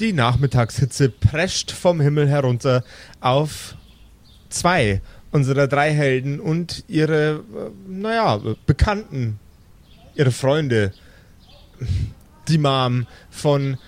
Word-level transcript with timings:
Die 0.00 0.12
Nachmittagshitze 0.12 1.08
prescht 1.08 1.70
vom 1.70 2.00
Himmel 2.00 2.28
herunter 2.28 2.82
auf 3.20 3.76
zwei 4.48 5.00
unserer 5.30 5.68
drei 5.68 5.92
Helden 5.92 6.40
und 6.40 6.84
ihre, 6.88 7.44
äh, 7.54 7.70
naja, 7.88 8.40
Bekannten, 8.66 9.38
ihre 10.14 10.32
Freunde. 10.32 10.92
Die 12.48 12.58
Mom 12.58 13.06
von 13.30 13.78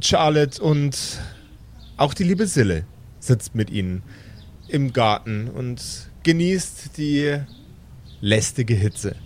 Charlotte 0.00 0.62
und 0.62 1.20
auch 1.96 2.12
die 2.12 2.24
liebe 2.24 2.46
Sille 2.46 2.84
sitzt 3.20 3.54
mit 3.54 3.70
ihnen 3.70 4.02
im 4.68 4.92
Garten 4.92 5.48
und 5.48 5.80
genießt 6.24 6.98
die 6.98 7.38
lästige 8.20 8.74
Hitze. 8.74 9.16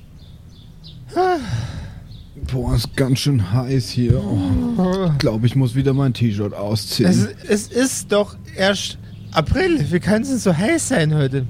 Boah, 2.35 2.75
ist 2.75 2.97
ganz 2.97 3.19
schön 3.19 3.53
heiß 3.53 3.91
hier. 3.91 4.23
Oh, 4.23 5.11
ich 5.12 5.19
glaube, 5.19 5.47
ich 5.47 5.57
muss 5.57 5.75
wieder 5.75 5.93
mein 5.93 6.15
T-Shirt 6.15 6.55
ausziehen. 6.55 7.11
Es, 7.11 7.29
es 7.48 7.69
ist 7.69 8.12
doch 8.12 8.37
erst 8.57 8.98
April. 9.33 9.84
Wie 9.91 10.01
kann 10.01 10.23
es 10.23 10.29
denn 10.29 10.38
so 10.38 10.57
heiß 10.57 10.88
sein 10.88 11.15
heute? 11.15 11.47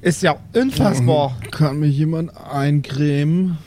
Ist 0.00 0.22
ja 0.22 0.36
unfassbar. 0.54 1.38
Kann 1.52 1.78
mich 1.78 1.96
jemand 1.96 2.36
eincremen? 2.36 3.58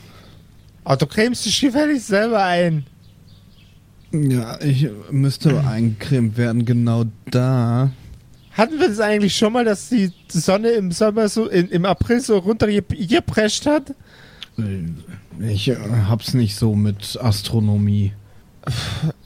Aber 0.84 0.96
du 0.98 1.06
cremst 1.06 1.46
dich 1.46 1.60
gefällig 1.60 2.04
selber 2.04 2.44
ein. 2.44 2.84
Ja, 4.12 4.60
ich 4.60 4.88
müsste 5.10 5.66
eincremt 5.66 6.36
werden, 6.36 6.64
genau 6.64 7.04
da. 7.30 7.90
Hatten 8.52 8.78
wir 8.78 8.88
das 8.88 9.00
eigentlich 9.00 9.36
schon 9.36 9.52
mal, 9.52 9.64
dass 9.64 9.88
die 9.88 10.12
Sonne 10.28 10.70
im 10.70 10.92
Sommer 10.92 11.28
so, 11.28 11.48
in, 11.48 11.68
im 11.68 11.84
April 11.84 12.20
so 12.20 12.38
runtergeprescht 12.38 13.66
hat? 13.66 13.94
Ich 15.40 15.68
äh, 15.68 15.76
hab's 16.08 16.34
nicht 16.34 16.56
so 16.56 16.74
mit 16.74 17.18
Astronomie. 17.20 18.12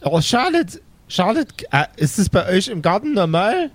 Oh, 0.03 0.20
Charlotte, 0.20 0.80
Charlotte, 1.09 1.55
äh, 1.70 1.84
ist 1.97 2.19
es 2.19 2.29
bei 2.29 2.48
euch 2.48 2.69
im 2.69 2.83
Garten 2.83 3.15
normal? 3.15 3.70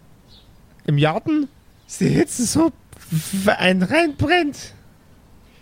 Im 0.86 0.98
Garten? 0.98 1.48
Ist 1.88 2.02
die 2.02 2.10
Hitze 2.10 2.46
so 2.46 2.72
einen 3.58 3.84
reinbrennt? 3.84 4.74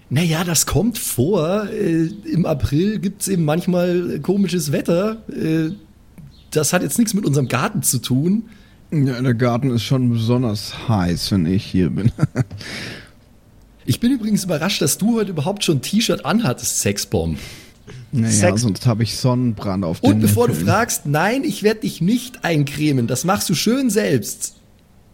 Naja, 0.10 0.44
das 0.44 0.66
kommt 0.66 0.98
vor. 0.98 1.70
Äh, 1.70 2.06
Im 2.26 2.46
April 2.46 3.00
gibt 3.00 3.22
es 3.22 3.28
eben 3.28 3.46
manchmal 3.46 4.20
komisches 4.22 4.72
Wetter. 4.72 5.24
Äh, 5.30 5.72
das 6.52 6.74
hat 6.74 6.84
jetzt 6.84 7.00
nichts 7.00 7.14
mit 7.14 7.26
unserem 7.26 7.48
Garten 7.48 7.82
zu 7.82 8.00
tun. 8.00 8.44
Ja, 8.92 9.20
der 9.20 9.34
Garten 9.34 9.72
ist 9.72 9.84
schon 9.84 10.12
besonders 10.12 10.88
heiß, 10.88 11.32
wenn 11.32 11.48
ich 11.48 11.66
hier 11.66 11.90
bin. 11.90 12.12
ich 13.86 14.00
bin 14.00 14.12
übrigens 14.12 14.44
überrascht, 14.44 14.82
dass 14.82 14.98
du 14.98 15.18
heute 15.18 15.32
überhaupt 15.32 15.64
schon 15.64 15.78
ein 15.78 15.82
T-Shirt 15.82 16.26
anhattest, 16.26 16.82
Sexbomb. 16.82 17.38
Naja, 18.12 18.32
Sex 18.32 18.62
sonst 18.62 18.86
habe 18.86 19.04
ich 19.04 19.18
Sonnenbrand 19.18 19.84
auf 19.84 20.00
den 20.00 20.14
Und 20.14 20.20
bevor 20.22 20.48
Nippeln. 20.48 20.66
du 20.66 20.72
fragst, 20.72 21.06
nein, 21.06 21.44
ich 21.44 21.64
werde 21.64 21.82
dich 21.82 22.00
nicht 22.00 22.46
eincremen. 22.46 23.08
Das 23.08 23.26
machst 23.26 23.50
du 23.50 23.56
schön 23.56 23.90
selbst. 23.90 24.56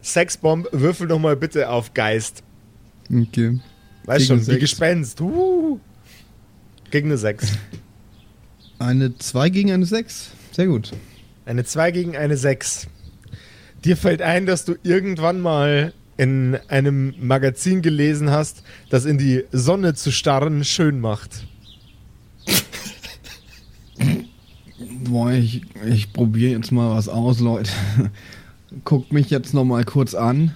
Sexbomb, 0.03 0.67
würfel 0.71 1.07
doch 1.07 1.19
mal 1.19 1.35
bitte 1.35 1.69
auf 1.69 1.93
Geist. 1.93 2.43
Okay. 3.11 3.59
Weißt 4.03 4.27
schon, 4.27 4.45
wie 4.47 4.59
Gespenst. 4.59 5.21
Uh. 5.21 5.79
Gegen 6.91 7.07
eine 7.09 7.17
6. 7.17 7.53
Eine 8.79 9.17
2 9.17 9.49
gegen 9.49 9.71
eine 9.71 9.85
6. 9.85 10.31
Sehr 10.51 10.67
gut. 10.67 10.91
Eine 11.45 11.63
2 11.63 11.91
gegen 11.91 12.17
eine 12.17 12.37
6. 12.37 12.87
Dir 13.85 13.95
fällt 13.95 14.21
ein, 14.21 14.45
dass 14.45 14.65
du 14.65 14.75
irgendwann 14.83 15.39
mal 15.39 15.93
in 16.19 16.57
einem 16.67 17.13
Magazin 17.17 17.81
gelesen 17.81 18.29
hast, 18.29 18.63
das 18.89 19.05
in 19.05 19.17
die 19.17 19.45
Sonne 19.53 19.93
zu 19.93 20.11
starren 20.11 20.65
schön 20.65 20.99
macht. 20.99 21.45
Boah, 25.05 25.31
ich, 25.31 25.61
ich 25.87 26.11
probiere 26.11 26.51
jetzt 26.51 26.73
mal 26.73 26.93
was 26.93 27.07
aus, 27.07 27.39
Leute. 27.39 27.71
Guckt 28.83 29.13
mich 29.13 29.29
jetzt 29.29 29.53
noch 29.53 29.63
mal 29.63 29.85
kurz 29.85 30.13
an. 30.13 30.53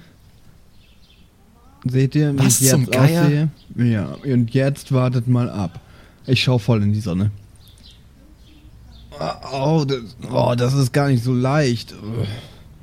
Seht 1.85 2.13
ihr, 2.15 2.33
wie 2.33 2.39
was 2.39 2.59
ich 2.59 2.67
jetzt 2.69 2.97
aussehe? 2.97 3.47
Ja, 3.77 4.17
und 4.25 4.53
jetzt 4.53 4.91
wartet 4.91 5.29
mal 5.29 5.49
ab. 5.49 5.79
Ich 6.27 6.43
schau 6.43 6.57
voll 6.57 6.83
in 6.83 6.91
die 6.91 6.99
Sonne. 6.99 7.31
Oh, 9.53 9.85
das, 9.87 10.17
oh, 10.29 10.55
das 10.57 10.73
ist 10.73 10.91
gar 10.91 11.07
nicht 11.07 11.23
so 11.23 11.33
leicht. 11.33 11.95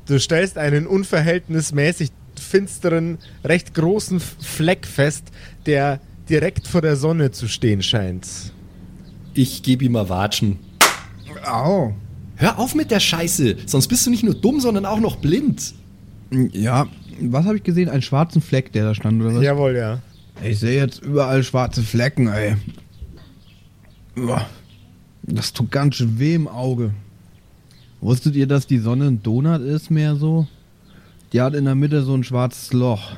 Du 0.06 0.18
stellst 0.18 0.56
einen 0.56 0.86
unverhältnismäßig 0.86 2.10
finsteren, 2.50 3.18
recht 3.44 3.74
großen 3.74 4.20
Fleck 4.20 4.86
fest, 4.86 5.24
der 5.66 6.00
direkt 6.28 6.66
vor 6.66 6.82
der 6.82 6.96
Sonne 6.96 7.30
zu 7.30 7.48
stehen 7.48 7.82
scheint. 7.82 8.26
Ich 9.34 9.62
gebe 9.62 9.84
ihm 9.84 9.92
mal 9.92 10.08
Watschen. 10.08 10.58
Au. 11.44 11.94
Hör 12.36 12.58
auf 12.58 12.74
mit 12.74 12.90
der 12.90 13.00
Scheiße, 13.00 13.56
sonst 13.66 13.88
bist 13.88 14.06
du 14.06 14.10
nicht 14.10 14.24
nur 14.24 14.34
dumm, 14.34 14.60
sondern 14.60 14.86
auch 14.86 15.00
noch 15.00 15.16
blind. 15.16 15.74
Ja, 16.52 16.86
was 17.20 17.44
habe 17.44 17.56
ich 17.56 17.62
gesehen? 17.62 17.88
Einen 17.88 18.02
schwarzen 18.02 18.40
Fleck, 18.40 18.72
der 18.72 18.84
da 18.84 18.94
stand, 18.94 19.20
oder 19.20 19.34
was? 19.34 19.42
Jawohl, 19.42 19.76
ja. 19.76 20.00
Ich 20.42 20.58
sehe 20.58 20.80
jetzt 20.80 21.02
überall 21.02 21.42
schwarze 21.42 21.82
Flecken, 21.82 22.28
ey. 22.28 22.56
Das 25.22 25.52
tut 25.52 25.70
ganz 25.70 25.96
schön 25.96 26.18
weh 26.18 26.34
im 26.34 26.48
Auge. 26.48 26.92
Wusstet 28.00 28.34
ihr, 28.36 28.46
dass 28.46 28.66
die 28.66 28.78
Sonne 28.78 29.06
ein 29.08 29.22
Donut 29.22 29.60
ist, 29.60 29.90
mehr 29.90 30.16
so? 30.16 30.46
Die 31.32 31.40
hat 31.40 31.54
in 31.54 31.64
der 31.64 31.76
Mitte 31.76 32.02
so 32.02 32.14
ein 32.14 32.24
schwarzes 32.24 32.72
Loch. 32.72 33.12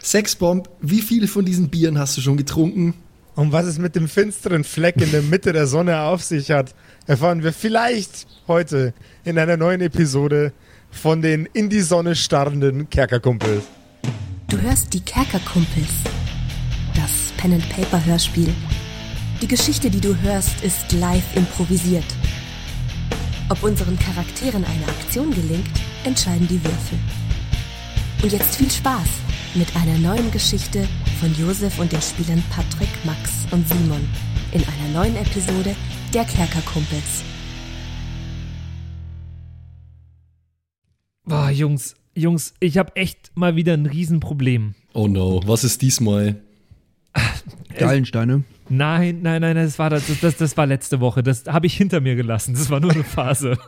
Sexbomb, 0.00 0.68
wie 0.80 1.02
viele 1.02 1.26
von 1.26 1.44
diesen 1.44 1.68
Bieren 1.68 1.98
hast 1.98 2.16
du 2.16 2.20
schon 2.20 2.36
getrunken? 2.36 2.94
Und 3.34 3.52
was 3.52 3.66
es 3.66 3.78
mit 3.78 3.96
dem 3.96 4.08
finsteren 4.08 4.62
Fleck 4.62 4.96
in 4.96 5.10
der 5.10 5.22
Mitte 5.22 5.52
der 5.52 5.66
Sonne 5.66 6.00
auf 6.02 6.22
sich 6.22 6.50
hat, 6.50 6.74
erfahren 7.06 7.42
wir 7.42 7.52
vielleicht 7.52 8.26
heute 8.46 8.94
in 9.24 9.38
einer 9.38 9.56
neuen 9.56 9.80
Episode 9.80 10.52
von 10.90 11.22
den 11.22 11.46
in 11.52 11.68
die 11.68 11.80
Sonne 11.80 12.14
starrenden 12.14 12.88
Kerkerkumpels. 12.88 13.64
Du 14.48 14.60
hörst 14.60 14.94
die 14.94 15.00
Kerkerkumpels, 15.00 15.88
das 16.94 17.32
Pen-and-Paper-Hörspiel. 17.36 18.52
Die 19.42 19.48
Geschichte, 19.48 19.90
die 19.90 20.00
du 20.00 20.16
hörst, 20.22 20.64
ist 20.64 20.92
live 20.92 21.36
improvisiert. 21.36 22.06
Ob 23.50 23.62
unseren 23.62 23.98
Charakteren 23.98 24.64
eine 24.64 24.86
Aktion 24.88 25.30
gelingt, 25.30 25.70
entscheiden 26.04 26.46
die 26.48 26.62
Würfel. 26.62 26.98
Und 28.22 28.32
jetzt 28.32 28.56
viel 28.56 28.70
Spaß 28.70 29.08
mit 29.54 29.74
einer 29.76 29.98
neuen 29.98 30.30
Geschichte 30.30 30.86
von 31.20 31.34
Josef 31.34 31.78
und 31.78 31.92
den 31.92 32.02
Spielern 32.02 32.42
Patrick, 32.50 32.88
Max 33.04 33.46
und 33.50 33.66
Simon 33.68 34.08
in 34.52 34.62
einer 34.62 34.92
neuen 34.92 35.16
Episode 35.16 35.74
der 36.12 36.24
Kerkerkumpels. 36.24 37.22
Boah, 41.24 41.50
Jungs, 41.50 41.94
Jungs, 42.14 42.54
ich 42.60 42.78
habe 42.78 42.96
echt 42.96 43.30
mal 43.34 43.54
wieder 43.56 43.74
ein 43.74 43.86
Riesenproblem. 43.86 44.74
Oh 44.94 45.08
no, 45.08 45.40
was 45.44 45.64
ist 45.64 45.82
diesmal? 45.82 46.42
Gallensteine. 47.78 48.44
Nein, 48.68 49.20
nein, 49.22 49.40
nein, 49.40 49.56
das 49.56 49.78
war, 49.78 49.90
das, 49.90 50.04
das, 50.20 50.36
das 50.36 50.56
war 50.56 50.66
letzte 50.66 51.00
Woche. 51.00 51.22
Das 51.22 51.44
habe 51.46 51.66
ich 51.66 51.76
hinter 51.76 52.00
mir 52.00 52.16
gelassen. 52.16 52.54
Das 52.54 52.70
war 52.70 52.80
nur 52.80 52.92
eine 52.92 53.04
Phase. 53.04 53.58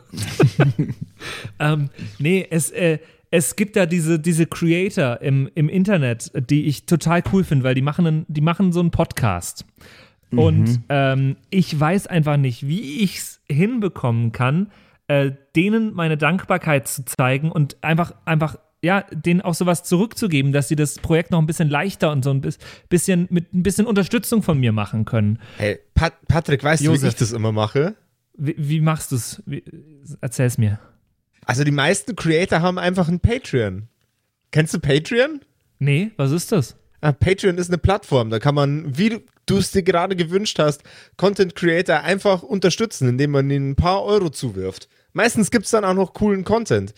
ähm, 1.59 1.89
nee, 2.19 2.45
es, 2.49 2.69
äh, 2.71 2.99
es 3.31 3.55
gibt 3.55 3.75
da 3.75 3.85
diese, 3.85 4.19
diese 4.19 4.45
Creator 4.45 5.21
im, 5.21 5.49
im 5.55 5.69
Internet, 5.69 6.31
die 6.49 6.65
ich 6.65 6.85
total 6.85 7.23
cool 7.31 7.43
finde, 7.43 7.63
weil 7.63 7.75
die 7.75 7.81
machen, 7.81 8.05
einen, 8.05 8.25
die 8.27 8.41
machen 8.41 8.71
so 8.71 8.79
einen 8.81 8.91
Podcast. 8.91 9.65
Mhm. 10.31 10.39
Und 10.39 10.81
ähm, 10.89 11.37
ich 11.49 11.77
weiß 11.77 12.07
einfach 12.07 12.37
nicht, 12.37 12.67
wie 12.67 13.01
ich 13.01 13.17
es 13.17 13.41
hinbekommen 13.49 14.31
kann, 14.31 14.71
äh, 15.07 15.31
denen 15.55 15.93
meine 15.93 16.17
Dankbarkeit 16.17 16.87
zu 16.87 17.05
zeigen 17.05 17.51
und 17.51 17.83
einfach, 17.83 18.13
einfach 18.25 18.57
ja, 18.83 19.05
denen 19.11 19.41
auch 19.41 19.53
sowas 19.53 19.83
zurückzugeben, 19.83 20.51
dass 20.51 20.67
sie 20.67 20.75
das 20.75 20.95
Projekt 20.95 21.31
noch 21.31 21.39
ein 21.39 21.45
bisschen 21.45 21.69
leichter 21.69 22.11
und 22.11 22.23
so 22.23 22.31
ein 22.31 22.41
bisschen 22.89 23.27
mit 23.29 23.53
ein 23.53 23.63
bisschen 23.63 23.85
Unterstützung 23.85 24.41
von 24.41 24.59
mir 24.59 24.71
machen 24.71 25.05
können. 25.05 25.39
Hey, 25.57 25.79
Pat 25.93 26.13
Patrick, 26.27 26.63
weißt 26.63 26.83
Josef, 26.83 26.99
du, 26.99 27.05
wie 27.05 27.09
ich 27.09 27.15
das 27.15 27.31
immer 27.31 27.51
mache? 27.51 27.95
Wie, 28.35 28.55
wie 28.57 28.81
machst 28.81 29.11
du 29.11 29.17
es? 29.17 29.43
Erzähl's 30.21 30.57
mir. 30.57 30.79
Also 31.45 31.63
die 31.63 31.71
meisten 31.71 32.15
Creator 32.15 32.61
haben 32.61 32.79
einfach 32.79 33.07
ein 33.07 33.19
Patreon. 33.19 33.87
Kennst 34.51 34.73
du 34.73 34.79
Patreon? 34.79 35.41
Nee, 35.79 36.11
was 36.17 36.31
ist 36.31 36.51
das? 36.51 36.75
Ah, 37.01 37.11
Patreon 37.11 37.57
ist 37.57 37.69
eine 37.69 37.79
Plattform, 37.79 38.29
da 38.29 38.37
kann 38.37 38.53
man, 38.53 38.97
wie 38.97 39.21
du 39.47 39.57
es 39.57 39.71
dir 39.71 39.81
gerade 39.81 40.15
gewünscht 40.15 40.59
hast, 40.59 40.83
Content 41.17 41.55
Creator 41.55 42.01
einfach 42.01 42.43
unterstützen, 42.43 43.09
indem 43.09 43.31
man 43.31 43.49
ihnen 43.49 43.71
ein 43.71 43.75
paar 43.75 44.03
Euro 44.03 44.29
zuwirft. 44.29 44.87
Meistens 45.13 45.49
gibt 45.51 45.65
es 45.65 45.71
dann 45.71 45.83
auch 45.83 45.95
noch 45.95 46.13
coolen 46.13 46.43
Content. 46.43 46.93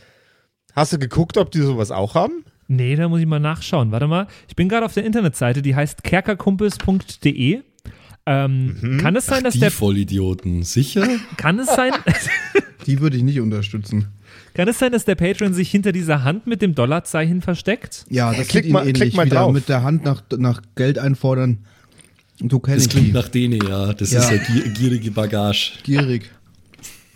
Hast 0.76 0.94
du 0.94 1.00
geguckt, 1.00 1.38
ob 1.38 1.52
die 1.52 1.62
sowas 1.62 1.92
auch 1.92 2.16
haben? 2.16 2.44
Nee, 2.68 2.96
da 2.96 3.08
muss 3.10 3.20
ich 3.20 3.26
mal 3.28 3.40
nachschauen. 3.40 3.92
Warte 3.92 4.08
mal. 4.08 4.28
Ich 4.48 4.56
bin 4.56 4.70
gerade 4.70 4.86
auf 4.86 4.94
der 4.94 5.06
Internetseite, 5.06 5.62
die 5.62 5.76
heißt 5.76 6.04
kerkerkumpels.de. 6.04 7.62
Ähm, 8.26 8.78
mhm. 8.82 8.98
Kann 9.00 9.16
es 9.16 9.26
sein, 9.26 9.40
Ach, 9.40 9.44
dass 9.44 9.54
die 9.54 9.60
der. 9.60 9.72
Vollidioten, 9.72 10.64
sicher? 10.64 11.06
Kann 11.38 11.60
es 11.60 11.68
sein. 11.68 11.92
die 12.88 13.02
würde 13.02 13.18
ich 13.18 13.24
nicht 13.24 13.40
unterstützen. 13.42 14.08
Kann 14.54 14.68
es 14.68 14.80
sein, 14.80 14.92
dass 14.92 15.04
der 15.04 15.16
Patreon 15.16 15.54
sich 15.54 15.70
hinter 15.70 15.92
dieser 15.92 16.24
Hand 16.24 16.48
mit 16.48 16.62
dem 16.62 16.74
Dollarzeichen 16.74 17.42
versteckt? 17.42 18.06
Ja, 18.10 18.34
das 18.34 18.48
klick 18.48 18.70
mal, 18.70 18.82
ähnlich. 18.82 19.02
Klick 19.02 19.16
mal 19.16 19.26
Wieder 19.26 19.38
drauf. 19.38 19.54
mit 19.54 19.68
der 19.68 19.84
Hand 19.84 20.06
nach, 20.06 20.24
nach 20.38 20.62
Geld 20.76 21.00
einfordern. 21.00 21.60
Du 22.40 22.60
kennst 22.60 22.86
Das 22.86 22.92
klingt 22.92 23.08
die. 23.10 23.12
nach 23.12 23.28
denen, 23.28 23.62
ja. 23.68 23.94
Das 23.94 24.12
ja. 24.12 24.22
ist 24.22 24.32
ja 24.32 24.38
gierige 24.74 25.12
Bagage. 25.12 25.74
Gierig. 25.84 26.32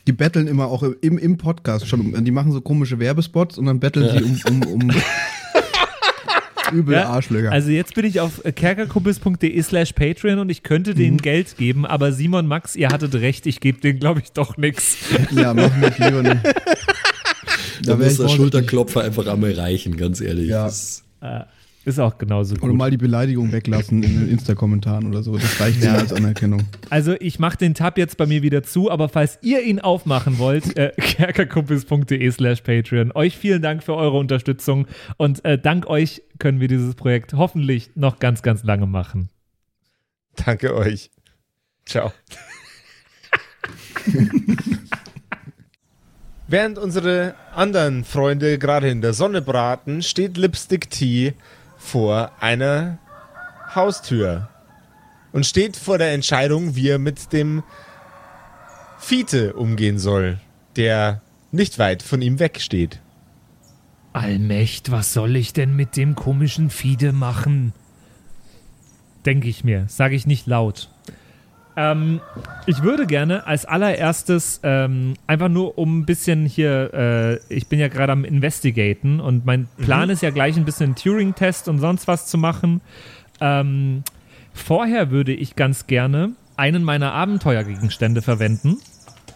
Die 0.07 0.13
betteln 0.13 0.47
immer 0.47 0.67
auch 0.67 0.83
im, 1.01 1.17
im 1.17 1.37
Podcast 1.37 1.87
schon. 1.87 2.23
Die 2.23 2.31
machen 2.31 2.51
so 2.53 2.61
komische 2.61 2.97
Werbespots 2.99 3.57
und 3.57 3.65
dann 3.65 3.79
betteln 3.79 4.09
sie 4.17 4.43
um, 4.49 4.63
um, 4.63 4.81
um 4.89 4.91
übel 6.73 6.95
Ja, 6.95 7.09
Arschlöcher. 7.09 7.51
Also 7.51 7.69
jetzt 7.71 7.93
bin 7.93 8.05
ich 8.05 8.19
auf 8.19 8.41
kerkerkumpels.de 8.43 9.61
slash 9.61 9.93
Patreon 9.93 10.39
und 10.39 10.49
ich 10.49 10.63
könnte 10.63 10.95
denen 10.95 11.15
Mhm. 11.17 11.21
Geld 11.21 11.57
geben, 11.57 11.85
aber 11.85 12.11
Simon, 12.11 12.47
Max, 12.47 12.75
ihr 12.75 12.89
hattet 12.89 13.15
recht, 13.15 13.45
ich 13.45 13.59
gebe 13.59 13.79
denen, 13.79 13.99
glaube 13.99 14.21
ich, 14.21 14.31
doch 14.31 14.57
nichts. 14.57 14.97
ja, 15.31 15.53
mach 15.53 15.75
mich 15.77 15.97
lieber 15.97 16.23
nicht. 16.23 16.37
Da 17.83 17.99
wär 17.99 18.07
muss 18.07 18.17
der. 18.17 18.29
Schulterklopfer 18.29 19.03
einfach 19.03 19.27
einmal 19.27 19.51
reichen, 19.53 19.95
ganz 19.97 20.19
ehrlich. 20.21 20.49
Ja. 20.49 20.65
Das- 20.65 21.03
Ist 21.87 21.99
auch 21.99 22.17
genauso 22.17 22.55
Oder 22.55 22.67
gut. 22.67 22.75
mal 22.75 22.91
die 22.91 22.97
Beleidigung 22.97 23.53
weglassen 23.53 24.03
in 24.03 24.19
den 24.19 24.29
Insta-Kommentaren 24.29 25.07
oder 25.07 25.23
so. 25.23 25.37
Das 25.37 25.57
reicht 25.61 25.81
ja. 25.81 25.93
als 25.93 26.11
Anerkennung. 26.11 26.63
Also 26.89 27.15
ich 27.21 27.39
mache 27.39 27.55
den 27.55 27.75
Tab 27.75 27.97
jetzt 27.97 28.17
bei 28.17 28.25
mir 28.25 28.41
wieder 28.41 28.61
zu, 28.61 28.91
aber 28.91 29.07
falls 29.07 29.39
ihr 29.41 29.63
ihn 29.63 29.79
aufmachen 29.79 30.37
wollt, 30.37 30.75
äh, 30.77 30.91
kerkerkumpels.de 30.97 32.29
slash 32.29 32.59
Patreon. 32.59 33.13
Euch 33.13 33.37
vielen 33.37 33.61
Dank 33.61 33.83
für 33.83 33.95
eure 33.95 34.17
Unterstützung 34.17 34.85
und 35.15 35.45
äh, 35.45 35.57
dank 35.57 35.87
euch 35.87 36.23
können 36.39 36.59
wir 36.59 36.67
dieses 36.67 36.93
Projekt 36.93 37.31
hoffentlich 37.35 37.91
noch 37.95 38.19
ganz, 38.19 38.41
ganz 38.41 38.65
lange 38.65 38.85
machen. 38.85 39.29
Danke 40.35 40.75
euch. 40.75 41.09
Ciao. 41.85 42.11
Während 46.49 46.79
unsere 46.79 47.35
anderen 47.55 48.03
Freunde 48.03 48.57
gerade 48.57 48.89
in 48.89 49.01
der 49.01 49.13
Sonne 49.13 49.41
braten, 49.41 50.01
steht 50.01 50.35
Lipstick 50.35 50.89
Tea 50.89 51.31
vor 51.87 52.31
einer 52.41 52.97
Haustür 53.73 54.49
und 55.31 55.45
steht 55.45 55.77
vor 55.77 55.97
der 55.97 56.13
Entscheidung, 56.13 56.75
wie 56.75 56.89
er 56.89 56.99
mit 56.99 57.31
dem 57.31 57.63
Fiete 58.99 59.53
umgehen 59.53 59.97
soll, 59.97 60.39
der 60.75 61.21
nicht 61.51 61.79
weit 61.79 62.03
von 62.03 62.21
ihm 62.21 62.39
wegsteht. 62.39 62.99
Allmächt, 64.13 64.91
was 64.91 65.13
soll 65.13 65.35
ich 65.35 65.53
denn 65.53 65.75
mit 65.75 65.95
dem 65.95 66.15
komischen 66.15 66.69
Fiede 66.69 67.13
machen? 67.13 67.73
Denke 69.25 69.47
ich 69.47 69.63
mir, 69.63 69.85
sage 69.87 70.15
ich 70.15 70.25
nicht 70.25 70.47
laut. 70.47 70.89
Ähm, 71.77 72.21
ich 72.65 72.81
würde 72.81 73.05
gerne 73.05 73.45
als 73.45 73.65
allererstes 73.65 74.59
ähm, 74.63 75.13
einfach 75.27 75.47
nur 75.47 75.77
um 75.77 75.99
ein 75.99 76.05
bisschen 76.07 76.47
hier, 76.47 76.91
äh, 76.93 77.53
ich 77.53 77.67
bin 77.67 77.79
ja 77.79 77.87
gerade 77.87 78.11
am 78.11 78.25
Investigaten 78.25 79.19
und 79.19 79.45
mein 79.45 79.67
Plan 79.77 80.09
ist 80.09 80.23
ja 80.23 80.31
gleich 80.31 80.57
ein 80.57 80.65
bisschen 80.65 80.95
Turing-Test 80.95 81.67
und 81.67 81.77
sonst 81.77 82.07
was 82.07 82.25
zu 82.25 82.39
machen. 82.39 82.81
Ähm, 83.39 84.03
vorher 84.53 85.11
würde 85.11 85.33
ich 85.33 85.55
ganz 85.55 85.85
gerne 85.85 86.31
einen 86.57 86.83
meiner 86.83 87.13
Abenteuergegenstände 87.13 88.23
verwenden. 88.23 88.77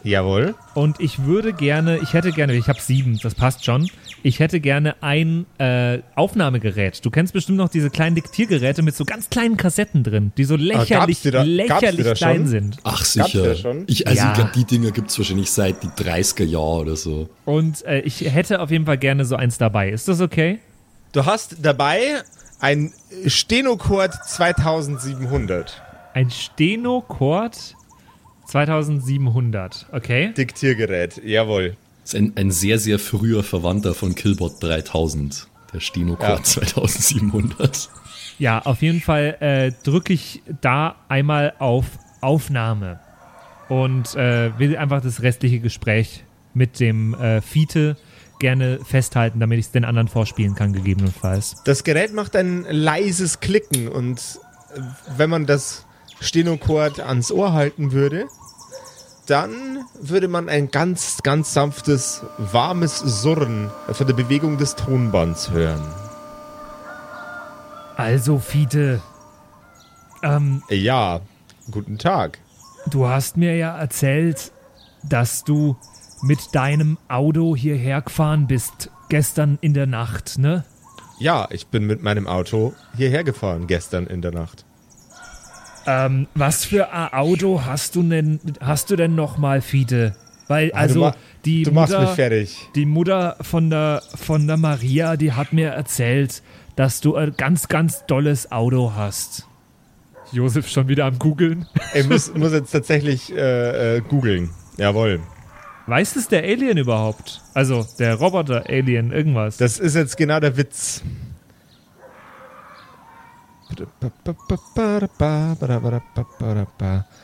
Jawohl. 0.04 0.56
Und 0.74 1.00
ich 1.00 1.26
würde 1.26 1.54
gerne, 1.54 2.00
ich 2.00 2.14
hätte 2.14 2.32
gerne, 2.32 2.56
ich 2.56 2.68
habe 2.68 2.82
sieben, 2.82 3.20
das 3.22 3.36
passt 3.36 3.64
schon. 3.64 3.88
Ich 4.24 4.40
hätte 4.40 4.60
gerne 4.60 5.02
ein 5.02 5.46
äh, 5.58 6.00
Aufnahmegerät. 6.16 7.04
Du 7.04 7.10
kennst 7.10 7.34
bestimmt 7.34 7.58
noch 7.58 7.70
diese 7.70 7.90
kleinen 7.90 8.16
Diktiergeräte 8.16 8.82
mit 8.84 8.96
so 8.96 9.04
ganz 9.06 9.30
kleinen 9.30 9.58
Kassetten 9.58 10.04
drin, 10.04 10.32
die 10.38 10.44
so 10.44 10.56
lächerlich, 10.56 11.20
Ah, 11.28 11.32
da- 11.32 11.42
lächerlich 11.44 12.06
da 12.06 12.14
klein 12.14 12.36
schon? 12.38 12.48
sind. 12.48 12.78
Ach 12.84 13.04
sicher. 13.04 13.56
Ich, 13.88 14.08
also 14.08 14.20
Ja. 14.22 14.30
ich 14.30 14.34
glaube, 14.36 14.52
die 14.56 14.66
Dinger 14.66 14.92
gibt 14.92 15.10
es 15.10 15.18
wahrscheinlich 15.18 15.50
seit 15.52 15.82
die 15.84 15.88
30er 15.88 16.44
Jahre 16.46 16.82
oder 16.82 16.96
so. 16.96 17.30
Und 17.46 17.84
äh, 17.86 18.02
ich 18.02 18.22
hätte 18.22 18.60
auf 18.62 18.70
jeden 18.72 18.86
Fall 18.86 18.98
gerne 18.98 19.26
so 19.26 19.36
eins 19.36 19.58
dabei. 19.58 19.90
Ist 19.90 20.08
das 20.08 20.22
okay? 20.22 20.60
Du 21.14 21.26
hast 21.26 21.58
dabei 21.62 22.22
ein 22.60 22.94
Stenocord 23.26 24.14
2700 24.14 25.82
Ein 26.14 26.30
Stenocord 26.30 27.76
2700. 28.46 29.88
Okay. 29.92 30.34
Diktiergerät. 30.38 31.22
Jawohl. 31.24 31.76
Das 32.02 32.14
ist 32.14 32.20
ein, 32.20 32.34
ein 32.36 32.52
sehr, 32.52 32.80
sehr 32.80 33.00
früher 33.00 33.44
Verwandter 33.44 33.94
von 33.94 34.16
Killbot 34.16 34.62
3000. 34.62 35.48
Der 35.74 35.80
Stenocord 35.80 36.30
Ja. 36.30 36.36
Ja, 36.38 36.44
2700. 36.44 37.90
auf 38.66 38.82
jeden 38.82 39.02
Fall 39.02 39.38
äh, 39.40 39.72
drücke 39.84 40.14
ich 40.14 40.42
da 40.62 40.96
einmal 41.08 41.54
auf 41.60 41.86
Aufnahme 42.22 43.00
und 43.70 44.16
äh, 44.16 44.58
will 44.60 44.76
einfach 44.78 45.02
das 45.02 45.22
restliche 45.22 45.60
Gespräch 45.60 46.24
mit 46.54 46.80
dem 46.80 47.14
äh, 47.14 47.42
Fiete 47.42 47.98
gerne 48.40 48.80
festhalten, 48.84 49.40
damit 49.40 49.60
ich 49.60 49.68
es 49.68 49.72
den 49.72 49.86
anderen 49.86 50.08
vorspielen 50.08 50.56
kann, 50.56 50.74
gegebenenfalls. 50.74 51.62
Das 51.64 51.84
Gerät 51.84 52.14
macht 52.14 52.36
ein 52.36 52.66
leises 52.70 53.40
Klicken 53.40 53.88
und 53.88 54.20
äh, 54.76 54.82
wenn 55.18 55.30
man 55.30 55.46
das 55.46 55.86
Stenocord 56.20 57.00
ans 57.00 57.32
Ohr 57.32 57.54
halten 57.54 57.92
würde, 57.92 58.26
dann 59.32 59.86
würde 60.02 60.28
man 60.28 60.50
ein 60.50 60.72
ganz, 60.72 61.24
ganz 61.24 61.54
sanftes, 61.54 62.22
warmes 62.38 63.00
Surren 63.00 63.72
von 63.90 64.06
der 64.06 64.14
Bewegung 64.14 64.58
des 64.58 64.76
Tonbands 64.76 65.52
hören. 65.52 65.82
Also, 67.96 68.40
Fiete, 68.40 69.02
ähm, 70.22 70.62
Ja, 70.70 71.22
guten 71.72 71.98
Tag. 71.98 72.40
du 72.88 73.08
hast 73.08 73.38
mir 73.38 73.56
ja 73.56 73.78
erzählt, 73.78 74.52
dass 75.04 75.46
du 75.46 75.78
mit 76.22 76.54
deinem 76.54 76.98
Auto 77.08 77.56
hierher 77.56 78.02
gefahren 78.02 78.48
bist, 78.48 78.90
gestern 79.10 79.58
in 79.62 79.74
der 79.74 79.88
Nacht, 79.88 80.38
ne? 80.40 80.66
Ja, 81.20 81.48
ich 81.52 81.68
bin 81.68 81.86
mit 81.86 82.04
meinem 82.04 82.28
Auto 82.28 82.74
hierher 82.98 83.24
gefahren 83.24 83.68
gestern 83.68 84.08
in 84.08 84.22
der 84.22 84.32
Nacht. 84.32 84.66
Ähm, 85.88 86.28
was 86.36 86.64
für 86.66 86.92
ein 86.94 87.14
Auto 87.14 87.62
hast 87.66 87.96
du 87.96 88.04
denn, 88.04 88.40
hast 88.60 88.90
du 88.92 88.96
denn 88.96 89.16
nochmal, 89.16 89.62
Fiete? 89.62 90.16
Weil, 90.48 90.72
Ah, 90.74 90.80
also, 90.80 90.94
du 90.96 91.00
ma- 91.02 91.16
die 91.46 91.64
Du 91.64 91.72
machst 91.72 91.94
Mutter, 91.94 92.06
mich 92.06 92.16
fertig. 92.16 92.58
die 92.76 92.86
Mutter 92.86 93.38
von 93.42 93.70
der, 93.70 94.04
von 94.16 94.46
der 94.48 94.58
Maria, 94.58 95.16
die 95.18 95.32
hat 95.32 95.54
mir 95.54 95.70
erzählt, 95.70 96.44
dass 96.76 97.02
du 97.02 97.16
ein 97.16 97.34
ganz, 97.38 97.68
ganz 97.68 98.06
dolles 98.06 98.52
Auto 98.52 98.94
hast. 98.96 99.48
Josef 100.32 100.68
schon 100.70 100.88
wieder 100.88 101.06
am 101.06 101.18
Googeln. 101.20 101.66
Ich 101.94 102.08
muss, 102.08 102.34
muss 102.34 102.52
jetzt 102.54 102.72
tatsächlich 102.72 103.32
äh, 103.36 103.98
äh, 103.98 104.02
googeln. 104.02 104.50
Jawohl. 104.78 105.20
Weiß 105.88 106.16
es 106.16 106.28
der 106.28 106.44
Alien 106.44 106.78
überhaupt? 106.78 107.42
Also, 107.54 107.86
der 108.00 108.16
Roboter-Alien, 108.16 109.12
irgendwas. 109.12 109.58
Das 109.58 109.80
ist 109.80 109.96
jetzt 109.96 110.16
genau 110.16 110.40
der 110.40 110.56
Witz. 110.56 111.02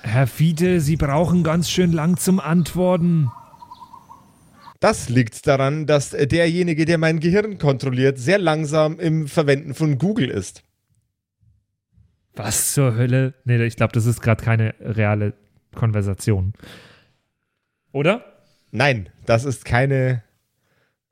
Herr 0.01 0.27
Fiete, 0.27 0.81
Sie 0.81 0.95
brauchen 0.95 1.43
ganz 1.43 1.69
schön 1.69 1.91
lang 1.91 2.17
zum 2.17 2.39
Antworten. 2.39 3.29
Das 4.79 5.09
liegt 5.09 5.47
daran, 5.47 5.87
dass 5.87 6.11
derjenige, 6.11 6.85
der 6.85 6.97
mein 6.97 7.19
Gehirn 7.19 7.57
kontrolliert, 7.57 8.19
sehr 8.19 8.37
langsam 8.37 8.99
im 8.99 9.27
Verwenden 9.27 9.73
von 9.73 9.97
Google 9.97 10.29
ist. 10.29 10.63
Was 12.35 12.73
zur 12.73 12.95
Hölle? 12.95 13.33
Nee, 13.45 13.63
ich 13.65 13.75
glaube, 13.75 13.93
das 13.93 14.05
ist 14.05 14.21
gerade 14.21 14.43
keine 14.43 14.75
reale 14.79 15.33
Konversation. 15.73 16.53
Oder? 17.91 18.23
Nein, 18.71 19.09
das 19.25 19.43
ist 19.43 19.65
keine 19.65 20.23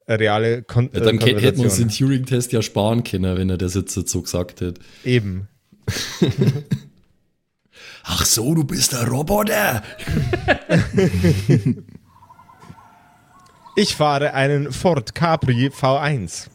reale 0.08 0.64
Kon 0.64 0.90
Ja, 0.94 1.00
dann 1.00 1.20
äh, 1.20 1.42
hätten 1.42 1.58
wir 1.60 1.66
uns 1.66 1.78
den. 1.78 1.90
Turing-Test 1.90 2.52
ja 2.52 2.62
sparen 2.62 3.04
können, 3.04 3.38
wenn 3.38 3.50
er 3.50 3.58
das 3.58 3.74
jetzt 3.76 3.94
so 3.94 4.22
gesagt 4.22 4.62
hätte. 4.62 4.80
Eben. 5.04 5.48
Ach 8.04 8.26
so, 8.26 8.54
du 8.54 8.64
bist 8.64 8.94
der 8.94 9.08
Roboter. 9.08 9.82
Ich 13.78 13.98
fahre 13.98 14.34
einen 14.34 14.72
Ford 14.72 15.16
Capri 15.16 15.68
V1. 15.68 16.48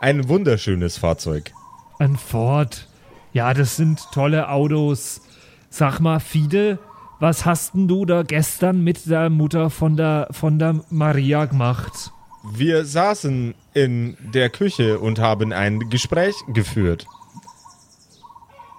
Ein 0.00 0.28
wunderschönes 0.28 0.96
Fahrzeug. 0.96 1.50
Ein 1.98 2.16
Ford. 2.16 2.86
Ja, 3.32 3.52
das 3.52 3.74
sind 3.74 4.00
tolle 4.12 4.48
Autos. 4.48 5.22
Sag 5.70 5.98
mal, 5.98 6.20
Fide, 6.20 6.78
was 7.18 7.44
hast 7.44 7.74
denn 7.74 7.88
du 7.88 8.06
da 8.06 8.22
gestern 8.22 8.84
mit 8.84 9.10
der 9.10 9.28
Mutter 9.28 9.70
von 9.70 9.96
der, 9.96 10.28
von 10.30 10.60
der 10.60 10.84
Maria 10.88 11.46
gemacht? 11.46 12.12
Wir 12.42 12.84
saßen 12.84 13.54
in 13.74 14.16
der 14.32 14.48
Küche 14.50 14.98
und 14.98 15.18
haben 15.18 15.52
ein 15.52 15.90
Gespräch 15.90 16.34
geführt. 16.52 17.06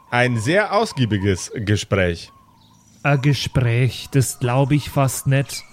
Ein 0.09 0.39
sehr 0.39 0.73
ausgiebiges 0.73 1.51
Gespräch 1.55 2.31
Ein 3.03 3.21
Gespräch, 3.21 4.07
das 4.11 4.39
glaube 4.39 4.75
ich 4.75 4.89
fast 4.89 5.27
nicht. 5.27 5.63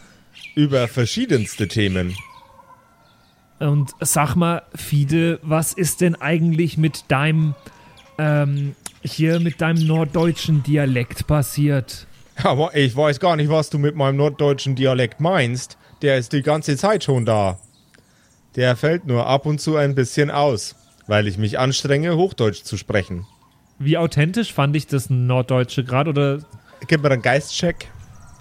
über 0.55 0.87
verschiedenste 0.89 1.67
Themen. 1.69 2.15
Und 3.59 3.91
sag 4.01 4.37
mal, 4.37 4.63
Fide, 4.75 5.41
was 5.43 5.73
ist 5.73 6.01
denn 6.01 6.15
eigentlich 6.15 6.79
mit 6.79 7.05
deinem, 7.09 7.55
ähm, 8.19 8.77
hier 9.03 9.41
mit 9.41 9.61
deinem 9.61 9.85
norddeutschen 9.87 10.63
Dialekt 10.63 11.27
passiert? 11.27 12.07
Aber 12.45 12.77
ich 12.77 12.95
weiß 12.95 13.19
gar 13.19 13.35
nicht, 13.35 13.51
was 13.51 13.69
du 13.71 13.79
mit 13.79 13.97
meinem 13.97 14.17
norddeutschen 14.17 14.77
Dialekt 14.77 15.21
meinst. 15.21 15.77
Der 16.03 16.19
ist 16.19 16.33
die 16.33 16.43
ganze 16.43 16.77
Zeit 16.77 17.03
schon 17.03 17.25
da. 17.27 17.59
Der 18.57 18.77
fällt 18.77 19.07
nur 19.07 19.27
ab 19.27 19.47
und 19.47 19.61
zu 19.61 19.77
ein 19.77 19.95
bisschen 19.95 20.31
aus, 20.31 20.75
weil 21.07 21.27
ich 21.29 21.39
mich 21.39 21.59
anstrenge, 21.59 22.17
Hochdeutsch 22.17 22.63
zu 22.63 22.77
sprechen. 22.77 23.27
Wie 23.79 23.97
authentisch 23.97 24.53
fand 24.53 24.75
ich 24.75 24.87
das 24.87 25.11
Norddeutsche 25.11 25.85
gerade 25.85 26.11
oder 26.11 26.39
Gib 26.87 27.03
mir 27.03 27.11
einen 27.11 27.23
Geistcheck. 27.23 27.89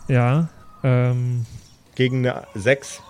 ja? 0.08 0.50
Ähm, 0.84 1.46
gegen 1.96 2.28
eine 2.28 2.44
6. 2.54 3.02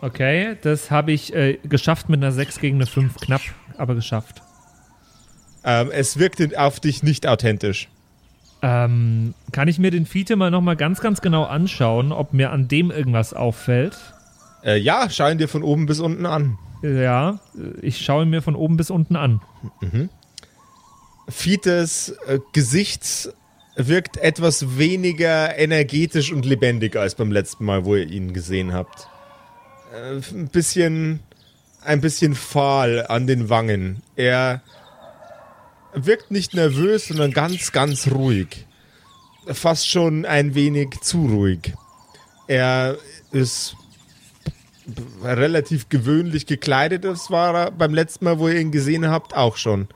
Okay, 0.00 0.56
das 0.62 0.90
habe 0.90 1.12
ich 1.12 1.34
äh, 1.34 1.58
geschafft 1.64 2.08
mit 2.08 2.22
einer 2.22 2.32
6 2.32 2.60
gegen 2.60 2.76
eine 2.76 2.86
5. 2.86 3.16
Knapp, 3.16 3.42
aber 3.76 3.94
geschafft. 3.94 4.42
Ähm, 5.64 5.90
es 5.92 6.18
wirkt 6.18 6.56
auf 6.56 6.80
dich 6.80 7.02
nicht 7.02 7.26
authentisch. 7.26 7.88
Ähm, 8.62 9.34
kann 9.52 9.68
ich 9.68 9.78
mir 9.78 9.90
den 9.90 10.06
Fiete 10.06 10.36
mal 10.36 10.50
nochmal 10.50 10.76
ganz, 10.76 11.00
ganz 11.00 11.20
genau 11.20 11.44
anschauen, 11.44 12.10
ob 12.12 12.32
mir 12.32 12.50
an 12.50 12.68
dem 12.68 12.90
irgendwas 12.90 13.32
auffällt? 13.34 13.96
Äh, 14.64 14.78
ja, 14.78 15.08
schau 15.10 15.28
ihn 15.30 15.38
dir 15.38 15.48
von 15.48 15.62
oben 15.62 15.86
bis 15.86 16.00
unten 16.00 16.26
an. 16.26 16.58
Ja, 16.82 17.40
ich 17.82 18.04
schaue 18.04 18.24
ihn 18.24 18.30
mir 18.30 18.42
von 18.42 18.54
oben 18.54 18.76
bis 18.76 18.90
unten 18.90 19.16
an. 19.16 19.40
Fites 21.28 22.14
äh, 22.26 22.38
Gesicht 22.52 23.30
wirkt 23.76 24.16
etwas 24.16 24.78
weniger 24.78 25.56
energetisch 25.56 26.32
und 26.32 26.44
lebendig 26.44 26.96
als 26.96 27.14
beim 27.14 27.30
letzten 27.30 27.64
Mal, 27.64 27.84
wo 27.84 27.94
ihr 27.94 28.08
ihn 28.08 28.32
gesehen 28.32 28.72
habt. 28.72 29.08
Äh, 29.92 30.20
ein 30.34 30.48
bisschen, 30.48 31.20
ein 31.84 32.00
bisschen 32.00 32.34
fahl 32.34 33.06
an 33.06 33.26
den 33.26 33.48
Wangen. 33.48 34.02
Er 34.16 34.62
wirkt 35.94 36.30
nicht 36.30 36.54
nervös, 36.54 37.08
sondern 37.08 37.32
ganz, 37.32 37.72
ganz 37.72 38.08
ruhig. 38.10 38.66
Fast 39.46 39.88
schon 39.88 40.26
ein 40.26 40.54
wenig 40.54 40.90
zu 41.00 41.26
ruhig. 41.26 41.72
Er 42.46 42.98
ist 43.32 43.76
relativ 45.22 45.88
gewöhnlich 45.88 46.46
gekleidet. 46.46 47.04
Das 47.04 47.30
war 47.30 47.54
er 47.54 47.70
beim 47.70 47.94
letzten 47.94 48.24
Mal, 48.24 48.38
wo 48.38 48.48
ihr 48.48 48.60
ihn 48.60 48.72
gesehen 48.72 49.08
habt, 49.08 49.36
auch 49.36 49.56
schon. 49.56 49.88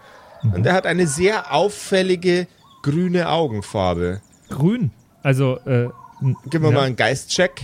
Und 0.42 0.66
er 0.66 0.74
hat 0.74 0.86
eine 0.86 1.06
sehr 1.06 1.52
auffällige 1.52 2.48
grüne 2.82 3.28
Augenfarbe. 3.28 4.20
Grün. 4.48 4.90
Also, 5.22 5.58
äh, 5.66 5.88
Gib 6.50 6.62
mir 6.62 6.68
ja, 6.68 6.74
mal 6.74 6.84
einen 6.84 6.96
Geistcheck. 6.96 7.62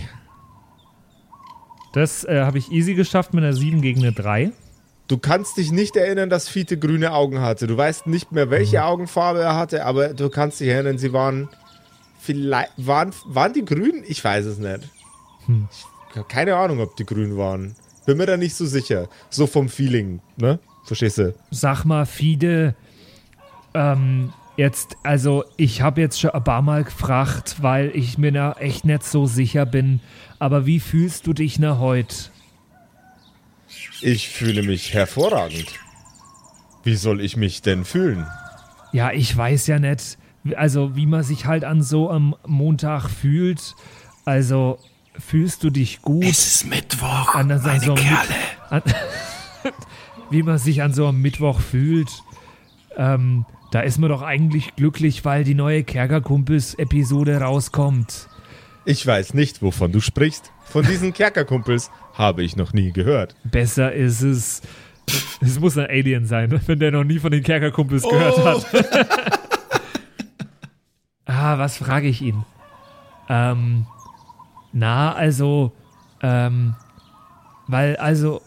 Das 1.93 2.23
äh, 2.23 2.41
habe 2.41 2.57
ich 2.57 2.71
easy 2.71 2.93
geschafft 2.93 3.33
mit 3.33 3.43
einer 3.43 3.53
7 3.53 3.81
gegen 3.81 4.01
eine 4.01 4.11
3. 4.11 4.51
Du 5.07 5.17
kannst 5.17 5.57
dich 5.57 5.71
nicht 5.71 5.95
erinnern, 5.95 6.29
dass 6.29 6.47
Fiete 6.47 6.77
grüne 6.77 7.13
Augen 7.13 7.41
hatte. 7.41 7.67
Du 7.67 7.75
weißt 7.75 8.05
nicht 8.07 8.31
mehr, 8.31 8.51
welche 8.51 8.83
Augenfarbe 8.83 9.41
er 9.41 9.55
hatte, 9.55 9.85
aber 9.85 10.09
du 10.09 10.29
kannst 10.29 10.59
dich 10.59 10.67
erinnern, 10.67 10.97
sie 10.97 11.13
waren 11.13 11.49
vielleicht 12.19 12.71
waren 12.77 13.11
waren 13.25 13.53
die 13.53 13.65
grün? 13.65 14.03
Ich 14.05 14.23
weiß 14.23 14.45
es 14.45 14.59
nicht. 14.59 14.81
Ich 15.71 15.83
habe 15.83 15.88
keine 16.27 16.55
Ahnung, 16.55 16.79
ob 16.79 16.95
die 16.95 17.05
grün 17.05 17.37
waren. 17.37 17.75
Bin 18.05 18.17
mir 18.17 18.25
da 18.25 18.37
nicht 18.37 18.55
so 18.55 18.65
sicher. 18.65 19.07
So 19.29 19.47
vom 19.47 19.69
Feeling, 19.69 20.21
ne? 20.37 20.59
Verstehst 20.85 21.19
du? 21.19 21.35
Sag 21.51 21.85
mal, 21.85 22.05
Fide, 22.05 22.75
ähm, 23.73 24.33
jetzt, 24.57 24.97
also 25.03 25.43
ich 25.57 25.81
habe 25.81 26.01
jetzt 26.01 26.19
schon 26.19 26.31
ein 26.31 26.43
paar 26.43 26.61
Mal 26.61 26.83
gefragt, 26.83 27.57
weil 27.61 27.91
ich 27.95 28.17
mir 28.17 28.31
da 28.31 28.53
echt 28.53 28.85
nicht 28.85 29.03
so 29.03 29.25
sicher 29.25 29.65
bin. 29.65 29.99
Aber 30.39 30.65
wie 30.65 30.79
fühlst 30.79 31.27
du 31.27 31.33
dich 31.33 31.59
na 31.59 31.77
heute? 31.77 32.15
Ich 34.01 34.29
fühle 34.29 34.63
mich 34.63 34.93
hervorragend. 34.93 35.67
Wie 36.83 36.95
soll 36.95 37.21
ich 37.21 37.37
mich 37.37 37.61
denn 37.61 37.85
fühlen? 37.85 38.25
Ja, 38.91 39.11
ich 39.11 39.35
weiß 39.35 39.67
ja 39.67 39.77
nicht, 39.77 40.17
also 40.55 40.95
wie 40.95 41.05
man 41.05 41.23
sich 41.23 41.45
halt 41.45 41.63
an 41.63 41.83
so 41.83 42.09
am 42.09 42.35
Montag 42.47 43.09
fühlt. 43.09 43.75
Also 44.25 44.79
fühlst 45.19 45.63
du 45.63 45.69
dich 45.69 46.01
gut? 46.01 46.25
ist 46.25 46.65
Mittwoch, 46.67 47.35
an 47.35 47.49
so, 47.59 47.69
so 47.79 47.95
An, 48.69 48.81
wie 50.29 50.43
man 50.43 50.57
sich 50.57 50.81
an 50.81 50.93
so 50.93 51.07
einem 51.07 51.21
Mittwoch 51.21 51.59
fühlt. 51.59 52.09
Ähm, 52.97 53.45
da 53.71 53.81
ist 53.81 53.99
man 53.99 54.09
doch 54.09 54.21
eigentlich 54.21 54.75
glücklich, 54.75 55.25
weil 55.25 55.43
die 55.43 55.53
neue 55.53 55.83
Kerkerkumpels-Episode 55.83 57.37
rauskommt. 57.37 58.27
Ich 58.85 59.05
weiß 59.05 59.35
nicht, 59.35 59.61
wovon 59.61 59.91
du 59.91 60.01
sprichst. 60.01 60.51
Von 60.63 60.85
diesen 60.85 61.13
Kerkerkumpels 61.13 61.91
habe 62.13 62.43
ich 62.43 62.55
noch 62.55 62.73
nie 62.73 62.91
gehört. 62.91 63.35
Besser 63.43 63.93
ist 63.93 64.21
es. 64.21 64.61
Es 65.41 65.59
muss 65.59 65.77
ein 65.77 65.87
Alien 65.87 66.25
sein, 66.25 66.61
wenn 66.67 66.79
der 66.79 66.91
noch 66.91 67.03
nie 67.03 67.19
von 67.19 67.31
den 67.31 67.43
Kerkerkumpels 67.43 68.03
gehört 68.03 68.37
hat. 68.43 68.65
ah, 71.25 71.57
was 71.57 71.77
frage 71.77 72.07
ich 72.07 72.21
ihn? 72.21 72.45
Ähm, 73.27 73.85
na, 74.71 75.13
also, 75.13 75.71
ähm, 76.21 76.75
weil, 77.67 77.95
also, 77.97 78.41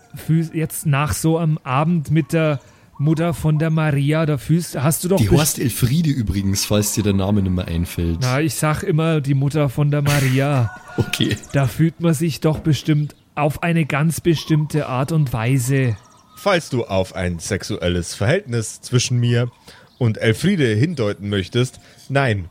jetzt 0.52 0.86
nach 0.86 1.12
so 1.12 1.38
einem 1.38 1.58
Abend 1.62 2.10
mit 2.10 2.32
der 2.32 2.60
Mutter 2.98 3.34
von 3.34 3.58
der 3.58 3.70
Maria, 3.70 4.26
da 4.26 4.38
fühlst, 4.38 4.80
hast 4.80 5.04
du 5.04 5.08
doch 5.08 5.16
Die 5.16 5.30
Horst 5.30 5.58
Elfriede 5.58 6.10
übrigens, 6.10 6.64
falls 6.64 6.92
dir 6.94 7.02
der 7.02 7.14
Name 7.14 7.42
nicht 7.42 7.52
mehr 7.52 7.66
einfällt. 7.66 8.18
Na, 8.20 8.40
ich 8.40 8.54
sag 8.54 8.82
immer 8.82 9.20
die 9.20 9.34
Mutter 9.34 9.68
von 9.68 9.90
der 9.90 10.02
Maria. 10.02 10.70
Okay. 10.98 11.38
Da 11.54 11.66
fühlt 11.66 12.00
man 12.00 12.12
sich 12.12 12.40
doch 12.40 12.58
bestimmt 12.58 13.16
auf 13.34 13.62
eine 13.62 13.86
ganz 13.86 14.20
bestimmte 14.20 14.88
Art 14.88 15.10
und 15.10 15.32
Weise. 15.32 15.96
Falls 16.36 16.68
du 16.68 16.84
auf 16.84 17.14
ein 17.14 17.38
sexuelles 17.38 18.14
Verhältnis 18.14 18.82
zwischen 18.82 19.18
mir 19.18 19.50
und 19.96 20.18
Elfriede 20.18 20.66
hindeuten 20.66 21.30
möchtest, 21.30 21.80
nein. 22.10 22.44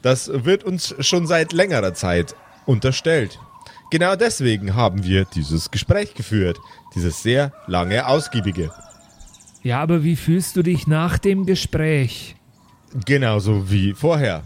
Das 0.00 0.30
wird 0.32 0.62
uns 0.62 0.94
schon 1.00 1.26
seit 1.26 1.52
längerer 1.52 1.92
Zeit 1.92 2.36
unterstellt. 2.66 3.38
Genau 3.90 4.16
deswegen 4.16 4.74
haben 4.74 5.04
wir 5.04 5.24
dieses 5.26 5.70
Gespräch 5.70 6.14
geführt. 6.14 6.58
Dieses 6.94 7.22
sehr 7.22 7.52
lange, 7.66 8.06
ausgiebige. 8.06 8.70
Ja, 9.62 9.80
aber 9.80 10.02
wie 10.02 10.16
fühlst 10.16 10.56
du 10.56 10.62
dich 10.62 10.86
nach 10.86 11.18
dem 11.18 11.46
Gespräch? 11.46 12.36
Genauso 13.04 13.70
wie 13.70 13.92
vorher. 13.92 14.42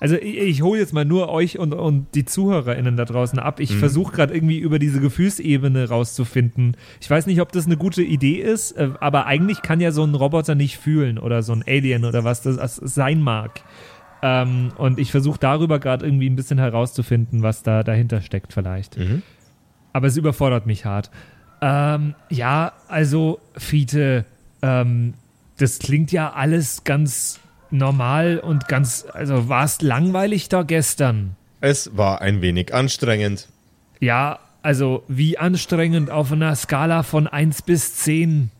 Also 0.00 0.16
ich, 0.16 0.36
ich 0.36 0.62
hole 0.62 0.80
jetzt 0.80 0.92
mal 0.92 1.04
nur 1.04 1.28
euch 1.30 1.58
und, 1.58 1.72
und 1.72 2.06
die 2.14 2.24
ZuhörerInnen 2.24 2.96
da 2.96 3.04
draußen 3.04 3.38
ab. 3.38 3.60
Ich 3.60 3.74
versuche 3.74 4.12
gerade 4.12 4.34
irgendwie 4.34 4.58
über 4.58 4.78
diese 4.78 5.00
Gefühlsebene 5.00 5.88
rauszufinden. 5.88 6.76
Ich 7.00 7.08
weiß 7.08 7.26
nicht, 7.26 7.40
ob 7.40 7.52
das 7.52 7.66
eine 7.66 7.76
gute 7.76 8.02
Idee 8.02 8.36
ist, 8.36 8.72
äh, 8.72 8.90
aber 9.00 9.26
eigentlich 9.26 9.62
kann 9.62 9.80
ja 9.80 9.92
so 9.92 10.04
ein 10.04 10.14
Roboter 10.14 10.54
nicht 10.54 10.78
fühlen 10.78 11.18
oder 11.18 11.42
so 11.42 11.52
ein 11.52 11.64
Alien 11.66 12.04
oder 12.04 12.24
was 12.24 12.42
das 12.42 12.76
sein 12.76 13.22
mag. 13.22 13.62
Ähm, 14.26 14.72
und 14.78 14.98
ich 14.98 15.10
versuche 15.10 15.38
darüber 15.38 15.78
gerade 15.78 16.06
irgendwie 16.06 16.30
ein 16.30 16.34
bisschen 16.34 16.58
herauszufinden, 16.58 17.42
was 17.42 17.62
da 17.62 17.82
dahinter 17.82 18.22
steckt 18.22 18.54
vielleicht. 18.54 18.96
Aber 19.92 20.06
es 20.06 20.16
überfordert 20.16 20.64
mich 20.64 20.86
hart. 20.86 21.10
Ähm, 21.60 22.14
ja, 22.30 22.72
also 22.88 23.38
Fiete, 23.54 24.24
ähm, 24.62 25.12
das 25.58 25.78
klingt 25.78 26.10
ja 26.10 26.32
alles 26.32 26.84
ganz 26.84 27.38
normal 27.70 28.38
und 28.38 28.66
ganz, 28.66 29.04
also 29.12 29.50
war 29.50 29.64
es 29.64 29.82
langweilig 29.82 30.48
da 30.48 30.62
gestern? 30.62 31.36
Es 31.60 31.94
war 31.94 32.22
ein 32.22 32.40
wenig 32.40 32.72
anstrengend. 32.72 33.48
Ja, 34.00 34.38
also 34.62 35.04
wie 35.06 35.36
anstrengend 35.36 36.10
auf 36.10 36.32
einer 36.32 36.56
Skala 36.56 37.02
von 37.02 37.26
1 37.26 37.60
bis 37.62 37.96
10. 37.96 38.50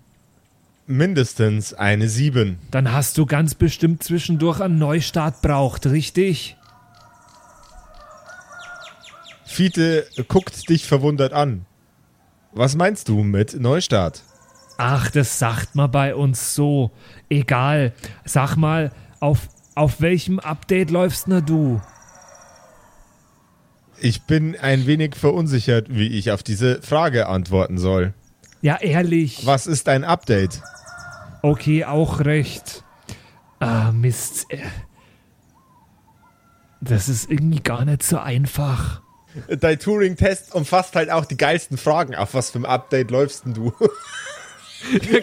Mindestens 0.87 1.73
eine 1.73 2.09
7. 2.09 2.59
Dann 2.71 2.93
hast 2.93 3.17
du 3.17 3.25
ganz 3.25 3.55
bestimmt 3.55 4.03
zwischendurch 4.03 4.61
einen 4.61 4.79
Neustart 4.79 5.41
braucht, 5.41 5.87
richtig? 5.87 6.57
Fiete 9.47 10.07
guckt 10.29 10.69
dich 10.69 10.85
verwundert 10.85 11.33
an. 11.33 11.65
Was 12.53 12.77
meinst 12.77 13.09
du 13.09 13.23
mit 13.23 13.59
Neustart? 13.59 14.23
Ach, 14.77 15.11
das 15.11 15.39
sagt 15.39 15.75
man 15.75 15.91
bei 15.91 16.15
uns 16.15 16.55
so. 16.55 16.91
Egal. 17.29 17.93
Sag 18.25 18.57
mal, 18.57 18.93
auf, 19.21 19.49
auf 19.75 20.01
welchem 20.01 20.39
Update 20.39 20.91
läufst 20.91 21.29
denn 21.29 21.47
du? 21.47 21.81
Ich 24.01 24.23
bin 24.23 24.57
ein 24.57 24.87
wenig 24.87 25.15
verunsichert, 25.15 25.87
wie 25.89 26.09
ich 26.09 26.31
auf 26.31 26.43
diese 26.43 26.83
Frage 26.83 27.29
antworten 27.29 27.79
soll. 27.79 28.13
Ja, 28.65 28.77
ehrlich. 28.81 29.45
Was 29.45 29.67
ist 29.67 29.91
ein 29.91 30.05
Update? 30.05 30.63
Okay, 31.43 31.85
auch 31.85 32.21
recht. 32.21 32.83
Ah, 33.61 33.93
Mist. 33.93 34.47
Äh, 34.49 34.63
Das 36.81 37.11
ist 37.11 37.31
irgendwie 37.31 37.61
gar 37.61 37.85
nicht 37.85 38.03
so 38.03 38.19
einfach. 38.19 39.03
Dein 39.49 39.79
Turing-Test 39.79 40.55
umfasst 40.55 40.97
halt 40.97 41.11
auch 41.11 41.27
die 41.27 41.37
geilsten 41.37 41.77
Fragen. 41.77 42.15
Auf 42.15 42.33
was 42.33 42.49
für 42.53 42.59
ein 42.61 42.65
Update 42.65 43.11
läufst 43.11 43.45
denn 43.45 43.53
du? 43.53 43.71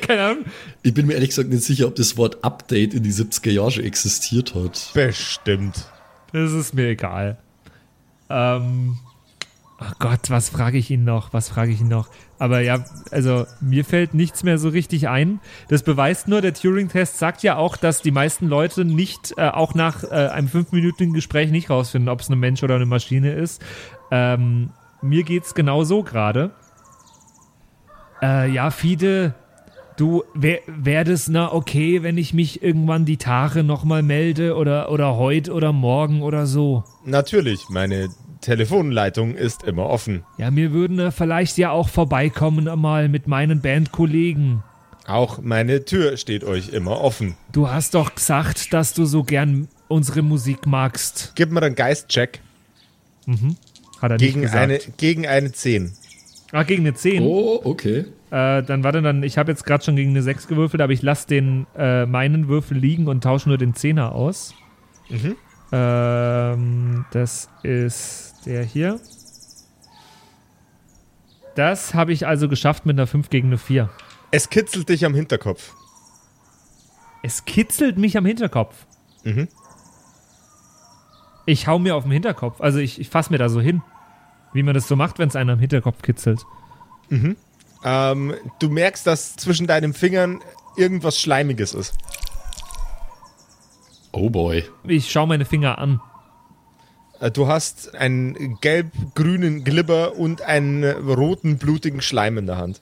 Keine 0.02 0.22
Ahnung. 0.22 0.46
Ich 0.84 0.94
bin 0.94 1.08
mir 1.08 1.14
ehrlich 1.14 1.30
gesagt 1.30 1.50
nicht 1.50 1.64
sicher, 1.64 1.88
ob 1.88 1.96
das 1.96 2.18
Wort 2.18 2.44
Update 2.44 2.94
in 2.94 3.02
die 3.02 3.12
70er 3.12 3.50
Jahre 3.50 3.72
schon 3.72 3.86
existiert 3.86 4.54
hat. 4.54 4.92
Bestimmt. 4.94 5.88
Das 6.32 6.52
ist 6.52 6.76
mir 6.76 6.90
egal. 6.90 7.40
Ähm. 8.30 9.00
Ach 9.84 9.98
Gott, 9.98 10.30
was 10.30 10.50
frage 10.50 10.78
ich 10.78 10.92
ihn 10.92 11.06
noch? 11.06 11.34
Was 11.34 11.50
frage 11.50 11.72
ich 11.72 11.82
ihn 11.82 11.88
noch? 11.88 12.08
Aber 12.42 12.62
ja, 12.62 12.84
also 13.12 13.46
mir 13.60 13.86
fällt 13.86 14.16
nichts 14.16 14.42
mehr 14.42 14.58
so 14.58 14.70
richtig 14.70 15.08
ein. 15.08 15.40
Das 15.68 15.84
beweist 15.84 16.28
nur, 16.28 16.42
der 16.42 16.56
Turing-Test 16.56 17.20
sagt 17.20 17.44
ja 17.44 17.56
auch, 17.56 17.78
dass 17.78 18.02
die 18.02 18.10
meisten 18.10 18.48
Leute 18.48 18.84
nicht, 18.84 19.36
äh, 19.38 19.50
auch 19.50 19.76
nach 19.76 20.04
äh, 20.04 20.08
einem 20.08 20.48
fünfminütigen 20.48 21.14
Gespräch 21.14 21.52
nicht 21.52 21.70
rausfinden, 21.70 22.10
ob 22.10 22.22
es 22.22 22.30
ein 22.30 22.40
Mensch 22.40 22.64
oder 22.64 22.78
eine 22.78 22.88
Maschine 22.88 23.34
ist. 23.34 23.62
Ähm, 24.10 24.72
mir 25.04 25.22
geht's 25.22 25.54
genau 25.54 25.84
so 25.84 26.02
gerade. 26.02 26.50
Äh, 28.24 28.52
ja, 28.52 28.72
Fide, 28.72 29.36
du, 29.98 30.24
wäre 30.34 30.62
wär 30.66 31.06
na 31.28 31.54
okay, 31.54 32.02
wenn 32.02 32.18
ich 32.18 32.34
mich 32.34 32.64
irgendwann 32.64 33.06
die 33.06 33.18
Tage 33.18 33.64
nochmal 33.64 34.02
melde 34.02 34.56
oder, 34.56 34.92
oder 34.92 35.16
heute 35.16 35.54
oder 35.54 35.74
morgen 35.74 36.24
oder 36.24 36.48
so? 36.48 36.86
Natürlich, 37.06 37.70
meine 37.70 38.10
Telefonleitung 38.42 39.36
ist 39.36 39.64
immer 39.64 39.86
offen. 39.88 40.24
Ja, 40.38 40.54
wir 40.56 40.72
würden 40.74 41.00
äh, 41.00 41.12
vielleicht 41.12 41.58
ja 41.58 41.72
auch 41.72 41.90
vorbeikommen 41.90 42.68
einmal 42.68 43.08
mit 43.08 43.28
meinen 43.28 43.62
Bandkollegen. 43.62 44.64
Auch 45.08 45.40
meine 45.42 45.86
Tür 45.86 46.18
steht 46.18 46.44
euch 46.44 46.70
immer 46.70 47.02
offen. 47.02 47.36
Du 47.52 47.70
hast 47.70 47.96
doch 47.96 48.16
gesagt, 48.16 48.74
dass 48.74 48.94
du 48.94 49.06
so 49.06 49.24
gern 49.24 49.68
unsere 49.88 50.22
Musik 50.22 50.66
magst. 50.68 51.34
Gib 51.36 51.52
mir 51.52 51.62
einen 51.62 51.76
Geistcheck 51.76 52.40
Hat 54.02 54.12
er 54.12 54.18
gegen 54.18 54.42
nicht 54.42 54.52
gesagt. 54.52 54.64
eine, 54.64 54.80
gegen 54.98 55.28
eine 55.28 55.52
10. 55.52 55.94
Ah, 56.52 56.64
gegen 56.64 56.84
eine 56.84 56.94
10. 56.94 57.24
Oh, 57.24 57.62
okay. 57.64 58.06
Äh, 58.30 58.64
dann 58.64 58.84
warte 58.84 59.02
dann, 59.02 59.24
ich 59.24 59.38
habe 59.38 59.52
jetzt 59.52 59.66
gerade 59.66 59.84
schon 59.84 59.96
gegen 59.96 60.12
eine 60.12 60.22
6 60.22 60.48
gewürfelt, 60.48 60.82
aber 60.82 60.94
ich 60.94 61.02
lasse 61.02 61.28
den 61.28 61.66
äh, 61.78 62.06
meinen 62.06 62.48
Würfel 62.48 62.78
liegen 62.78 63.08
und 63.08 63.24
tausche 63.24 63.50
nur 63.50 63.58
den 63.58 63.74
10er 63.74 64.10
aus. 64.10 64.54
Ähm, 65.72 67.06
das 67.12 67.50
ist 67.64 68.31
der 68.46 68.64
hier. 68.64 69.00
Das 71.56 71.94
habe 71.94 72.14
ich 72.14 72.26
also 72.28 72.48
geschafft 72.48 72.86
mit 72.86 72.98
einer 72.98 73.08
5 73.08 73.30
gegen 73.30 73.50
eine 73.50 73.58
4. 73.58 73.90
Es 74.32 74.50
kitzelt 74.50 74.90
dich 74.90 75.06
am 75.06 75.14
Hinterkopf. 75.14 75.74
Es 77.24 77.46
kitzelt 77.46 77.98
mich 77.98 78.18
am 78.18 78.26
Hinterkopf. 78.26 78.86
Mhm. 79.24 79.48
Ich 81.46 81.68
hau 81.68 81.80
mir 81.80 81.96
auf 81.96 82.04
den 82.04 82.12
Hinterkopf. 82.12 82.62
Also 82.62 82.80
ich, 82.80 83.00
ich 83.00 83.10
fasse 83.10 83.32
mir 83.32 83.38
da 83.38 83.50
so 83.50 83.60
hin. 83.60 83.82
Wie 84.54 84.64
man 84.64 84.74
das 84.74 84.88
so 84.88 84.96
macht, 84.96 85.20
wenn 85.20 85.28
es 85.28 85.36
einen 85.36 85.50
am 85.50 85.60
Hinterkopf 85.60 86.02
kitzelt. 86.02 86.46
Ähm, 87.84 88.36
du 88.60 88.70
merkst, 88.70 89.06
dass 89.06 89.36
zwischen 89.36 89.68
deinen 89.68 89.94
Fingern 89.94 90.40
irgendwas 90.78 91.20
Schleimiges 91.20 91.74
ist. 91.74 91.98
Oh 94.12 94.30
boy. 94.30 94.64
Ich 94.84 95.12
schaue 95.12 95.28
meine 95.28 95.46
Finger 95.46 95.78
an. 95.78 96.02
Äh, 97.22 97.32
Du 97.32 97.48
hast 97.48 97.96
einen 97.96 98.58
gelb-grünen 98.60 99.64
Glibber 99.64 100.16
und 100.18 100.42
einen 100.42 100.84
äh, 100.84 100.92
roten, 100.92 101.58
blutigen 101.58 102.02
Schleim 102.02 102.38
in 102.38 102.48
der 102.48 102.58
Hand. 102.58 102.82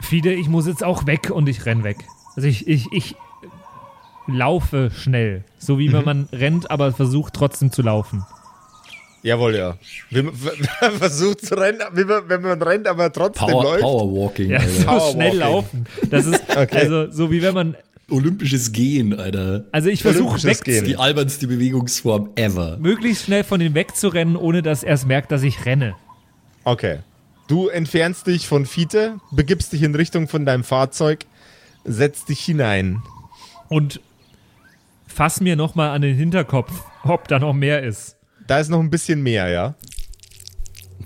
Fide, 0.00 0.32
ich 0.32 0.48
muss 0.48 0.66
jetzt 0.66 0.82
auch 0.82 1.06
weg 1.06 1.30
und 1.30 1.48
ich 1.48 1.66
renn 1.66 1.84
weg. 1.84 1.98
Also 2.34 2.48
ich, 2.48 2.66
ich, 2.66 2.90
ich 2.92 3.14
laufe 4.26 4.90
schnell. 4.90 5.44
So 5.58 5.78
wie 5.78 5.92
wenn 5.92 6.04
man 6.04 6.28
rennt, 6.32 6.70
aber 6.70 6.92
versucht 6.92 7.34
trotzdem 7.34 7.70
zu 7.70 7.82
laufen. 7.82 8.24
Jawohl, 9.22 9.54
ja. 9.54 9.76
Wie 10.08 10.22
man 10.22 10.32
versucht 10.94 11.44
zu 11.44 11.54
rennen, 11.54 11.80
wie 11.92 12.04
man, 12.04 12.28
wenn 12.28 12.40
man 12.40 12.62
rennt, 12.62 12.88
aber 12.88 13.12
trotzdem 13.12 13.48
Power, 13.48 13.62
läuft. 13.62 13.82
Powerwalking, 13.82 14.50
Ja, 14.50 14.60
so 14.66 15.00
schnell 15.12 15.36
laufen. 15.36 15.84
Das 16.08 16.24
ist 16.24 16.42
Okay. 16.56 16.78
also 16.78 17.10
so 17.10 17.30
wie 17.30 17.42
wenn 17.42 17.54
man. 17.54 17.76
Olympisches 18.10 18.72
Gehen, 18.72 19.18
Alter. 19.18 19.64
Also 19.72 19.88
ich 19.88 20.02
versuche 20.02 20.42
weg, 20.44 20.62
Gehen. 20.64 20.84
Die 20.84 20.96
albernste 20.96 21.46
Bewegungsform 21.46 22.30
ever. 22.36 22.78
möglichst 22.78 23.24
schnell 23.24 23.44
von 23.44 23.60
ihm 23.60 23.74
wegzurennen, 23.74 24.36
ohne 24.36 24.62
dass 24.62 24.82
er 24.82 24.94
es 24.94 25.06
merkt, 25.06 25.32
dass 25.32 25.42
ich 25.42 25.64
renne. 25.66 25.94
Okay. 26.64 26.98
Du 27.48 27.68
entfernst 27.68 28.26
dich 28.26 28.46
von 28.46 28.64
Fiete, 28.66 29.18
begibst 29.32 29.72
dich 29.72 29.82
in 29.82 29.94
Richtung 29.94 30.28
von 30.28 30.46
deinem 30.46 30.62
Fahrzeug, 30.62 31.26
setzt 31.84 32.28
dich 32.28 32.40
hinein. 32.40 33.02
Und 33.68 34.00
fass 35.06 35.40
mir 35.40 35.56
nochmal 35.56 35.90
an 35.90 36.02
den 36.02 36.16
Hinterkopf, 36.16 36.84
ob 37.02 37.28
da 37.28 37.38
noch 37.38 37.52
mehr 37.52 37.82
ist. 37.82 38.16
Da 38.46 38.58
ist 38.58 38.68
noch 38.68 38.80
ein 38.80 38.90
bisschen 38.90 39.22
mehr, 39.22 39.48
ja. 39.48 39.74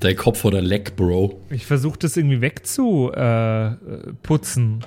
Dein 0.01 0.17
Kopf 0.17 0.45
oder 0.45 0.61
Leck, 0.61 0.97
Bro. 0.97 1.41
Ich 1.51 1.67
versuche 1.67 1.99
das 1.99 2.17
irgendwie 2.17 2.41
wegzuputzen. 2.41 4.11
Äh, 4.11 4.13
putzen. 4.23 4.85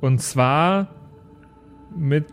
Und 0.00 0.20
zwar 0.22 0.88
mit, 1.96 2.26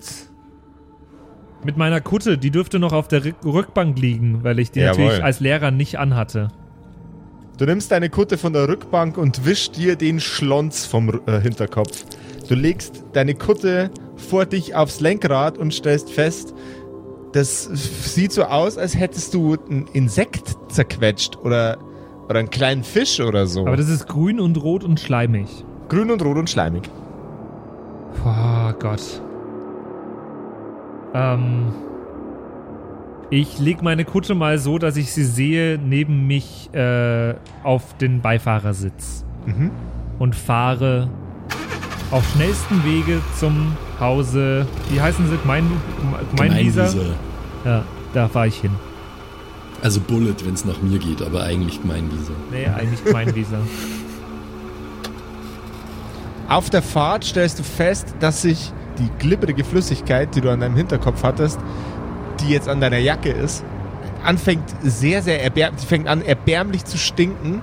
mit 1.64 1.78
meiner 1.78 2.02
Kutte. 2.02 2.38
Die 2.38 2.52
dürfte 2.52 2.80
noch 2.80 2.94
auf 2.94 3.08
der 3.08 3.24
Rück- 3.24 3.46
Rückbank 3.46 3.98
liegen, 4.00 4.44
weil 4.44 4.60
ich 4.60 4.72
die 4.72 4.80
Jawohl. 4.82 5.04
natürlich 5.06 5.24
als 5.24 5.40
Lehrer 5.40 5.72
nicht 5.72 5.98
anhatte. 6.00 6.50
Du 7.58 7.66
nimmst 7.66 7.92
deine 7.92 8.10
Kutte 8.10 8.38
von 8.38 8.54
der 8.54 8.68
Rückbank 8.70 9.18
und 9.18 9.46
wischst 9.46 9.78
dir 9.78 9.96
den 9.96 10.20
Schlons 10.20 10.86
vom 10.86 11.22
äh, 11.26 11.40
Hinterkopf. 11.42 12.06
Du 12.48 12.54
legst 12.56 13.04
deine 13.14 13.34
Kutte 13.34 13.90
vor 14.16 14.46
dich 14.46 14.76
aufs 14.76 15.00
Lenkrad 15.00 15.58
und 15.58 15.74
stellst 15.74 16.12
fest, 16.12 16.54
das 17.34 17.66
sieht 18.14 18.32
so 18.32 18.44
aus, 18.44 18.78
als 18.78 18.98
hättest 18.98 19.34
du 19.34 19.56
ein 19.70 19.86
Insekt 19.94 20.56
zerquetscht 20.70 21.36
oder, 21.38 21.78
oder 22.30 22.40
einen 22.40 22.50
kleinen 22.50 22.84
Fisch 22.84 23.20
oder 23.20 23.48
so. 23.48 23.66
Aber 23.68 23.76
das 23.76 23.90
ist 23.90 24.08
grün 24.08 24.40
und 24.40 24.62
rot 24.62 24.84
und 24.84 25.00
schleimig. 25.00 25.48
Grün 25.90 26.10
und 26.10 26.22
rot 26.24 26.38
und 26.38 26.50
schleimig. 26.50 26.90
Oh 28.24 28.72
Gott. 28.80 29.22
Ähm. 31.18 31.74
Ich 33.30 33.60
leg 33.60 33.82
meine 33.82 34.06
Kutte 34.06 34.36
mal 34.36 34.58
so, 34.58 34.78
dass 34.78 34.96
ich 34.96 35.12
sie 35.12 35.26
sehe, 35.26 35.78
neben 35.78 36.28
mich 36.28 36.74
äh, 36.74 37.36
auf 37.62 37.98
den 37.98 38.22
Beifahrersitz. 38.22 39.26
Mhm. 39.46 39.72
Und 40.18 40.34
fahre 40.34 41.10
auf 42.12 42.26
schnellstem 42.34 42.84
Wege 42.86 43.20
zum 43.38 43.76
Hause. 44.00 44.66
Wie 44.90 45.02
heißen 45.02 45.28
sie? 45.28 45.38
Gemein, 45.38 45.70
Gemeinwieser? 46.36 46.86
Gemeinwieser. 46.86 47.16
Ja, 47.66 47.84
da 48.14 48.28
fahre 48.30 48.48
ich 48.48 48.62
hin. 48.62 48.72
Also 49.82 50.00
Bullet, 50.00 50.36
wenn 50.46 50.54
es 50.54 50.66
nach 50.66 50.82
mir 50.82 50.98
geht, 50.98 51.22
aber 51.22 51.44
eigentlich 51.44 51.82
Gemeinwieser. 51.82 52.34
Nee, 52.52 52.66
eigentlich 52.68 53.04
Gemeinwieser. 53.04 53.60
Auf 56.48 56.70
der 56.70 56.82
Fahrt 56.82 57.26
stellst 57.26 57.60
du 57.60 57.64
fest, 57.64 58.16
dass 58.22 58.42
sich 58.42 58.72
die 59.00 59.10
glibberige 59.20 59.64
Flüssigkeit, 59.64 60.34
die 60.36 60.42
du 60.42 60.50
an 60.50 60.60
deinem 60.60 60.76
Hinterkopf 60.76 61.24
hattest, 61.24 61.60
die 62.40 62.50
jetzt 62.50 62.70
an 62.70 62.82
deiner 62.82 62.98
Jacke 62.98 63.30
ist, 63.30 63.64
anfängt 64.24 64.64
sehr, 64.82 65.22
sehr 65.22 65.44
erbärmlich, 65.44 65.86
fängt 65.86 66.08
an 66.08 66.22
erbärmlich 66.22 66.86
zu 66.86 66.98
stinken 66.98 67.62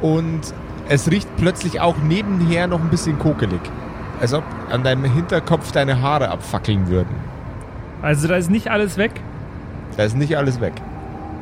und 0.00 0.40
es 0.88 1.10
riecht 1.10 1.28
plötzlich 1.36 1.80
auch 1.80 1.96
nebenher 1.98 2.66
noch 2.66 2.80
ein 2.80 2.90
bisschen 2.90 3.18
kokelig. 3.18 3.60
Als 4.20 4.32
ob 4.32 4.44
an 4.70 4.82
deinem 4.82 5.04
Hinterkopf 5.04 5.72
deine 5.72 6.00
Haare 6.00 6.30
abfackeln 6.30 6.88
würden. 6.88 7.14
Also 8.02 8.28
da 8.28 8.36
ist 8.36 8.50
nicht 8.50 8.70
alles 8.70 8.96
weg. 8.96 9.12
Da 9.96 10.04
ist 10.04 10.16
nicht 10.16 10.36
alles 10.36 10.60
weg. 10.60 10.74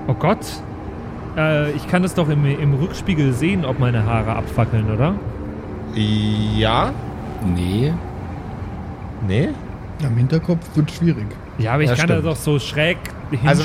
Oh 0.07 0.15
Gott. 0.15 0.45
Äh, 1.37 1.73
ich 1.73 1.89
kann 1.89 2.03
das 2.03 2.15
doch 2.15 2.29
im, 2.29 2.45
im 2.47 2.75
Rückspiegel 2.75 3.33
sehen, 3.33 3.65
ob 3.65 3.79
meine 3.79 4.05
Haare 4.05 4.35
abfackeln, 4.35 4.91
oder? 4.91 5.15
Ja? 5.95 6.93
Nee. 7.45 7.93
Nee? 9.27 9.51
Am 10.05 10.17
Hinterkopf 10.17 10.65
wird 10.75 10.91
schwierig. 10.91 11.27
Ja, 11.59 11.75
aber 11.75 11.83
ich 11.83 11.91
Ja, 11.91 11.97
kann 11.97 12.09
da 12.09 12.15
stimmt. 12.15 12.27
doch 12.29 12.37
so 12.37 12.59
schräg 12.59 12.99
hinschauen. 13.31 13.49
Also 13.49 13.65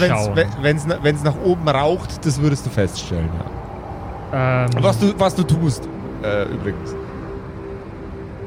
wenn 1.01 1.15
es 1.15 1.23
nach 1.23 1.35
oben 1.43 1.67
raucht, 1.67 2.23
das 2.25 2.39
würdest 2.41 2.65
du 2.65 2.69
feststellen. 2.69 3.29
Ja. 4.31 4.65
ähm, 4.65 4.69
Was, 4.81 4.99
du, 4.99 5.13
was 5.19 5.35
du 5.35 5.43
tust, 5.43 5.87
äh, 6.23 6.43
übrigens. 6.45 6.95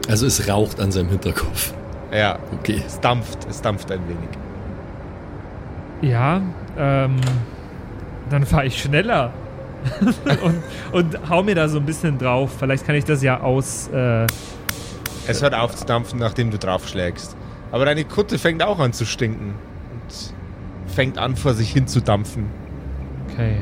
Also 0.08 0.26
es 0.26 0.48
raucht 0.48 0.80
an 0.80 0.90
seinem 0.92 1.08
Hinterkopf. 1.10 1.74
Ja, 2.12 2.38
Okay. 2.60 2.82
es 2.86 3.00
dampft, 3.00 3.46
es 3.48 3.60
dampft 3.60 3.90
ein 3.90 4.00
wenig. 4.06 4.28
Ja, 6.12 6.40
ähm, 6.78 7.16
dann 8.30 8.44
fahre 8.46 8.66
ich 8.66 8.80
schneller. 8.80 9.32
und, 10.44 10.62
und 10.92 11.30
hau 11.30 11.42
mir 11.42 11.54
da 11.56 11.68
so 11.68 11.78
ein 11.78 11.84
bisschen 11.84 12.16
drauf. 12.18 12.50
Vielleicht 12.58 12.86
kann 12.86 12.94
ich 12.94 13.04
das 13.04 13.22
ja 13.22 13.40
aus. 13.40 13.88
Äh, 13.88 14.26
Es 15.26 15.42
hört 15.42 15.54
auf 15.54 15.74
zu 15.76 15.84
dampfen, 15.84 16.18
nachdem 16.18 16.50
du 16.50 16.58
draufschlägst. 16.58 17.36
Aber 17.70 17.84
deine 17.84 18.04
Kutte 18.04 18.38
fängt 18.38 18.62
auch 18.62 18.78
an 18.78 18.92
zu 18.92 19.04
stinken. 19.06 19.54
Und 19.92 20.92
fängt 20.92 21.18
an, 21.18 21.36
vor 21.36 21.54
sich 21.54 21.70
hin 21.72 21.86
zu 21.86 22.00
dampfen. 22.00 22.46
okay. 23.30 23.58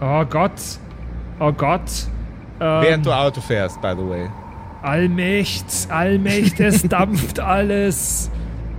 Oh 0.00 0.24
Gott. 0.24 0.60
Oh 1.40 1.52
Gott. 1.52 1.90
Ähm, 2.60 2.82
Während 2.82 3.06
du 3.06 3.12
Auto 3.12 3.40
fährst, 3.40 3.80
by 3.80 3.94
the 3.96 4.08
way. 4.08 4.28
Allmächt, 4.82 5.64
Allmächt, 5.88 6.60
es 6.60 6.82
dampft 6.88 7.40
alles. 7.40 8.30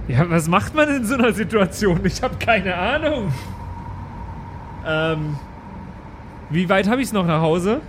Ja, 0.07 0.29
was 0.29 0.47
macht 0.47 0.75
man 0.75 0.87
in 0.97 1.03
so 1.05 1.15
einer 1.15 1.33
Situation? 1.33 1.99
Ich 2.05 2.21
habe 2.21 2.35
keine 2.35 2.75
Ahnung. 2.75 3.33
Ähm, 4.85 5.35
wie 6.51 6.69
weit 6.69 6.87
habe 6.87 7.01
ich 7.01 7.07
es 7.07 7.13
noch 7.13 7.25
nach 7.25 7.41
Hause? 7.41 7.81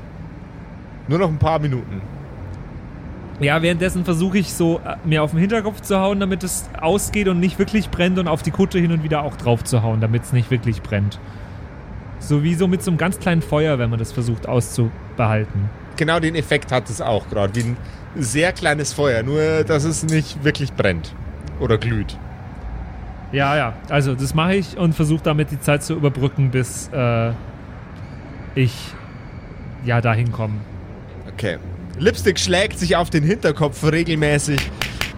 Nur 1.08 1.18
noch 1.18 1.28
ein 1.28 1.38
paar 1.38 1.58
Minuten. 1.58 2.00
Ja, 3.38 3.60
währenddessen 3.60 4.04
versuche 4.04 4.38
ich 4.38 4.54
so, 4.54 4.80
äh, 4.84 4.96
mir 5.04 5.22
auf 5.22 5.32
den 5.32 5.40
Hinterkopf 5.40 5.82
zu 5.82 6.00
hauen, 6.00 6.20
damit 6.20 6.42
es 6.42 6.68
ausgeht 6.80 7.28
und 7.28 7.38
nicht 7.38 7.58
wirklich 7.58 7.90
brennt 7.90 8.18
und 8.18 8.28
auf 8.28 8.42
die 8.42 8.50
Kutte 8.50 8.78
hin 8.78 8.92
und 8.92 9.02
wieder 9.02 9.22
auch 9.22 9.36
drauf 9.36 9.62
zu 9.62 9.82
hauen, 9.82 10.00
damit 10.00 10.22
es 10.22 10.32
nicht 10.32 10.50
wirklich 10.50 10.82
brennt. 10.82 11.18
So 12.18 12.42
wie 12.42 12.54
so 12.54 12.66
mit 12.66 12.82
so 12.82 12.90
einem 12.90 12.98
ganz 12.98 13.18
kleinen 13.18 13.42
Feuer, 13.42 13.78
wenn 13.78 13.90
man 13.90 13.98
das 13.98 14.12
versucht 14.12 14.48
auszubehalten. 14.48 15.68
Genau 15.96 16.18
den 16.18 16.34
Effekt 16.34 16.72
hat 16.72 16.88
es 16.88 17.00
auch 17.00 17.28
gerade. 17.28 17.54
Wie 17.54 17.60
ein 17.60 17.76
sehr 18.16 18.52
kleines 18.52 18.94
Feuer, 18.94 19.22
nur 19.22 19.64
dass 19.64 19.84
es 19.84 20.02
nicht 20.02 20.42
wirklich 20.42 20.72
brennt. 20.72 21.14
Oder 21.60 21.76
glüht. 21.76 22.16
Ja, 23.32 23.56
ja, 23.56 23.74
also 23.90 24.14
das 24.14 24.34
mache 24.34 24.54
ich 24.54 24.78
und 24.78 24.94
versuche 24.94 25.22
damit 25.22 25.50
die 25.50 25.60
Zeit 25.60 25.82
zu 25.82 25.94
überbrücken, 25.94 26.50
bis 26.50 26.88
äh, 26.92 27.32
ich 28.54 28.74
ja 29.84 30.00
dahin 30.00 30.32
komme. 30.32 30.54
Okay. 31.32 31.58
Lipstick 31.98 32.38
schlägt 32.38 32.78
sich 32.78 32.96
auf 32.96 33.10
den 33.10 33.24
Hinterkopf 33.24 33.82
regelmäßig 33.84 34.60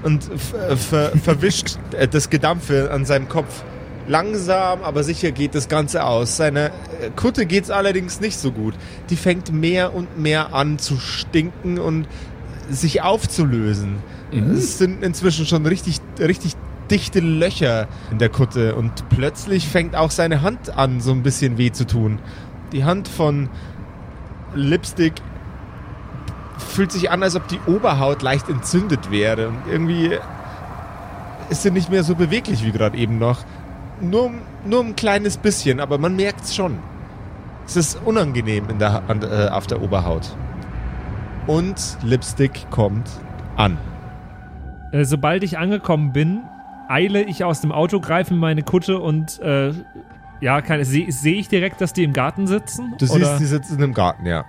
und 0.02 0.30
f- 0.32 0.54
äh, 0.54 0.76
ver 0.76 1.12
verwischt 1.22 1.78
äh, 1.96 2.06
das 2.06 2.30
Gedampfe 2.30 2.90
an 2.92 3.04
seinem 3.04 3.28
Kopf 3.28 3.64
Langsam, 4.06 4.82
aber 4.84 5.04
sicher 5.04 5.32
geht 5.32 5.54
das 5.54 5.68
Ganze 5.68 6.02
aus. 6.02 6.38
Seine 6.38 6.68
äh, 6.68 7.10
Kutte 7.14 7.44
geht's 7.44 7.68
allerdings 7.70 8.20
nicht 8.20 8.38
so 8.38 8.52
gut. 8.52 8.72
Die 9.10 9.16
fängt 9.16 9.52
mehr 9.52 9.94
und 9.94 10.18
mehr 10.18 10.54
an 10.54 10.78
zu 10.78 10.96
stinken 10.96 11.78
und 11.78 12.06
sich 12.70 13.02
aufzulösen. 13.02 13.96
Es 14.54 14.78
sind 14.78 15.02
inzwischen 15.02 15.44
schon 15.46 15.66
richtig, 15.66 16.00
richtig 16.18 16.54
dichte 16.90 17.20
Löcher 17.20 17.86
in 18.10 18.18
der 18.18 18.30
Kutte 18.30 18.74
und 18.76 19.08
plötzlich 19.10 19.68
fängt 19.68 19.94
auch 19.94 20.10
seine 20.10 20.40
Hand 20.40 20.74
an, 20.76 21.00
so 21.02 21.12
ein 21.12 21.22
bisschen 21.22 21.58
weh 21.58 21.70
zu 21.70 21.86
tun. 21.86 22.18
Die 22.72 22.84
Hand 22.84 23.08
von 23.08 23.50
Lipstick 24.54 25.14
fühlt 26.58 26.92
sich 26.92 27.10
an, 27.10 27.22
als 27.22 27.36
ob 27.36 27.48
die 27.48 27.60
Oberhaut 27.66 28.22
leicht 28.22 28.48
entzündet 28.48 29.10
wäre. 29.10 29.48
Und 29.48 29.58
irgendwie 29.70 30.18
ist 31.50 31.62
sie 31.62 31.70
nicht 31.70 31.90
mehr 31.90 32.04
so 32.04 32.14
beweglich 32.14 32.64
wie 32.64 32.72
gerade 32.72 32.96
eben 32.96 33.18
noch. 33.18 33.44
Nur, 34.00 34.30
nur 34.64 34.84
ein 34.84 34.96
kleines 34.96 35.36
bisschen, 35.38 35.80
aber 35.80 35.98
man 35.98 36.14
merkt 36.14 36.44
es 36.44 36.54
schon. 36.54 36.78
Es 37.66 37.76
ist 37.76 38.00
unangenehm 38.04 38.70
in 38.70 38.78
der, 38.78 39.02
an, 39.08 39.22
äh, 39.22 39.48
auf 39.50 39.66
der 39.66 39.82
Oberhaut. 39.82 40.34
Und 41.46 41.98
Lipstick 42.02 42.70
kommt 42.70 43.08
an. 43.56 43.78
Äh, 44.92 45.04
sobald 45.04 45.42
ich 45.42 45.58
angekommen 45.58 46.12
bin, 46.12 46.42
eile 46.88 47.22
ich 47.22 47.44
aus 47.44 47.60
dem 47.60 47.72
Auto, 47.72 48.00
greife 48.00 48.34
in 48.34 48.40
meine 48.40 48.62
Kutte 48.62 48.98
und 48.98 49.40
äh, 49.40 49.72
ja, 50.40 50.62
sehe 50.84 51.10
seh 51.10 51.34
ich 51.34 51.48
direkt, 51.48 51.80
dass 51.80 51.92
die 51.92 52.04
im 52.04 52.12
Garten 52.12 52.46
sitzen? 52.46 52.94
Du 52.98 53.06
Oder? 53.06 53.26
siehst, 53.26 53.40
die 53.40 53.46
sitzen 53.46 53.82
im 53.82 53.92
Garten, 53.92 54.24
ja. 54.26 54.44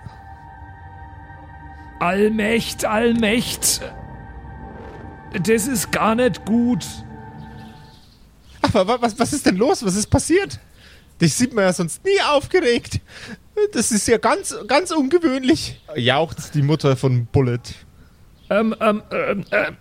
Allmächt, 2.00 2.84
Allmächt. 2.84 3.80
Das 5.44 5.66
ist 5.68 5.92
gar 5.92 6.14
nicht 6.16 6.44
gut. 6.44 6.84
Aber 8.62 8.86
wa- 8.88 8.98
was, 9.00 9.18
was 9.18 9.32
ist 9.32 9.46
denn 9.46 9.56
los? 9.56 9.84
Was 9.84 9.94
ist 9.94 10.08
passiert? 10.08 10.58
Dich 11.20 11.34
sieht 11.34 11.54
man 11.54 11.64
ja 11.64 11.72
sonst 11.72 12.04
nie 12.04 12.20
aufgeregt. 12.30 13.00
Das 13.72 13.92
ist 13.92 14.08
ja 14.08 14.16
ganz, 14.18 14.56
ganz 14.66 14.90
ungewöhnlich. 14.90 15.80
Jauchzt 15.94 16.54
die 16.54 16.62
Mutter 16.62 16.96
von 16.96 17.26
Bullet. 17.26 17.58
Ähm, 18.48 18.74
ähm, 18.80 19.02
ähm, 19.12 19.44
ähm. 19.52 19.76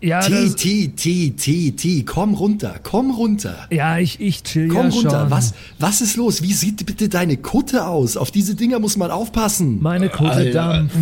Ja, 0.00 0.20
T, 0.20 0.50
T, 0.50 0.88
T, 0.88 1.30
T, 1.30 1.70
T, 1.72 2.02
komm 2.04 2.34
runter, 2.34 2.76
komm 2.82 3.10
runter. 3.12 3.66
ja, 3.70 3.98
ich, 3.98 4.20
ich 4.20 4.42
chill 4.42 4.68
Komm 4.68 4.88
ja 4.90 4.94
runter, 4.94 5.20
schon. 5.22 5.30
was, 5.30 5.54
was 5.78 6.00
ist 6.02 6.16
los? 6.16 6.42
Wie 6.42 6.52
sieht 6.52 6.84
bitte 6.84 7.08
deine 7.08 7.38
Kutte 7.38 7.86
aus? 7.86 8.16
Auf 8.18 8.30
diese 8.30 8.54
Dinger 8.54 8.78
muss 8.78 8.96
man 8.98 9.10
aufpassen. 9.10 9.80
Meine 9.82 10.08
Kutte 10.10 10.30
Alter. 10.32 10.52
dampft. 10.52 10.96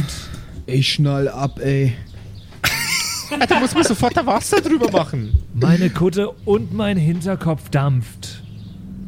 Ich 0.67 0.93
schnall 0.93 1.29
ab, 1.29 1.59
ey. 1.61 1.95
Du 3.49 3.55
musst 3.57 3.75
mir 3.75 3.83
sofort 3.85 4.17
da 4.17 4.25
Wasser 4.25 4.61
drüber 4.61 4.91
machen. 4.93 5.33
Meine 5.55 5.91
Kutte 5.91 6.31
und 6.45 6.73
mein 6.73 6.97
Hinterkopf 6.97 7.69
dampft. 7.71 8.43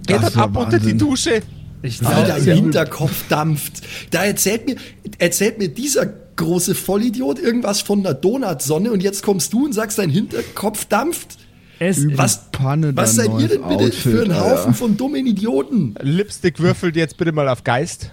Geh 0.07 0.15
Das 0.15 0.33
dann 0.33 0.43
ab 0.43 0.57
unter 0.57 0.79
die 0.79 0.85
Wahnsinn. 0.87 0.99
Dusche. 0.99 1.43
Ich 1.83 2.05
Alter, 2.05 2.39
im 2.39 2.55
Hinterkopf 2.65 3.29
dampft. 3.29 3.83
Da 4.11 4.25
erzählt 4.25 4.67
mir, 4.67 4.77
erzählt 5.19 5.59
mir 5.59 5.69
dieser 5.69 6.07
große 6.37 6.75
Vollidiot 6.75 7.39
irgendwas 7.39 7.81
von 7.81 8.01
einer 8.01 8.15
Donutsonne 8.15 8.91
und 8.93 9.03
jetzt 9.03 9.23
kommst 9.23 9.53
du 9.53 9.65
und 9.65 9.73
sagst, 9.73 9.99
dein 9.99 10.11
Hinterkopf 10.11 10.85
dampft. 10.85 11.39
es, 11.79 12.07
Was- 12.17 12.51
Panne, 12.53 12.97
Was 12.97 13.15
seid 13.17 13.27
ihr 13.27 13.33
neues 13.33 13.51
denn 13.51 13.63
bitte 13.63 13.85
Outfit, 13.85 13.95
für 13.95 14.23
ein 14.25 14.33
Alter. 14.33 14.51
Haufen 14.51 14.75
von 14.75 14.97
dummen 14.97 15.27
Idioten? 15.27 15.95
Lipstick 16.01 16.59
würfelt 16.61 16.97
jetzt 16.97 17.17
bitte 17.19 17.33
mal 17.33 17.49
auf 17.49 17.65
Geist. 17.65 18.11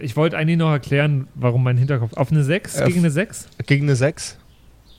ich 0.00 0.16
wollte 0.16 0.36
eigentlich 0.36 0.58
noch 0.58 0.70
erklären, 0.70 1.26
warum 1.34 1.62
mein 1.64 1.76
Hinterkopf. 1.76 2.12
Auf 2.14 2.30
eine 2.30 2.44
6 2.44 2.76
Äh, 2.80 2.86
gegen 2.86 2.98
eine 3.00 3.10
6? 3.10 3.48
Gegen 3.66 3.84
eine 3.86 3.96
6. 3.96 4.36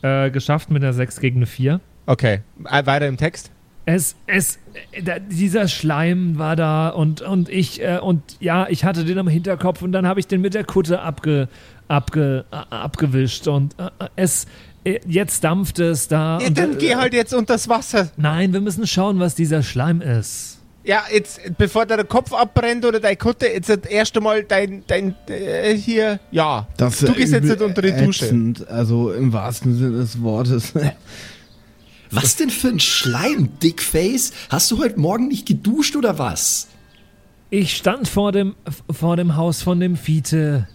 Äh, 0.01 0.29
geschafft 0.31 0.69
mit 0.71 0.83
einer 0.83 0.93
6 0.93 1.19
gegen 1.19 1.37
eine 1.37 1.45
4. 1.45 1.79
Okay. 2.05 2.39
Äh, 2.69 2.85
Weiter 2.85 3.07
im 3.07 3.17
Text. 3.17 3.51
Es, 3.89 4.15
es, 4.27 4.59
da, 5.05 5.17
dieser 5.19 5.69
Schleim 5.69 6.37
war 6.37 6.57
da 6.57 6.89
und, 6.89 7.21
und 7.21 7.47
ich, 7.47 7.81
äh, 7.81 7.99
und 7.99 8.21
ja, 8.41 8.67
ich 8.69 8.83
hatte 8.83 9.05
den 9.05 9.17
am 9.17 9.29
Hinterkopf 9.29 9.81
und 9.81 9.93
dann 9.93 10.05
habe 10.05 10.19
ich 10.19 10.27
den 10.27 10.41
mit 10.41 10.53
der 10.53 10.65
Kutte 10.65 11.01
abge, 11.01 11.47
abge, 11.87 12.45
äh, 12.51 12.55
abgewischt 12.55 13.47
und 13.47 13.75
äh, 13.79 13.89
es, 14.15 14.45
äh, 14.83 14.99
jetzt 15.05 15.43
dampft 15.43 15.79
es 15.79 16.07
da. 16.07 16.39
Ja, 16.39 16.47
und, 16.47 16.57
dann 16.57 16.73
äh, 16.73 16.77
geh 16.77 16.95
halt 16.95 17.13
jetzt 17.13 17.33
unters 17.33 17.67
Wasser. 17.69 18.09
Nein, 18.17 18.53
wir 18.53 18.61
müssen 18.61 18.87
schauen, 18.87 19.19
was 19.19 19.35
dieser 19.35 19.63
Schleim 19.63 20.01
ist. 20.01 20.59
Ja, 20.83 21.03
jetzt, 21.11 21.41
bevor 21.57 21.85
der 21.85 22.03
Kopf 22.05 22.31
abbrennt 22.31 22.85
oder 22.85 23.01
deine 23.01 23.17
Kutte, 23.17 23.47
jetzt 23.47 23.67
das 23.69 23.79
erste 23.79 24.21
Mal 24.21 24.43
dein, 24.43 24.83
dein, 24.87 25.15
äh, 25.27 25.75
hier, 25.75 26.19
ja. 26.31 26.65
Das 26.77 26.99
du 26.99 27.11
gehst 27.11 27.33
jetzt 27.33 27.43
übel 27.43 27.57
nicht 27.57 27.61
unter 27.61 27.81
die 27.81 27.91
Dusche. 27.91 28.25
ätzend, 28.25 28.67
Also 28.69 29.11
im 29.11 29.33
wahrsten 29.33 29.75
Sinne 29.77 29.97
des 29.97 30.21
Wortes. 30.21 30.73
Was 32.11 32.37
denn 32.37 32.49
für 32.49 32.69
ein 32.69 32.79
Schleim, 32.79 33.49
Dickface? 33.61 34.31
Hast 34.49 34.71
du 34.71 34.79
heute 34.79 34.97
Morgen 34.97 35.27
nicht 35.27 35.45
geduscht 35.45 35.97
oder 35.97 36.17
was? 36.17 36.67
Ich 37.49 37.75
stand 37.75 38.07
vor 38.07 38.31
dem, 38.31 38.55
vor 38.89 39.17
dem 39.17 39.35
Haus 39.35 39.61
von 39.61 39.81
dem 39.81 39.97
Fiete 39.97 40.69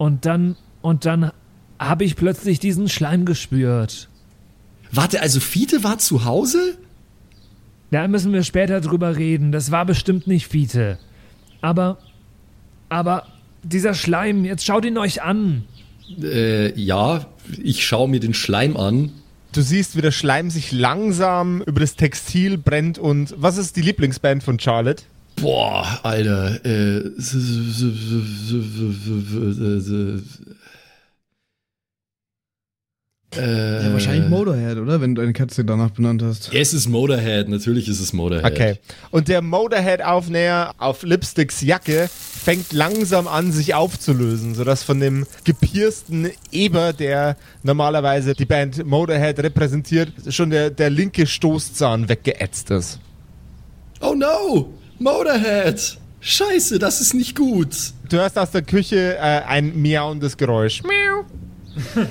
und 0.00 0.24
dann, 0.24 0.56
und 0.80 1.04
dann 1.04 1.30
habe 1.78 2.04
ich 2.04 2.16
plötzlich 2.16 2.58
diesen 2.58 2.88
Schleim 2.88 3.26
gespürt. 3.26 4.08
Warte, 4.90 5.20
also 5.20 5.40
Fiete 5.40 5.84
war 5.84 5.98
zu 5.98 6.24
Hause? 6.24 6.78
Da 7.90 8.08
müssen 8.08 8.32
wir 8.32 8.42
später 8.42 8.80
drüber 8.80 9.16
reden. 9.16 9.52
Das 9.52 9.70
war 9.70 9.84
bestimmt 9.84 10.26
nicht 10.26 10.46
Fiete. 10.46 10.98
Aber, 11.60 11.98
aber 12.88 13.26
dieser 13.62 13.92
Schleim, 13.92 14.46
jetzt 14.46 14.64
schaut 14.64 14.86
ihn 14.86 14.96
euch 14.96 15.20
an. 15.20 15.64
Äh, 16.22 16.72
ja, 16.80 17.26
ich 17.62 17.84
schaue 17.84 18.08
mir 18.08 18.20
den 18.20 18.32
Schleim 18.32 18.78
an. 18.78 19.12
Du 19.52 19.60
siehst, 19.60 19.96
wie 19.96 20.00
der 20.00 20.12
Schleim 20.12 20.48
sich 20.48 20.72
langsam 20.72 21.60
über 21.60 21.80
das 21.80 21.96
Textil 21.96 22.56
brennt 22.56 22.98
und 22.98 23.34
was 23.36 23.58
ist 23.58 23.76
die 23.76 23.82
Lieblingsband 23.82 24.42
von 24.44 24.58
Charlotte? 24.58 25.02
Boah, 25.40 26.00
Alter. 26.02 26.64
Äh, 26.64 27.12
äh, 33.36 33.84
Ja, 33.84 33.92
wahrscheinlich 33.92 34.28
Motorhead, 34.28 34.76
oder? 34.78 35.00
Wenn 35.00 35.14
du 35.14 35.20
deine 35.20 35.32
Katze 35.32 35.64
danach 35.64 35.90
benannt 35.90 36.22
hast. 36.22 36.52
Es 36.52 36.74
ist 36.74 36.88
Motorhead, 36.88 37.48
natürlich 37.48 37.88
ist 37.88 38.00
es 38.00 38.12
Motorhead. 38.12 38.44
Okay. 38.44 38.78
Und 39.10 39.28
der 39.28 39.40
Motorhead-Aufnäher 39.40 40.74
auf 40.78 41.04
Lipsticks 41.04 41.60
Jacke 41.60 42.08
fängt 42.10 42.72
langsam 42.72 43.28
an, 43.28 43.52
sich 43.52 43.74
aufzulösen, 43.74 44.54
sodass 44.54 44.82
von 44.82 44.98
dem 44.98 45.26
gepiersten 45.44 46.30
Eber, 46.50 46.92
der 46.92 47.36
normalerweise 47.62 48.34
die 48.34 48.46
Band 48.46 48.84
Motorhead 48.84 49.38
repräsentiert, 49.38 50.12
schon 50.28 50.50
der, 50.50 50.70
der 50.70 50.90
linke 50.90 51.26
Stoßzahn 51.26 52.08
weggeätzt 52.08 52.70
ist. 52.70 52.98
Oh 54.00 54.14
no! 54.14 54.74
Motorhead! 55.00 55.96
Scheiße, 56.20 56.78
das 56.78 57.00
ist 57.00 57.14
nicht 57.14 57.34
gut. 57.34 57.74
Du 58.10 58.18
hörst 58.18 58.38
aus 58.38 58.50
der 58.50 58.60
Küche 58.60 59.16
äh, 59.16 59.40
ein 59.46 59.80
miauendes 59.80 60.36
Geräusch. 60.36 60.82
Miau. 60.82 61.24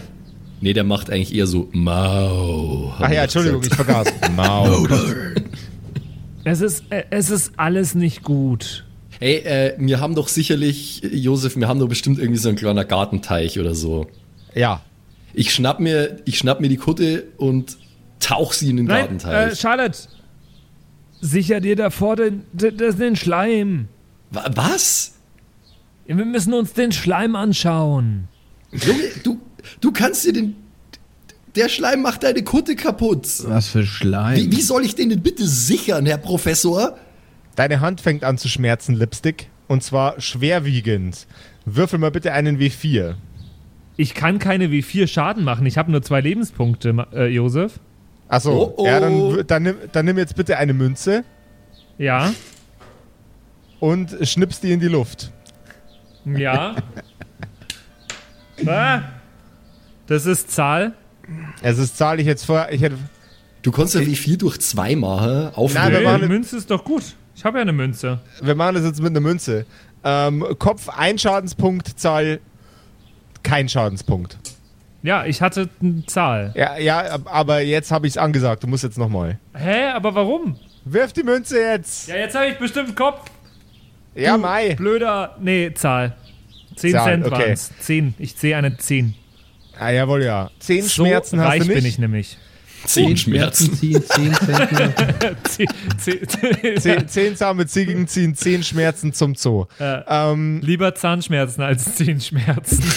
Nee, 0.61 0.73
der 0.73 0.83
macht 0.83 1.09
eigentlich 1.09 1.33
eher 1.33 1.47
so 1.47 1.69
Mau. 1.71 2.93
Ach 2.99 3.09
ja, 3.09 3.23
Entschuldigung, 3.23 3.61
ich 3.63 3.73
vergaß. 3.73 4.11
Mau. 4.35 4.85
Es 6.43 6.59
ist, 6.59 6.83
äh, 6.89 7.03
es 7.11 7.29
ist 7.29 7.53
alles 7.55 7.95
nicht 7.95 8.23
gut. 8.23 8.85
Hey, 9.19 9.35
äh, 9.37 9.75
wir 9.77 10.01
haben 10.01 10.15
doch 10.15 10.27
sicherlich, 10.27 11.01
Josef, 11.13 11.55
wir 11.55 11.69
haben 11.69 11.79
doch 11.79 11.87
bestimmt 11.87 12.19
irgendwie 12.19 12.39
so 12.39 12.49
ein 12.49 12.57
kleiner 12.57 12.83
Gartenteich 12.83 13.57
oder 13.57 13.73
so. 13.73 14.07
Ja. 14.53 14.81
Ich 15.33 15.53
schnapp 15.53 15.79
mir, 15.79 16.17
ich 16.25 16.37
schnapp 16.37 16.59
mir 16.59 16.67
die 16.67 16.75
Kutte 16.75 17.27
und 17.37 17.77
tauch 18.19 18.51
sie 18.51 18.69
in 18.69 18.75
den 18.75 18.85
Nein, 18.87 18.97
äh, 18.97 19.01
Gartenteich. 19.01 19.59
Charlotte, 19.59 19.97
sicher 21.21 21.59
dir 21.61 21.75
davor 21.75 22.15
den, 22.15 22.43
den, 22.53 22.77
den 22.77 23.15
Schleim. 23.15 23.87
Wa- 24.31 24.49
Was? 24.55 25.13
Wir 26.05 26.15
müssen 26.25 26.53
uns 26.53 26.73
den 26.73 26.91
Schleim 26.91 27.35
anschauen. 27.35 28.27
Junge, 28.71 29.03
du, 29.23 29.39
du 29.81 29.91
kannst 29.91 30.25
dir 30.25 30.33
den. 30.33 30.55
Der 31.55 31.67
Schleim 31.69 32.01
macht 32.01 32.23
deine 32.23 32.43
Kutte 32.43 32.75
kaputt. 32.75 33.27
Was 33.47 33.69
für 33.69 33.83
Schleim. 33.85 34.37
Wie, 34.37 34.51
wie 34.51 34.61
soll 34.61 34.85
ich 34.85 34.95
den 34.95 35.09
denn 35.09 35.21
bitte 35.21 35.47
sichern, 35.47 36.05
Herr 36.05 36.17
Professor? 36.19 36.97
Deine 37.55 37.79
Hand 37.81 38.01
fängt 38.01 38.23
an 38.23 38.37
zu 38.37 38.47
schmerzen, 38.47 38.95
Lipstick. 38.95 39.47
Und 39.67 39.83
zwar 39.83 40.19
schwerwiegend. 40.21 41.27
Würfel 41.65 41.99
mal 41.99 42.11
bitte 42.11 42.33
einen 42.33 42.57
W4. 42.59 43.15
Ich 43.97 44.13
kann 44.13 44.39
keine 44.39 44.67
W4 44.67 45.07
Schaden 45.07 45.43
machen. 45.43 45.65
Ich 45.65 45.77
habe 45.77 45.91
nur 45.91 46.01
zwei 46.01 46.21
Lebenspunkte, 46.21 47.07
äh, 47.13 47.27
Josef. 47.27 47.79
Achso, 48.29 48.51
Oh, 48.51 48.73
oh. 48.77 48.85
ja, 48.85 48.99
dann, 48.99 49.37
w- 49.37 49.43
dann, 49.43 49.63
nimm, 49.63 49.75
dann 49.91 50.05
nimm 50.05 50.17
jetzt 50.17 50.35
bitte 50.35 50.57
eine 50.57 50.73
Münze 50.73 51.23
Ja. 51.97 52.31
und 53.79 54.15
schnippst 54.21 54.63
die 54.63 54.71
in 54.71 54.79
die 54.79 54.87
Luft. 54.87 55.31
Ja. 56.25 56.75
ah, 58.67 59.01
das 60.07 60.25
ist 60.25 60.51
Zahl. 60.51 60.93
Also 61.63 61.81
das 61.81 61.95
zahle 61.95 62.21
ich 62.21 62.27
jetzt 62.27 62.45
vor. 62.45 62.67
Ich 62.71 62.81
hätte, 62.81 62.97
Du 63.61 63.71
konntest 63.71 63.95
ja 63.95 64.05
wie 64.05 64.15
viel 64.15 64.37
durch 64.37 64.59
zwei 64.61 64.95
machen. 64.95 65.49
Auf 65.53 65.73
Nein, 65.73 66.01
machen- 66.03 66.27
Münze 66.27 66.55
ist 66.57 66.71
doch 66.71 66.83
gut. 66.83 67.03
Ich 67.35 67.43
habe 67.43 67.57
ja 67.57 67.61
eine 67.63 67.73
Münze. 67.73 68.19
wir 68.41 68.55
machen 68.55 68.75
das 68.75 68.85
jetzt 68.85 69.01
mit 69.01 69.09
einer 69.11 69.19
Münze. 69.21 69.65
Ähm, 70.03 70.45
Kopf 70.59 70.87
ein 70.89 71.17
Schadenspunkt, 71.17 71.99
Zahl 71.99 72.39
kein 73.43 73.67
Schadenspunkt. 73.67 74.37
Ja, 75.01 75.25
ich 75.25 75.41
hatte 75.41 75.69
eine 75.81 76.05
Zahl. 76.07 76.51
Ja, 76.55 76.77
ja, 76.77 77.17
aber 77.25 77.61
jetzt 77.61 77.91
habe 77.91 78.05
ich 78.07 78.13
es 78.13 78.17
angesagt. 78.17 78.63
Du 78.63 78.67
musst 78.67 78.83
jetzt 78.83 78.97
nochmal. 78.97 79.39
Hä, 79.55 79.85
aber 79.93 80.13
warum? 80.15 80.57
Wirf 80.85 81.13
die 81.13 81.23
Münze 81.23 81.59
jetzt. 81.59 82.09
Ja, 82.09 82.15
jetzt 82.17 82.35
habe 82.35 82.47
ich 82.47 82.57
bestimmt 82.57 82.95
Kopf. 82.95 83.29
Ja, 84.15 84.33
Du 84.35 84.41
Mai. 84.41 84.75
Blöder. 84.75 85.35
Nee, 85.39 85.71
Zahl. 85.73 86.15
10 86.75 86.91
Zahl, 86.91 87.05
Cent 87.05 87.25
okay. 87.25 87.35
waren's. 87.35 87.71
10. 87.79 88.13
Ich 88.17 88.33
sehe 88.35 88.57
eine 88.57 88.75
10. 88.77 89.13
Ah, 89.79 89.91
jawohl, 89.91 90.23
ja. 90.23 90.49
Zehn 90.59 90.81
So 90.83 91.05
Schmerzen 91.05 91.39
hast 91.39 91.47
reich 91.47 91.59
du 91.61 91.67
nicht. 91.67 91.75
bin 91.75 91.85
ich 91.85 91.99
nämlich. 91.99 92.37
Zehn 92.85 93.15
Schmerzen. 93.17 93.73
ziehen, 93.75 94.03
10 94.03 94.33
Zentner. 94.33 94.93
Zehn, 95.43 95.67
zehn, 95.97 96.79
Zehn, 96.79 97.07
zehn 97.07 97.35
zahme 97.35 97.67
Ziegen 97.67 98.07
ziehen 98.07 98.35
zehn 98.35 98.63
Schmerzen 98.63 99.11
zum 99.13 99.35
Zoo. 99.35 99.65
Ja. 99.79 100.31
Ähm, 100.31 100.61
Lieber 100.63 100.95
Zahnschmerzen 100.95 101.61
als 101.61 101.95
Zehenschmerzen. 101.95 102.81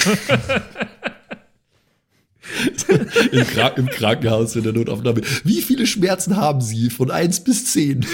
Im, 3.30 3.46
Krank 3.46 3.78
Im 3.78 3.86
Krankenhaus 3.86 4.56
in 4.56 4.64
der 4.64 4.72
Notaufnahme. 4.72 5.22
Wie 5.44 5.62
viele 5.62 5.86
Schmerzen 5.86 6.36
haben 6.36 6.60
Sie? 6.60 6.90
Von 6.90 7.10
1 7.10 7.44
bis 7.44 7.66
10. 7.72 8.04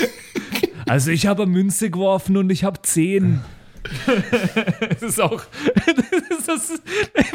Also 0.86 1.10
ich 1.10 1.26
habe 1.26 1.46
Münze 1.46 1.90
geworfen 1.90 2.36
und 2.36 2.50
ich 2.50 2.64
habe 2.64 2.80
10. 2.82 3.40
Das 4.90 5.02
ist 5.02 5.20
auch, 5.20 5.44
das 6.46 6.70
ist, 6.70 6.82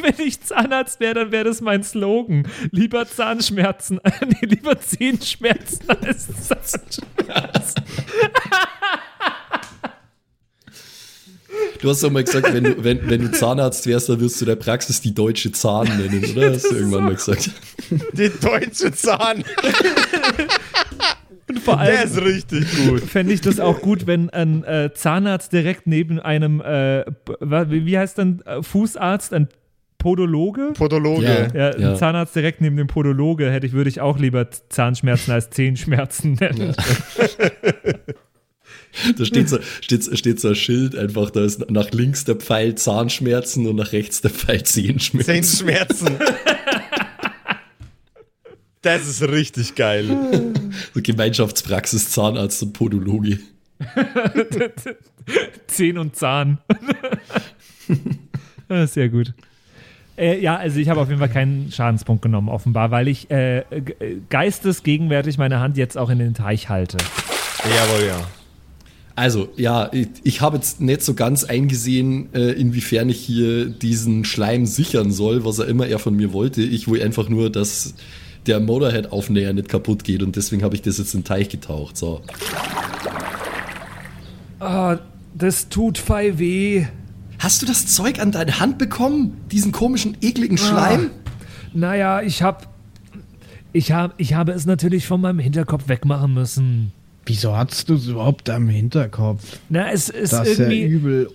wenn 0.01 0.25
ich 0.25 0.41
Zahnarzt 0.41 0.99
wäre, 0.99 1.13
dann 1.15 1.31
wäre 1.31 1.45
das 1.45 1.61
mein 1.61 1.83
Slogan. 1.83 2.47
Lieber 2.71 3.07
Zahnschmerzen, 3.07 3.99
nee, 4.27 4.47
lieber 4.47 4.79
Zehenschmerzen 4.79 5.89
als 5.89 6.27
Zahnschmerzen. 6.47 7.83
Du 11.83 11.89
hast 11.89 12.01
doch 12.01 12.09
mal 12.11 12.23
gesagt, 12.23 12.53
wenn 12.53 12.63
du, 12.63 12.81
wenn, 12.81 13.09
wenn 13.09 13.23
du 13.23 13.31
Zahnarzt 13.31 13.85
wärst, 13.87 14.07
dann 14.07 14.21
wirst 14.21 14.39
du 14.39 14.45
der 14.45 14.55
Praxis 14.55 15.01
die 15.01 15.13
deutsche 15.13 15.51
Zahn 15.51 15.85
nennen, 15.97 16.23
oder? 16.31 16.53
Hast 16.53 16.71
du 16.71 16.75
irgendwann 16.77 17.03
mal 17.03 17.15
gesagt. 17.15 17.51
die 18.13 18.31
deutsche 18.41 18.93
Zahn. 18.93 19.43
Und 21.49 21.59
vor 21.59 21.75
Der 21.75 21.99
allem 21.99 22.03
ist 22.07 22.21
richtig 22.21 22.65
gut. 22.87 23.01
fände 23.01 23.33
ich 23.33 23.41
das 23.41 23.59
auch 23.59 23.81
gut, 23.81 24.07
wenn 24.07 24.29
ein 24.29 24.63
äh, 24.63 24.91
Zahnarzt 24.93 25.51
direkt 25.51 25.85
neben 25.85 26.21
einem, 26.21 26.61
äh, 26.61 27.03
wie 27.41 27.97
heißt 27.97 28.17
dann 28.17 28.39
äh, 28.45 28.63
Fußarzt, 28.63 29.33
ein 29.33 29.49
Podologe? 29.97 30.71
Podologe. 30.75 31.49
Ja. 31.53 31.77
Ja, 31.77 31.91
ein 31.91 31.97
Zahnarzt 31.97 32.33
direkt 32.33 32.61
neben 32.61 32.77
dem 32.77 32.87
Podologe 32.87 33.51
hätte 33.51 33.67
ich, 33.67 33.73
würde 33.73 33.89
ich 33.89 33.99
auch 33.99 34.17
lieber 34.17 34.47
Zahnschmerzen 34.69 35.33
als 35.33 35.49
Zehenschmerzen 35.49 36.37
nennen. 36.39 36.73
Da 39.17 39.25
steht 39.25 39.49
so, 39.49 39.59
steht, 39.81 40.17
steht 40.17 40.39
so 40.39 40.49
ein 40.49 40.55
Schild 40.55 40.95
einfach, 40.95 41.31
da 41.31 41.43
ist 41.43 41.69
nach 41.69 41.91
links 41.91 42.25
der 42.25 42.35
Pfeil 42.35 42.75
Zahnschmerzen 42.75 43.67
und 43.67 43.75
nach 43.75 43.91
rechts 43.91 44.21
der 44.21 44.31
Pfeil 44.31 44.63
Zehenschmerzen. 44.63 45.43
Zehn 45.43 45.43
Schmerzen. 45.43 46.09
Das 48.81 49.07
ist 49.07 49.21
richtig 49.21 49.75
geil. 49.75 50.05
So 50.93 51.01
Gemeinschaftspraxis, 51.01 52.11
Zahnarzt 52.11 52.61
und 52.63 52.73
Podologe. 52.73 53.39
Zehn 55.67 55.97
und 55.97 56.17
Zahn. 56.17 56.57
Ah, 58.67 58.85
Sehr 58.85 59.07
gut. 59.07 59.33
Äh, 60.17 60.41
ja, 60.41 60.57
also 60.57 60.79
ich 60.79 60.89
habe 60.89 60.99
auf 60.99 61.07
jeden 61.07 61.19
Fall 61.19 61.29
keinen 61.29 61.71
Schadenspunkt 61.71 62.21
genommen, 62.21 62.49
offenbar, 62.49 62.91
weil 62.91 63.07
ich 63.07 63.31
äh, 63.31 63.59
äh, 63.59 63.63
geistesgegenwärtig 64.29 65.37
meine 65.37 65.61
Hand 65.61 65.77
jetzt 65.77 65.97
auch 65.97 66.09
in 66.09 66.19
den 66.19 66.33
Teich 66.33 66.67
halte. 66.67 66.97
Jawohl, 67.63 68.05
ja. 68.07 68.27
Also, 69.15 69.49
ja, 69.57 69.89
ich, 69.93 70.07
ich 70.23 70.41
habe 70.41 70.57
jetzt 70.57 70.81
nicht 70.81 71.03
so 71.03 71.13
ganz 71.13 71.43
eingesehen, 71.43 72.33
äh, 72.33 72.51
inwiefern 72.53 73.09
ich 73.09 73.19
hier 73.19 73.65
diesen 73.69 74.25
Schleim 74.25 74.65
sichern 74.65 75.11
soll, 75.11 75.45
was 75.45 75.59
er 75.59 75.67
immer 75.67 75.85
er 75.85 75.99
von 75.99 76.15
mir 76.15 76.33
wollte. 76.33 76.63
Ich 76.63 76.87
will 76.87 77.01
einfach 77.03 77.29
nur, 77.29 77.51
dass 77.51 77.93
der 78.47 78.59
Motorhead-Aufnäher 78.59 79.53
nicht 79.53 79.69
kaputt 79.69 80.03
geht 80.03 80.23
und 80.23 80.35
deswegen 80.35 80.63
habe 80.63 80.75
ich 80.75 80.81
das 80.81 80.97
jetzt 80.97 81.13
in 81.13 81.21
den 81.21 81.25
Teich 81.25 81.49
getaucht. 81.49 81.95
So. 81.95 82.21
Ah, 84.59 84.97
das 85.35 85.69
tut 85.69 85.97
fei 85.97 86.39
weh. 86.39 86.85
Hast 87.37 87.61
du 87.61 87.65
das 87.65 87.87
Zeug 87.87 88.19
an 88.19 88.31
deine 88.31 88.59
Hand 88.59 88.77
bekommen? 88.77 89.37
Diesen 89.51 89.71
komischen, 89.71 90.17
ekligen 90.21 90.57
Schleim? 90.57 91.11
Naja, 91.73 92.21
ich 92.21 92.41
hab. 92.41 92.73
Ich, 93.75 93.91
hab, 93.91 94.13
ich 94.17 94.35
habe 94.35 94.51
es 94.51 94.65
natürlich 94.67 95.07
von 95.07 95.19
meinem 95.19 95.39
Hinterkopf 95.39 95.87
wegmachen 95.87 96.33
müssen. 96.33 96.91
Wieso 97.25 97.55
hast 97.55 97.89
du 97.89 97.95
es 97.95 98.07
überhaupt 98.07 98.49
am 98.49 98.67
Hinterkopf? 98.67 99.59
Na, 99.69 99.91
es 99.91 100.09
ist 100.09 100.33
Das 100.33 100.47
ist 100.47 100.59
ja 100.59 100.65
irgendwie. 100.67 100.83
übel 100.83 101.29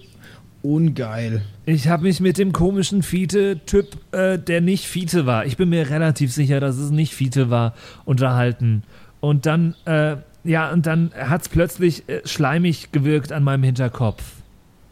ungeil. 0.62 1.42
Ich 1.66 1.88
habe 1.88 2.02
mich 2.02 2.20
mit 2.20 2.36
dem 2.36 2.52
komischen 2.52 3.02
Fiete-Typ, 3.02 3.96
äh, 4.12 4.38
der 4.38 4.60
nicht 4.60 4.86
Fiete 4.86 5.24
war, 5.24 5.46
ich 5.46 5.56
bin 5.56 5.68
mir 5.70 5.88
relativ 5.88 6.32
sicher, 6.32 6.60
dass 6.60 6.76
es 6.76 6.90
nicht 6.90 7.14
Fiete 7.14 7.48
war, 7.48 7.74
unterhalten. 8.04 8.82
Und 9.20 9.46
dann, 9.46 9.74
äh, 9.86 10.16
ja, 10.44 10.70
und 10.70 10.86
dann 10.86 11.12
hat 11.14 11.42
es 11.42 11.48
plötzlich 11.48 12.08
äh, 12.08 12.20
schleimig 12.26 12.92
gewirkt 12.92 13.32
an 13.32 13.44
meinem 13.44 13.62
Hinterkopf. 13.62 14.22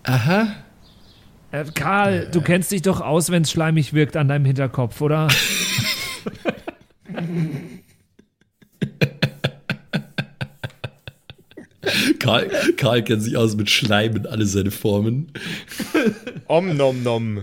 Aha. 0.04 0.48
Äh, 1.50 1.64
Karl, 1.74 2.28
du 2.30 2.40
kennst 2.40 2.70
dich 2.72 2.82
doch 2.82 3.00
aus, 3.00 3.30
wenn 3.30 3.42
es 3.42 3.50
schleimig 3.50 3.92
wirkt 3.92 4.16
an 4.16 4.28
deinem 4.28 4.44
Hinterkopf, 4.44 5.00
oder? 5.00 5.28
Karl, 12.18 12.50
Karl 12.76 13.02
kennt 13.04 13.22
sich 13.22 13.36
aus 13.36 13.56
mit 13.56 13.70
Schleim 13.70 14.16
in 14.16 14.26
alle 14.26 14.46
seine 14.46 14.70
Formen. 14.70 15.32
Om 16.46 16.76
nom 16.76 17.02
nom. 17.02 17.42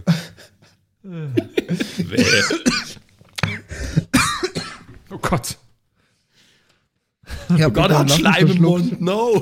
Oh 5.10 5.18
Gott. 5.22 5.58
Ja, 7.58 7.68
Oh 7.68 7.72
Gott, 7.72 7.92
er 7.92 8.00
hat 8.00 8.12
Schleim 8.12 8.48
im 8.48 8.62
Mund. 8.62 9.02
No. 9.02 9.42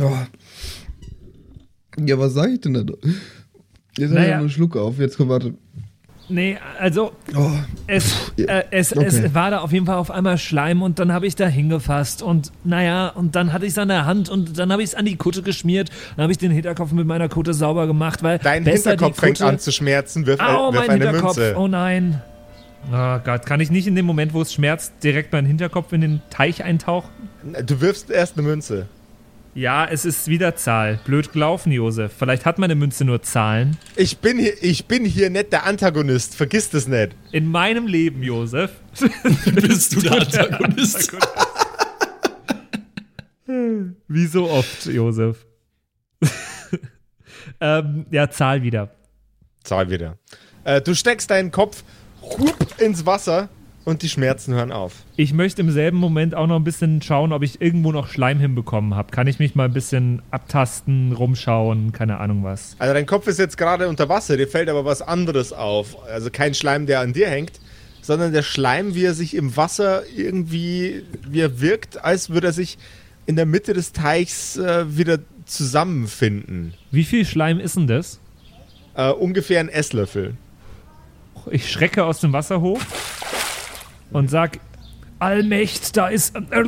Oh. 0.00 0.16
Ja, 1.98 2.18
was 2.18 2.32
sag 2.32 2.50
ich 2.50 2.60
denn 2.60 2.72
da? 2.74 2.84
Jetzt 3.98 4.12
naja. 4.12 4.38
Einen 4.38 4.48
Schluck 4.48 4.76
auf. 4.76 4.98
Jetzt 4.98 5.16
komm, 5.18 5.28
warte. 5.28 5.54
Nee, 6.32 6.56
also 6.80 7.12
Oh. 7.36 7.50
es, 7.86 8.32
äh, 8.38 8.62
es, 8.70 8.96
Okay. 8.96 9.04
es 9.06 9.34
war 9.34 9.50
da 9.50 9.58
auf 9.60 9.70
jeden 9.72 9.84
Fall 9.86 9.96
auf 9.96 10.10
einmal 10.10 10.38
Schleim 10.38 10.80
und 10.82 10.98
dann 10.98 11.12
habe 11.12 11.26
ich 11.26 11.36
da 11.36 11.46
hingefasst 11.46 12.22
und 12.22 12.50
naja, 12.64 13.08
und 13.08 13.36
dann 13.36 13.52
hatte 13.52 13.66
ich 13.66 13.72
es 13.72 13.78
an 13.78 13.88
der 13.88 14.06
Hand 14.06 14.28
und 14.30 14.58
dann 14.58 14.72
habe 14.72 14.82
ich 14.82 14.90
es 14.90 14.94
an 14.94 15.04
die 15.04 15.16
Kutte 15.16 15.42
geschmiert, 15.42 15.90
dann 16.16 16.22
habe 16.22 16.32
ich 16.32 16.38
den 16.38 16.50
Hinterkopf 16.50 16.92
mit 16.92 17.06
meiner 17.06 17.28
Kutte 17.28 17.52
sauber 17.52 17.86
gemacht, 17.86 18.22
weil 18.22 18.38
Dein 18.38 18.64
Hinterkopf 18.64 19.18
fängt 19.20 19.38
Kutte, 19.38 19.48
an 19.48 19.58
zu 19.58 19.72
schmerzen. 19.72 20.24
Wirf, 20.26 20.40
Au, 20.40 20.72
wirf 20.72 20.86
mein 20.86 20.90
eine 20.90 21.04
Hinterkopf, 21.04 21.36
Münze. 21.36 21.54
oh 21.58 21.68
nein. 21.68 22.22
Oh 22.90 23.18
Gott, 23.24 23.46
kann 23.46 23.60
ich 23.60 23.70
nicht 23.70 23.86
in 23.86 23.94
dem 23.94 24.06
Moment, 24.06 24.32
wo 24.32 24.40
es 24.42 24.52
schmerzt, 24.54 24.92
direkt 25.04 25.32
meinen 25.32 25.46
Hinterkopf 25.46 25.92
in 25.92 26.00
den 26.00 26.22
Teich 26.30 26.64
eintauchen? 26.64 27.10
Du 27.66 27.80
wirfst 27.80 28.10
erst 28.10 28.38
eine 28.38 28.46
Münze. 28.48 28.86
Ja, 29.54 29.84
es 29.84 30.06
ist 30.06 30.28
wieder 30.28 30.56
Zahl. 30.56 30.98
Blöd 31.04 31.30
gelaufen, 31.32 31.72
Josef. 31.72 32.14
Vielleicht 32.18 32.46
hat 32.46 32.58
meine 32.58 32.74
Münze 32.74 33.04
nur 33.04 33.20
Zahlen. 33.20 33.76
Ich 33.96 34.16
bin 34.18 34.38
hier, 34.38 34.54
ich 34.62 34.86
bin 34.86 35.04
hier 35.04 35.28
nicht 35.28 35.52
der 35.52 35.66
Antagonist. 35.66 36.34
Vergiss 36.34 36.70
das 36.70 36.88
nicht. 36.88 37.14
In 37.32 37.48
meinem 37.50 37.86
Leben, 37.86 38.22
Josef. 38.22 38.70
Bist 39.54 39.94
du 39.94 40.00
der 40.00 40.12
Antagonist? 40.12 41.14
Wie 44.08 44.26
so 44.26 44.48
oft, 44.48 44.86
Josef. 44.86 45.44
ähm, 47.60 48.06
ja, 48.10 48.30
Zahl 48.30 48.62
wieder. 48.62 48.88
Zahl 49.64 49.90
wieder. 49.90 50.16
Äh, 50.64 50.80
du 50.80 50.94
steckst 50.94 51.30
deinen 51.30 51.50
Kopf 51.50 51.84
ins 52.78 53.04
Wasser 53.04 53.50
und 53.84 54.02
die 54.02 54.08
Schmerzen 54.08 54.54
hören 54.54 54.72
auf. 54.72 54.94
Ich 55.16 55.32
möchte 55.32 55.62
im 55.62 55.70
selben 55.70 55.98
Moment 55.98 56.34
auch 56.34 56.46
noch 56.46 56.56
ein 56.56 56.64
bisschen 56.64 57.02
schauen, 57.02 57.32
ob 57.32 57.42
ich 57.42 57.60
irgendwo 57.60 57.92
noch 57.92 58.08
Schleim 58.08 58.38
hinbekommen 58.38 58.94
habe. 58.94 59.10
Kann 59.10 59.26
ich 59.26 59.38
mich 59.38 59.54
mal 59.54 59.64
ein 59.64 59.72
bisschen 59.72 60.22
abtasten, 60.30 61.12
rumschauen, 61.12 61.92
keine 61.92 62.18
Ahnung 62.18 62.44
was. 62.44 62.76
Also 62.78 62.94
dein 62.94 63.06
Kopf 63.06 63.26
ist 63.26 63.38
jetzt 63.38 63.58
gerade 63.58 63.88
unter 63.88 64.08
Wasser, 64.08 64.36
dir 64.36 64.48
fällt 64.48 64.68
aber 64.68 64.84
was 64.84 65.02
anderes 65.02 65.52
auf. 65.52 65.96
Also 66.06 66.30
kein 66.30 66.54
Schleim, 66.54 66.86
der 66.86 67.00
an 67.00 67.12
dir 67.12 67.28
hängt, 67.28 67.60
sondern 68.02 68.32
der 68.32 68.42
Schleim, 68.42 68.94
wie 68.94 69.04
er 69.04 69.14
sich 69.14 69.34
im 69.34 69.56
Wasser 69.56 70.02
irgendwie, 70.16 71.02
wie 71.28 71.40
er 71.40 71.60
wirkt, 71.60 72.04
als 72.04 72.30
würde 72.30 72.48
er 72.48 72.52
sich 72.52 72.78
in 73.26 73.36
der 73.36 73.46
Mitte 73.46 73.72
des 73.72 73.92
Teichs 73.92 74.56
äh, 74.56 74.96
wieder 74.96 75.18
zusammenfinden. 75.46 76.74
Wie 76.90 77.04
viel 77.04 77.24
Schleim 77.24 77.58
ist 77.60 77.76
denn 77.76 77.86
das? 77.86 78.20
Äh, 78.94 79.10
ungefähr 79.10 79.60
ein 79.60 79.68
Esslöffel. 79.68 80.36
Ich 81.50 81.70
schrecke 81.70 82.04
aus 82.04 82.20
dem 82.20 82.32
Wasser 82.32 82.60
hoch 82.60 82.80
und 84.12 84.30
sag: 84.30 84.60
Allmächt, 85.18 85.96
da 85.96 86.08
ist. 86.08 86.36
Äh, 86.36 86.64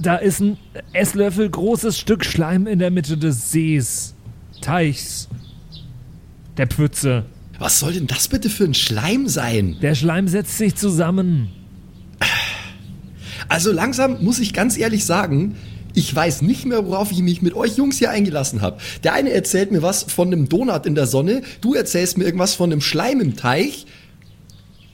da 0.00 0.16
ist 0.16 0.40
ein 0.40 0.56
Esslöffel 0.94 1.50
großes 1.50 1.98
Stück 1.98 2.24
Schleim 2.24 2.66
in 2.66 2.78
der 2.78 2.90
Mitte 2.90 3.18
des 3.18 3.52
Sees, 3.52 4.14
Teichs, 4.62 5.28
der 6.56 6.66
Pfütze. 6.66 7.26
Was 7.58 7.78
soll 7.78 7.92
denn 7.92 8.06
das 8.06 8.28
bitte 8.28 8.48
für 8.48 8.64
ein 8.64 8.72
Schleim 8.74 9.28
sein? 9.28 9.76
Der 9.82 9.94
Schleim 9.94 10.28
setzt 10.28 10.56
sich 10.56 10.74
zusammen. 10.76 11.50
Also 13.48 13.70
langsam 13.70 14.24
muss 14.24 14.38
ich 14.38 14.54
ganz 14.54 14.78
ehrlich 14.78 15.04
sagen, 15.04 15.56
Ich 15.94 16.14
weiß 16.14 16.42
nicht 16.42 16.64
mehr, 16.64 16.86
worauf 16.86 17.12
ich 17.12 17.20
mich 17.20 17.42
mit 17.42 17.54
euch 17.54 17.76
Jungs 17.76 17.98
hier 17.98 18.10
eingelassen 18.10 18.62
habe. 18.62 18.78
Der 19.04 19.12
eine 19.12 19.30
erzählt 19.30 19.72
mir 19.72 19.82
was 19.82 20.04
von 20.04 20.28
einem 20.28 20.48
Donut 20.48 20.86
in 20.86 20.94
der 20.94 21.06
Sonne, 21.06 21.42
du 21.60 21.74
erzählst 21.74 22.16
mir 22.16 22.24
irgendwas 22.24 22.54
von 22.54 22.72
einem 22.72 22.80
Schleim 22.80 23.20
im 23.20 23.36
Teich. 23.36 23.86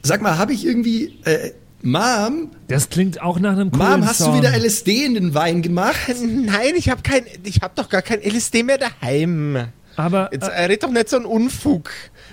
Sag 0.03 0.23
mal, 0.23 0.39
habe 0.39 0.53
ich 0.53 0.65
irgendwie, 0.65 1.19
äh, 1.25 1.53
Mom, 1.83 2.51
Das 2.67 2.89
klingt 2.91 3.23
auch 3.23 3.39
nach 3.39 3.53
einem 3.53 3.71
coolen 3.71 4.01
Mom, 4.01 4.07
hast 4.07 4.21
du 4.21 4.25
Song. 4.25 4.37
wieder 4.39 4.51
LSD 4.57 5.05
in 5.05 5.15
den 5.15 5.35
Wein 5.35 5.63
gemacht? 5.63 5.97
Nein, 6.21 6.73
ich 6.77 6.89
habe 6.91 7.03
kein, 7.03 7.23
ich 7.45 7.61
habe 7.63 7.73
doch 7.77 7.89
gar 7.89 8.03
kein 8.03 8.21
LSD 8.21 8.63
mehr 8.65 8.79
daheim. 8.79 9.69
Aber 9.97 10.29
Jetzt 10.33 10.49
äh, 10.49 10.65
red 10.65 10.83
doch 10.83 10.91
nicht 10.91 11.09
so 11.09 11.17
einen 11.17 11.25
Unfug. 11.27 11.91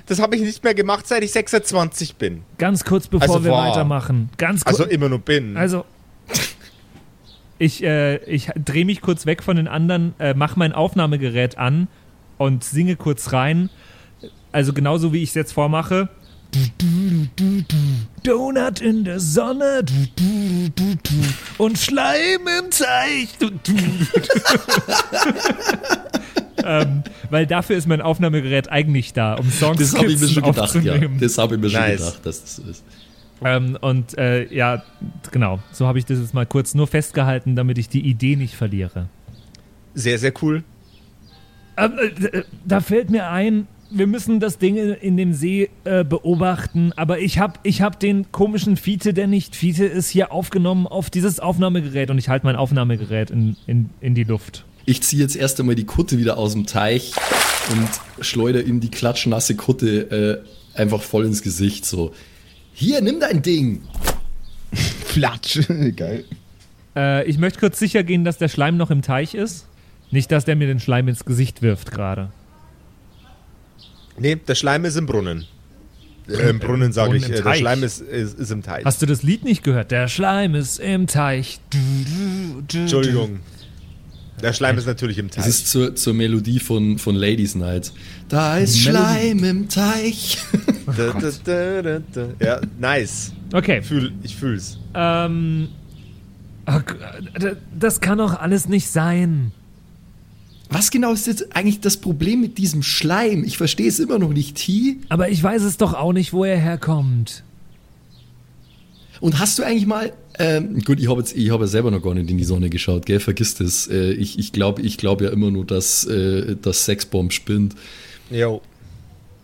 Das 0.08 0.20
habe 0.20 0.36
ich 0.36 0.42
nicht 0.42 0.64
mehr 0.64 0.74
gemacht, 0.76 1.08
seit 1.08 1.24
ich 1.24 1.32
26 1.32 2.16
bin. 2.16 2.44
ganz 2.58 2.84
kurz, 2.84 3.08
bevor 3.08 3.28
Also 3.36 3.44
wir 3.44 3.52
war. 3.52 3.70
weitermachen. 3.70 4.30
Ganz 4.38 4.64
kurz. 4.66 4.80
Also 4.80 4.90
immer 4.92 5.10
nur 5.10 5.20
bin. 5.20 5.58
Also, 5.58 5.86
ich, 7.58 7.84
äh, 7.84 8.18
ich 8.26 8.50
drehe 8.56 8.86
mich 8.86 9.02
kurz 9.02 9.26
weg 9.26 9.42
von 9.42 9.56
den 9.58 9.68
anderen, 9.68 10.14
äh, 10.20 10.34
mach 10.34 10.56
mein 10.56 10.74
Aufnahmegerät 10.74 11.58
an 11.58 11.88
und 12.38 12.64
singe 12.64 12.96
kurz 12.98 13.32
rein. 13.32 13.70
Also 14.52 14.74
genauso 14.74 15.14
wie 15.14 15.24
ich 15.24 15.30
es 15.30 15.36
jetzt 15.36 15.54
vormache. 15.54 16.10
Donut 18.24 18.82
in 18.82 19.04
der 19.04 19.20
Sonne 19.20 19.84
und 21.58 21.78
Schleim 21.78 22.42
im 22.60 22.72
Teich. 22.72 23.30
ähm, 26.64 27.04
weil 27.30 27.46
dafür 27.46 27.78
ist 27.78 27.88
mein 27.88 28.02
Aufnahmegerät 28.02 28.72
eigentlich 28.72 29.14
da, 29.14 29.36
um 29.36 29.50
Songs 29.52 29.80
Das 29.80 29.96
habe 29.96 30.12
ich 30.12 30.20
mir 30.20 30.28
schon 30.28 30.44
gedacht, 30.44 30.76
ja. 30.84 30.98
Das 31.20 31.38
habe 31.38 31.56
ich 31.56 31.62
mir 31.62 31.70
schon 31.70 31.82
Nice. 31.82 32.00
gedacht, 32.00 32.26
dass 32.26 32.42
das 32.42 32.56
so 32.58 32.64
ist. 32.64 32.84
Ähm, 33.44 33.78
und 33.82 34.18
äh, 34.18 34.52
ja, 34.54 34.84
genau, 35.32 35.60
so 35.72 35.88
habe 35.88 36.00
ich 36.00 36.06
das 36.06 36.20
jetzt 36.20 36.34
mal 36.34 36.46
kurz 36.46 36.74
nur 36.74 36.88
festgehalten, 36.88 37.56
damit 37.56 37.78
ich 37.78 37.90
die 37.90 38.02
Idee 38.02 38.36
nicht 38.38 38.56
verliere. 38.56 39.08
Sehr, 39.94 40.18
sehr 40.18 40.34
cool. 40.42 40.64
Ähm, 41.78 41.94
äh, 42.00 42.44
da 42.66 42.80
fällt 42.80 43.10
mir 43.10 43.30
ein, 43.30 43.68
wir 43.90 44.08
müssen 44.08 44.40
das 44.40 44.58
Ding 44.58 44.78
in, 44.78 45.18
dem 45.18 45.34
See 45.34 45.70
äh, 45.84 46.04
beobachten, 46.04 46.92
aber 46.96 47.20
ich 47.20 47.40
habe 47.40 47.60
ich 47.64 47.82
hab 47.82 48.00
den 48.00 48.32
komischen 48.32 48.78
Fiete, 48.78 49.14
der 49.14 49.28
nicht 49.28 49.56
Fiete 49.56 49.86
ist, 49.86 50.10
hier 50.10 50.32
aufgenommen 50.32 50.88
auf 50.88 51.10
dieses 51.10 51.40
Aufnahmegerät 51.40 52.10
und 52.10 52.18
ich 52.18 52.30
halte 52.30 52.46
mein 52.46 52.56
Aufnahmegerät 52.56 53.30
in, 53.30 53.56
in, 53.68 53.90
in 54.02 54.16
die 54.16 54.24
Luft. 54.24 54.66
Ich 54.86 55.02
ziehe 55.02 55.22
jetzt 55.22 55.36
erst 55.36 55.60
einmal 55.60 55.76
die 55.76 55.86
Kutte 55.86 56.18
wieder 56.18 56.38
aus 56.38 56.54
dem 56.54 56.66
Teich 56.66 57.14
und 57.72 58.24
schleuder 58.24 58.64
ihm 58.64 58.80
die 58.80 58.90
klatschnasse 58.90 59.56
Kutte 59.56 60.44
äh, 60.76 60.80
einfach 60.80 61.02
voll 61.02 61.26
ins 61.26 61.42
Gesicht. 61.42 61.86
So, 61.86 62.14
hier, 62.74 63.02
nimm 63.02 63.20
dein 63.20 63.42
Ding. 63.42 63.82
Flatsch. 65.06 65.60
Geil. 65.96 66.26
Äh, 66.96 67.26
ich 67.28 67.38
möchte 67.38 67.60
kurz 67.60 67.80
sicher 67.80 68.04
gehen, 68.04 68.26
dass 68.26 68.38
der 68.38 68.50
Schleim 68.50 68.78
noch 68.78 68.92
im 68.92 69.02
Teich 69.02 69.34
ist. 69.34 69.68
Nicht, 70.12 70.32
dass 70.32 70.46
der 70.46 70.56
mir 70.56 70.68
den 70.68 70.80
Schleim 70.80 71.08
ins 71.08 71.26
Gesicht 71.26 71.62
wirft 71.62 71.92
gerade. 71.92 72.30
Nee, 74.18 74.36
der 74.36 74.56
Schleim 74.56 74.86
ist 74.86 74.96
im 74.96 75.06
Brunnen. 75.06 75.46
Äh, 76.28 76.50
Im 76.50 76.60
Brunnen 76.60 76.92
sage 76.92 77.18
ich. 77.18 77.26
im 77.28 77.34
Äh, 77.34 77.42
der. 77.42 77.54
Schleim 77.54 77.84
ist, 77.84 78.02
ist, 78.02 78.40
ist 78.40 78.52
im 78.52 78.64
Teich. 78.64 78.84
Hast 78.84 79.02
du 79.02 79.06
das 79.06 79.22
Lied 79.22 79.44
nicht 79.44 79.64
gehört? 79.64 79.92
Der 79.92 80.08
Schleim 80.08 80.56
ist 80.56 80.80
im 80.80 81.06
Teich. 81.08 81.60
Entschuldigung. 82.74 83.42
Der 84.42 84.52
Schleim 84.54 84.78
ist 84.78 84.86
natürlich 84.88 85.18
im 85.18 85.28
Das 85.28 85.38
Teich. 85.38 85.48
ist 85.48 85.68
zur, 85.72 85.96
zur 85.96 86.14
Melodie 86.14 86.60
von, 86.60 86.98
von 86.98 87.16
Ladies 87.16 87.56
Night. 87.56 87.94
Da 88.28 88.58
ist 88.58 88.80
Schleim 88.80 89.44
im 89.44 89.70
Teich. 89.70 90.38
Da, 90.86 91.14
da, 91.20 91.32
da, 91.44 91.82
da, 91.82 92.00
da. 92.14 92.46
Ja, 92.46 92.62
nice. 92.80 93.34
Okay. 93.52 93.82
Fühl, 93.82 94.12
ich 94.22 94.36
fühl's. 94.36 94.78
Ähm. 94.94 95.70
das 97.78 98.02
kann 98.02 98.20
doch 98.20 98.40
alles 98.40 98.70
nicht 98.70 98.88
sein. 98.88 99.52
Was 100.70 100.92
genau 100.92 101.14
ist 101.14 101.28
jetzt 101.28 101.56
eigentlich 101.56 101.80
das 101.80 101.98
Problem 101.98 102.42
mit 102.42 102.58
diesem 102.58 102.82
Schleim? 102.82 103.44
Ich 103.44 103.58
verstehe 103.58 103.88
es 103.88 104.00
immer 104.00 104.20
noch 104.20 104.34
nicht. 104.34 104.58
T. 104.58 104.98
Aber 105.10 105.30
ich 105.30 105.42
weiß 105.42 105.62
es 105.64 105.78
doch 105.78 105.94
auch 105.94 106.14
nicht, 106.14 106.34
wo 106.34 106.44
er 106.44 106.58
herkommt. 106.58 107.44
Und 109.22 109.40
hast 109.40 109.60
du 109.60 109.64
eigentlich 109.64 109.86
mal, 109.86 110.12
ähm, 110.40 110.82
gut, 110.82 111.00
ich 111.00 111.10
habe 111.10 111.20
jetzt, 111.20 111.36
ich 111.36 111.50
habe 111.52 111.64
ja 111.64 111.68
selber 111.68 111.92
noch 111.92 112.02
gar 112.02 112.14
nicht 112.14 112.30
in 112.30 112.38
die 112.38 112.44
Sonne 112.44 112.70
geschaut, 112.70 113.06
gell, 113.06 113.20
vergiss 113.20 113.56
das. 113.56 113.88
Äh, 113.88 114.12
ich 114.14 114.38
ich 114.38 114.52
glaube 114.52 114.82
ich 114.82 114.98
glaub 114.98 115.22
ja 115.22 115.30
immer 115.30 115.52
nur, 115.52 115.66
dass 115.66 116.04
äh, 116.06 116.56
das 116.62 116.86
Sexbomb 116.86 117.32
spinnt. 117.32 117.76
Jo. 118.30 118.62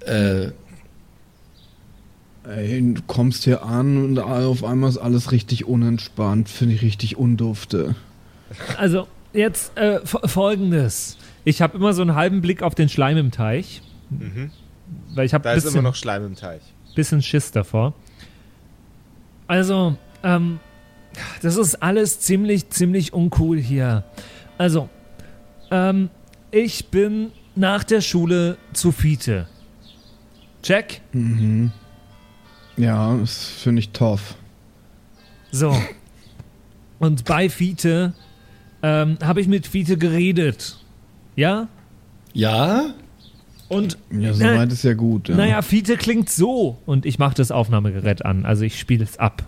Äh, 0.06 0.50
Ey, 2.44 2.94
du 2.94 3.02
kommst 3.06 3.44
hier 3.44 3.64
an 3.64 4.04
und 4.04 4.20
auf 4.20 4.64
einmal 4.64 4.90
ist 4.90 4.98
alles 4.98 5.32
richtig 5.32 5.66
unentspannt. 5.66 6.50
Finde 6.50 6.74
ich 6.74 6.82
richtig 6.82 7.16
undufte. 7.16 7.96
Also, 8.78 9.08
jetzt 9.34 9.78
äh, 9.78 10.00
fo- 10.06 10.28
folgendes. 10.28 11.18
Ich 11.44 11.62
habe 11.62 11.78
immer 11.78 11.94
so 11.94 12.02
einen 12.02 12.16
halben 12.16 12.42
Blick 12.42 12.62
auf 12.64 12.76
den 12.76 12.90
Schleim 12.90 13.18
im 13.18 13.32
Teich. 13.32 13.82
Weil 15.16 15.26
ich 15.26 15.34
habe 15.34 15.44
Da 15.46 15.52
ein 15.52 15.58
ist 15.58 15.64
immer 15.64 15.72
bisschen, 15.72 15.84
noch 15.84 15.96
Schleim 15.96 16.26
im 16.26 16.36
Teich. 16.36 16.62
bisschen 16.96 17.22
Schiss 17.22 17.52
davor. 17.52 17.94
Also, 19.48 19.98
ähm, 20.24 20.60
das 21.42 21.56
ist 21.58 21.76
alles 21.82 22.20
ziemlich, 22.20 22.70
ziemlich 22.70 23.14
uncool 23.14 23.58
hier. 23.60 24.04
Also, 24.58 24.90
ähm, 25.72 26.10
ich 26.52 26.88
bin 26.88 27.32
nach 27.56 27.84
der 27.84 28.02
Schule 28.02 28.58
zu 28.74 28.92
Fiete. 28.92 29.48
Check? 30.62 31.02
Ja, 32.78 33.18
das 33.18 33.46
finde 33.46 33.80
ich 33.80 33.90
tough. 33.90 34.36
So. 35.52 35.76
Und 37.00 37.26
bei 37.26 37.50
Fiete 37.50 38.14
ähm, 38.84 39.18
habe 39.24 39.42
ich 39.42 39.48
mit 39.48 39.68
Fiete 39.68 39.98
geredet. 39.98 40.78
Ja? 41.36 41.68
ja? 42.34 42.94
Und 43.70 43.98
Ja, 44.12 44.32
äh, 44.32 44.34
soweit 44.34 44.72
ist 44.72 44.84
ja 44.84 44.94
gut. 44.94 45.30
Ja. 45.30 45.36
naja, 45.36 45.62
Fiete 45.62 45.96
klingt 45.98 46.30
so. 46.30 46.78
Und 46.86 47.06
ich 47.06 47.20
mache 47.20 47.36
das 47.36 47.52
Aufnahmegerät 47.52 48.26
an. 48.26 48.46
Also 48.46 48.64
ich 48.64 48.80
spiele 48.80 49.04
es 49.04 49.18
ab. 49.18 49.44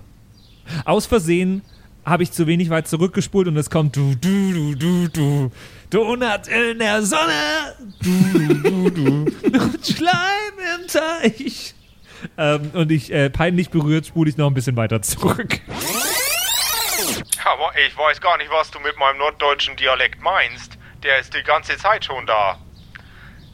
Aus 0.85 1.05
Versehen 1.05 1.61
habe 2.05 2.23
ich 2.23 2.31
zu 2.31 2.47
wenig 2.47 2.69
weit 2.69 2.87
zurückgespult 2.87 3.47
und 3.47 3.57
es 3.57 3.69
kommt 3.69 3.95
du, 3.95 4.15
du, 4.15 4.53
du, 4.53 4.75
du, 4.75 5.07
du. 5.09 5.51
Donut 5.89 6.47
in 6.47 6.79
der 6.79 7.01
Sonne. 7.03 7.75
Du, 8.01 8.39
du, 8.39 8.53
du, 8.61 8.89
du. 8.89 9.11
Und 9.43 9.85
Schleim 9.85 10.53
im 10.79 10.87
Teich. 10.87 11.75
Ähm, 12.37 12.71
und 12.73 12.91
ich, 12.91 13.11
äh, 13.11 13.29
peinlich 13.29 13.69
berührt, 13.69 14.05
spule 14.05 14.29
ich 14.29 14.37
noch 14.37 14.47
ein 14.47 14.53
bisschen 14.53 14.75
weiter 14.75 15.01
zurück. 15.01 15.59
Aber 17.45 17.77
ich 17.77 17.97
weiß 17.97 18.21
gar 18.21 18.37
nicht, 18.37 18.51
was 18.51 18.71
du 18.71 18.79
mit 18.79 18.97
meinem 18.97 19.17
norddeutschen 19.17 19.75
Dialekt 19.75 20.21
meinst. 20.21 20.77
Der 21.03 21.19
ist 21.19 21.33
die 21.33 21.43
ganze 21.43 21.77
Zeit 21.77 22.05
schon 22.05 22.25
da. 22.25 22.57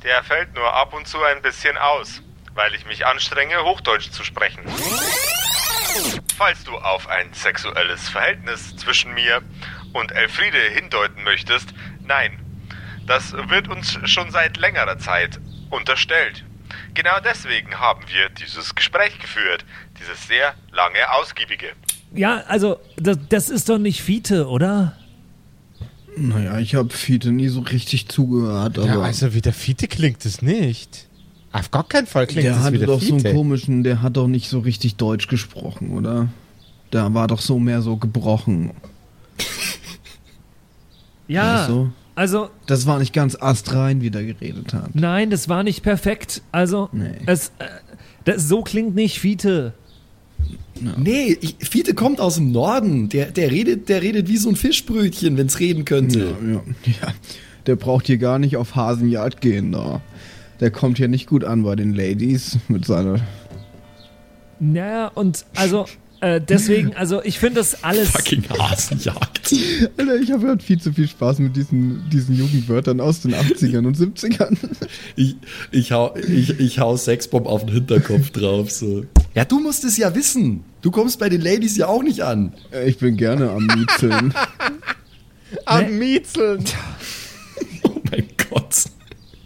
Der 0.04 0.24
fällt 0.24 0.54
nur 0.54 0.72
ab 0.74 0.94
und 0.94 1.08
zu 1.08 1.22
ein 1.24 1.42
bisschen 1.42 1.78
aus, 1.78 2.22
weil 2.54 2.76
ich 2.76 2.86
mich 2.86 3.06
anstrenge, 3.06 3.64
Hochdeutsch 3.64 4.12
zu 4.12 4.24
sprechen. 4.24 4.64
Falls 6.38 6.64
du 6.64 6.78
auf 6.78 7.08
ein 7.08 7.34
sexuelles 7.34 8.08
Verhältnis 8.10 8.78
zwischen 8.78 9.14
mir 9.14 9.42
und 9.94 10.12
Elfriede 10.12 10.60
hindeuten 10.60 11.24
möchtest, 11.24 11.74
nein. 12.02 12.40
Das 13.08 13.34
wird 13.34 13.68
uns 13.68 13.98
schon 14.06 14.30
seit 14.30 14.58
längerer 14.58 15.00
Zeit 15.00 15.40
unterstellt. 15.72 16.46
Genau 16.94 17.20
deswegen 17.22 17.80
haben 17.80 18.08
wir 18.08 18.30
dieses 18.30 18.76
Gespräch 18.76 19.18
geführt, 19.18 19.66
dieses 20.00 20.28
sehr 20.28 20.54
lange, 20.72 21.12
ausgiebige. 21.12 21.74
Ja, 22.14 22.44
also, 22.48 22.78
das, 22.98 23.18
das 23.30 23.50
ist 23.50 23.70
doch 23.70 23.78
nicht 23.78 24.02
Fiete, 24.02 24.48
oder? 24.48 24.94
Naja, 26.18 26.60
ich 26.60 26.76
habe 26.76 26.90
Fiete 26.90 27.32
nie 27.32 27.48
so 27.50 27.62
richtig 27.62 28.08
zugehört, 28.08 28.78
aber 28.80 28.88
Ja, 28.88 29.00
also 29.02 29.34
wie 29.34 29.42
der 29.42 29.54
Fiete 29.54 29.88
klingt 29.88 30.26
es 30.26 30.42
nicht. 30.42 31.08
Auf 31.52 31.72
gar 31.72 31.88
keinen 31.88 32.08
Fall 32.08 32.28
klingt 32.28 32.46
der 32.46 32.54
es 32.54 32.60
wie 32.60 32.64
hatte 32.64 32.78
der 32.80 32.88
doch 32.88 33.02
so 33.02 33.14
einen 33.14 33.20
Fiete. 33.22 33.34
komischen, 33.36 33.84
der 33.84 34.02
hat 34.02 34.18
doch 34.18 34.28
nicht 34.28 34.50
so 34.50 34.60
richtig 34.60 34.96
Deutsch 34.96 35.28
gesprochen, 35.28 35.92
oder? 35.92 36.28
Der 36.92 37.14
war 37.14 37.28
doch 37.28 37.40
so 37.42 37.60
mehr 37.60 37.82
so 37.82 37.96
gebrochen. 37.98 38.72
Ja, 41.28 41.60
Weißt 41.62 41.70
du? 41.70 41.92
also, 42.16 42.50
Das 42.66 42.88
war 42.88 42.98
nicht 43.00 43.14
ganz 43.14 43.36
astrein, 43.40 44.02
wie 44.02 44.10
der 44.10 44.24
geredet 44.26 44.74
hat. 44.74 44.96
nein, 44.96 45.30
das 45.30 45.48
war 45.48 45.62
nicht 45.64 45.84
perfekt. 45.84 46.42
Also, 46.52 46.90
Nee. 46.92 47.12
es, 47.28 47.50
äh, 47.60 47.66
das, 48.26 48.48
so 48.48 48.64
klingt 48.64 48.96
nicht 48.96 49.20
Fiete. 49.20 49.74
Nee, 50.98 51.38
ich, 51.42 51.56
Fiete 51.60 51.94
kommt 51.94 52.22
aus 52.22 52.36
dem 52.36 52.52
Norden. 52.52 53.10
Der, 53.10 53.32
der, 53.32 53.52
redet, 53.52 53.90
der 53.90 54.02
redet 54.02 54.28
wie 54.28 54.38
so 54.38 54.50
ein 54.50 54.56
Fischbrötchen, 54.56 55.38
wenn's 55.38 55.60
reden 55.60 55.86
könnte. 55.86 56.20
Ja, 56.42 56.48
ja, 56.48 56.62
ja. 56.86 57.14
Der 57.66 57.76
braucht 57.76 58.08
hier 58.08 58.18
gar 58.18 58.40
nicht 58.40 58.58
auf 58.58 58.76
Hasenjagd 58.76 59.42
gehen, 59.42 59.72
da. 59.72 60.02
Der 60.60 60.72
kommt 60.72 60.98
hier 60.98 61.08
nicht 61.08 61.28
gut 61.28 61.44
an 61.44 61.64
bei 61.64 61.76
den 61.76 61.94
Ladies 61.94 62.58
mit 62.68 62.86
seiner. 62.86 63.20
Naja, 64.60 65.08
und 65.08 65.46
also, 65.56 65.86
äh, 66.22 66.42
deswegen, 66.42 66.94
also, 66.96 67.24
ich 67.24 67.40
finde 67.40 67.56
das 67.56 67.84
alles. 67.84 68.10
Fucking 68.10 68.44
Hasenjagd. 68.50 69.54
Alter, 69.98 70.16
ich 70.16 70.32
habe 70.32 70.48
halt 70.48 70.64
viel 70.64 70.80
zu 70.80 70.92
viel 70.92 71.08
Spaß 71.08 71.40
mit 71.40 71.56
diesen, 71.56 72.10
diesen 72.10 72.36
Jugendwörtern 72.36 73.00
aus 73.00 73.22
den 73.22 73.34
80ern 73.34 73.88
und 73.88 73.98
70ern. 73.98 74.58
Ich, 75.16 75.38
ich, 75.72 75.92
hau, 75.92 76.14
ich, 76.16 76.60
ich 76.60 76.80
hau 76.80 76.98
Sexbomb 76.98 77.46
auf 77.46 77.66
den 77.66 77.74
Hinterkopf 77.74 78.32
drauf. 78.32 78.70
So. 78.72 79.06
Ja, 79.36 79.46
du 79.46 79.60
musst 79.60 79.84
es 79.84 79.98
ja 79.98 80.14
wissen. 80.16 80.64
Du 80.82 80.92
kommst 80.92 81.20
bei 81.20 81.30
den 81.30 81.42
Ladies 81.42 81.78
ja 81.78 81.88
auch 81.88 82.04
nicht 82.04 82.22
an. 82.22 82.54
Äh, 82.72 82.90
Ich 82.90 82.98
bin 82.98 83.16
gerne 83.18 83.50
am 83.52 83.66
Miezeln. 83.66 84.34
Am 85.66 85.98
Miezeln. 85.98 86.64
Oh 87.84 88.02
mein 88.12 88.28
Gott. 88.50 88.76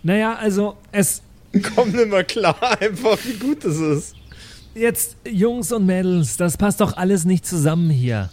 Naja, 0.04 0.36
also 0.36 0.76
es 0.92 1.22
Komm 1.76 1.92
nicht 1.92 2.08
mehr 2.10 2.24
klar, 2.24 2.56
einfach 2.82 3.18
wie 3.26 3.34
gut 3.34 3.64
das 3.64 3.78
ist. 3.78 4.16
jetzt 4.76 5.16
Jungs 5.30 5.72
und 5.72 5.86
Mädels, 5.86 6.36
das 6.38 6.58
passt 6.58 6.82
doch 6.82 6.96
alles 6.98 7.26
nicht 7.26 7.46
zusammen 7.46 7.90
hier. 7.90 8.30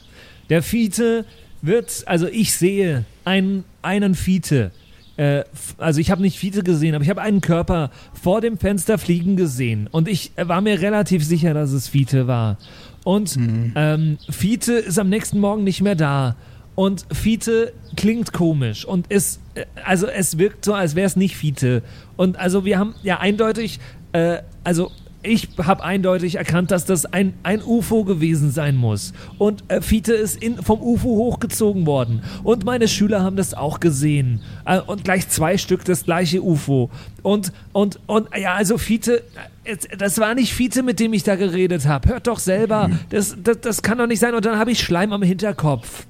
Der 0.48 0.62
Fiete 0.62 1.24
wird, 1.62 2.02
also 2.06 2.26
ich 2.28 2.54
sehe 2.54 3.04
einen, 3.24 3.64
einen 3.82 4.14
Fiete. 4.14 4.70
Äh, 5.20 5.44
also 5.76 6.00
ich 6.00 6.10
habe 6.10 6.22
nicht 6.22 6.38
Fiete 6.38 6.62
gesehen, 6.62 6.94
aber 6.94 7.04
ich 7.04 7.10
habe 7.10 7.20
einen 7.20 7.42
Körper 7.42 7.90
vor 8.14 8.40
dem 8.40 8.56
Fenster 8.56 8.96
fliegen 8.96 9.36
gesehen. 9.36 9.86
Und 9.90 10.08
ich 10.08 10.32
äh, 10.36 10.48
war 10.48 10.62
mir 10.62 10.80
relativ 10.80 11.22
sicher, 11.22 11.52
dass 11.52 11.72
es 11.72 11.88
Fiete 11.88 12.26
war. 12.26 12.56
Und 13.04 13.36
ähm, 13.36 14.16
Fiete 14.30 14.72
ist 14.72 14.98
am 14.98 15.10
nächsten 15.10 15.38
Morgen 15.38 15.62
nicht 15.62 15.82
mehr 15.82 15.94
da. 15.94 16.36
Und 16.74 17.04
Fiete 17.12 17.74
klingt 17.96 18.32
komisch 18.32 18.86
und 18.86 19.08
ist, 19.08 19.40
äh, 19.54 19.66
also 19.84 20.06
es 20.06 20.38
wirkt 20.38 20.64
so, 20.64 20.72
als 20.72 20.94
wäre 20.94 21.06
es 21.06 21.16
nicht 21.16 21.36
Fiete. 21.36 21.82
Und 22.16 22.38
also 22.38 22.64
wir 22.64 22.78
haben 22.78 22.94
ja 23.02 23.20
eindeutig, 23.20 23.78
äh, 24.12 24.38
also 24.64 24.90
ich 25.22 25.48
habe 25.58 25.84
eindeutig 25.84 26.36
erkannt, 26.36 26.70
dass 26.70 26.84
das 26.84 27.04
ein, 27.04 27.34
ein 27.42 27.62
UFO 27.62 28.04
gewesen 28.04 28.50
sein 28.50 28.76
muss. 28.76 29.12
Und 29.38 29.64
äh, 29.68 29.82
Fiete 29.82 30.14
ist 30.14 30.42
in, 30.42 30.62
vom 30.62 30.80
UFO 30.80 31.08
hochgezogen 31.08 31.86
worden. 31.86 32.22
Und 32.42 32.64
meine 32.64 32.88
Schüler 32.88 33.22
haben 33.22 33.36
das 33.36 33.52
auch 33.52 33.80
gesehen. 33.80 34.40
Äh, 34.64 34.80
und 34.80 35.04
gleich 35.04 35.28
zwei 35.28 35.58
Stück 35.58 35.84
das 35.84 36.04
gleiche 36.04 36.42
UFO. 36.42 36.90
Und, 37.22 37.52
und, 37.72 38.00
und 38.06 38.28
ja, 38.36 38.54
also 38.54 38.78
Fiete, 38.78 39.22
äh, 39.64 39.76
das 39.98 40.18
war 40.18 40.34
nicht 40.34 40.54
Fiete, 40.54 40.82
mit 40.82 41.00
dem 41.00 41.12
ich 41.12 41.22
da 41.22 41.36
geredet 41.36 41.86
habe. 41.86 42.08
Hört 42.08 42.26
doch 42.26 42.38
selber. 42.38 42.90
Das, 43.10 43.36
das, 43.42 43.60
das 43.60 43.82
kann 43.82 43.98
doch 43.98 44.06
nicht 44.06 44.20
sein. 44.20 44.34
Und 44.34 44.44
dann 44.44 44.58
habe 44.58 44.70
ich 44.70 44.80
Schleim 44.80 45.12
am 45.12 45.22
Hinterkopf. 45.22 46.06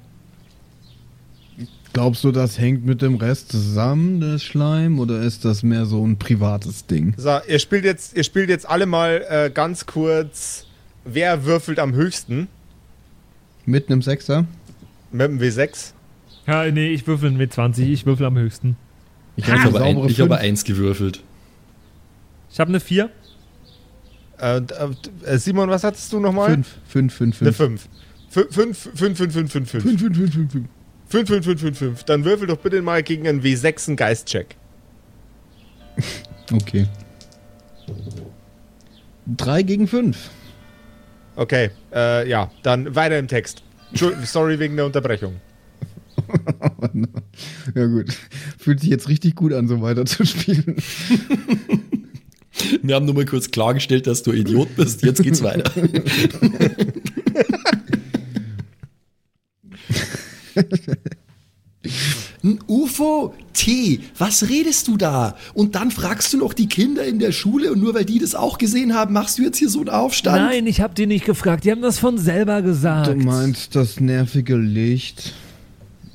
Glaubst 1.92 2.22
du, 2.22 2.30
das 2.30 2.58
hängt 2.58 2.84
mit 2.86 3.02
dem 3.02 3.16
Rest 3.16 3.50
zusammen, 3.50 4.20
das 4.20 4.42
Schleim, 4.44 5.00
oder 5.00 5.20
ist 5.22 5.44
das 5.44 5.62
mehr 5.64 5.86
so 5.86 6.06
ein 6.06 6.18
privates 6.18 6.86
Ding? 6.86 7.14
So, 7.16 7.38
ihr 7.48 7.58
spielt 7.58 7.84
jetzt, 7.84 8.16
ihr 8.16 8.22
spielt 8.22 8.48
jetzt 8.48 8.68
alle 8.68 8.86
mal 8.86 9.24
äh, 9.28 9.50
ganz 9.52 9.86
kurz, 9.86 10.66
wer 11.04 11.44
würfelt 11.44 11.80
am 11.80 11.92
höchsten 11.94 12.46
Mit 13.66 13.88
einem 13.90 14.02
Sechser? 14.02 14.46
mit 15.12 15.22
dem 15.26 15.38
W6. 15.40 15.92
Ja, 16.46 16.70
nee, 16.70 16.92
ich 16.92 17.04
würfel 17.08 17.32
mit 17.32 17.52
20. 17.52 17.88
Ich 17.88 18.06
würfel 18.06 18.26
am 18.26 18.38
höchsten. 18.38 18.76
Ich 19.34 19.44
Ich 19.44 19.50
habe 19.50 19.60
habe 19.62 19.72
saubere 19.72 19.84
ein, 19.88 20.08
ich 20.08 20.16
fünf. 20.16 20.30
eins 20.32 20.62
gewürfelt. 20.64 21.22
Ich 22.52 22.60
habe 22.60 22.68
eine 22.68 22.78
4. 22.78 23.10
Äh, 24.38 24.56
und, 24.60 24.72
äh, 25.24 25.38
Simon, 25.38 25.68
was 25.68 25.82
hattest 25.82 26.12
du 26.12 26.20
nochmal? 26.20 26.50
Fünf, 26.50 26.68
fünf, 26.88 27.14
fünf, 27.14 27.42
Eine 27.42 27.52
fünf. 27.52 27.88
5. 28.30 28.46
5, 28.48 28.54
5, 28.54 28.78
5, 28.94 29.18
5, 29.18 29.18
5, 29.18 29.50
5, 29.52 29.70
5. 29.70 29.82
Fünf, 29.82 30.00
fünf, 30.00 30.16
fünf, 30.16 30.32
fünf, 30.34 30.52
fünf. 30.52 30.68
5, 31.10 31.28
5, 31.28 31.44
5, 31.44 31.60
5, 31.60 31.78
5. 31.78 32.04
Dann 32.04 32.24
würfel 32.24 32.46
doch 32.46 32.58
bitte 32.58 32.80
mal 32.82 33.02
gegen 33.02 33.26
einen 33.28 33.42
W6 33.42 33.88
einen 33.88 33.96
Geistcheck. 33.96 34.56
Okay. 36.52 36.88
Drei 39.36 39.62
gegen 39.62 39.86
fünf. 39.86 40.30
Okay, 41.36 41.70
äh, 41.94 42.28
ja, 42.28 42.50
dann 42.64 42.96
weiter 42.96 43.16
im 43.18 43.28
Text. 43.28 43.62
Sorry 44.24 44.58
wegen 44.58 44.76
der 44.76 44.86
Unterbrechung. 44.86 45.40
Ja 47.74 47.86
gut. 47.86 48.06
Fühlt 48.58 48.80
sich 48.80 48.90
jetzt 48.90 49.08
richtig 49.08 49.36
gut 49.36 49.52
an, 49.52 49.68
so 49.68 49.80
weiter 49.80 50.04
zu 50.06 50.24
spielen. 50.24 50.76
Wir 52.82 52.94
haben 52.94 53.06
nur 53.06 53.14
mal 53.14 53.24
kurz 53.24 53.50
klargestellt, 53.50 54.06
dass 54.06 54.22
du 54.22 54.32
Idiot 54.32 54.74
bist. 54.76 55.02
Jetzt 55.02 55.22
geht's 55.22 55.42
weiter. 55.42 55.72
Ein 62.44 62.58
UFO? 62.66 63.34
T, 63.54 64.00
was 64.18 64.48
redest 64.48 64.88
du 64.88 64.96
da? 64.96 65.36
Und 65.54 65.74
dann 65.74 65.90
fragst 65.90 66.32
du 66.32 66.38
noch 66.38 66.52
die 66.54 66.66
Kinder 66.68 67.04
in 67.04 67.18
der 67.18 67.32
Schule 67.32 67.72
und 67.72 67.80
nur 67.80 67.94
weil 67.94 68.04
die 68.04 68.18
das 68.18 68.34
auch 68.34 68.58
gesehen 68.58 68.94
haben, 68.94 69.12
machst 69.14 69.38
du 69.38 69.42
jetzt 69.42 69.58
hier 69.58 69.68
so 69.70 69.80
einen 69.80 69.88
Aufstand? 69.90 70.36
Nein, 70.36 70.66
ich 70.66 70.80
habe 70.80 70.94
die 70.94 71.06
nicht 71.06 71.24
gefragt. 71.24 71.64
Die 71.64 71.70
haben 71.70 71.82
das 71.82 71.98
von 71.98 72.18
selber 72.18 72.60
gesagt. 72.62 73.08
Du 73.08 73.14
meinst 73.16 73.74
das 73.76 73.98
nervige 74.00 74.56
Licht? 74.56 75.32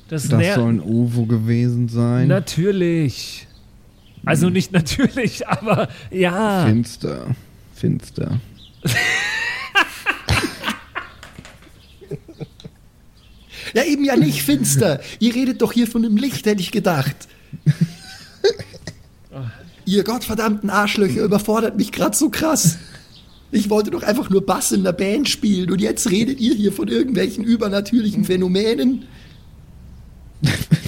das 0.08 0.28
Das 0.28 0.40
ner- 0.40 0.54
soll 0.54 0.68
ein 0.74 0.80
UFO 0.80 1.26
gewesen 1.26 1.88
sein? 1.88 2.28
Natürlich. 2.28 3.46
Also 4.24 4.48
nicht 4.50 4.72
natürlich, 4.72 5.46
aber 5.48 5.88
ja. 6.12 6.64
Finster. 6.66 7.26
Finster. 7.74 8.40
Ja, 13.76 13.84
eben 13.84 14.04
ja 14.06 14.16
nicht 14.16 14.42
finster. 14.42 15.00
Ihr 15.18 15.34
redet 15.34 15.60
doch 15.60 15.70
hier 15.70 15.86
von 15.86 16.02
dem 16.02 16.16
Licht, 16.16 16.46
hätte 16.46 16.62
ich 16.62 16.70
gedacht. 16.70 17.14
Ihr 19.84 20.02
gottverdammten 20.02 20.70
Arschlöcher 20.70 21.22
überfordert 21.22 21.76
mich 21.76 21.92
gerade 21.92 22.16
so 22.16 22.30
krass. 22.30 22.78
Ich 23.52 23.68
wollte 23.68 23.90
doch 23.90 24.02
einfach 24.02 24.30
nur 24.30 24.46
Bass 24.46 24.72
in 24.72 24.82
der 24.82 24.94
Band 24.94 25.28
spielen 25.28 25.70
und 25.70 25.82
jetzt 25.82 26.10
redet 26.10 26.40
ihr 26.40 26.54
hier 26.54 26.72
von 26.72 26.88
irgendwelchen 26.88 27.44
übernatürlichen 27.44 28.24
Phänomenen. 28.24 29.04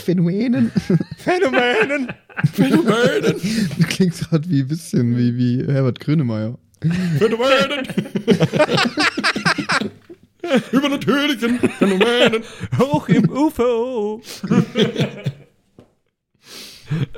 Phänomenen. 0.03 0.73
Phänomenen! 1.19 2.09
Phänomenen! 2.55 3.35
Du 3.79 3.87
klingst 3.87 4.31
gerade 4.31 4.49
wie 4.49 4.61
ein 4.61 4.69
bisschen 4.69 5.15
wie, 5.15 5.37
wie 5.37 5.71
Herbert 5.71 6.01
Grönemeyer. 6.01 6.59
Phänomenen! 7.19 7.87
Übernatürlichen 10.73 11.59
Phänomenen! 11.59 12.43
Hoch 12.79 13.09
im 13.09 13.29
UFO. 13.31 14.23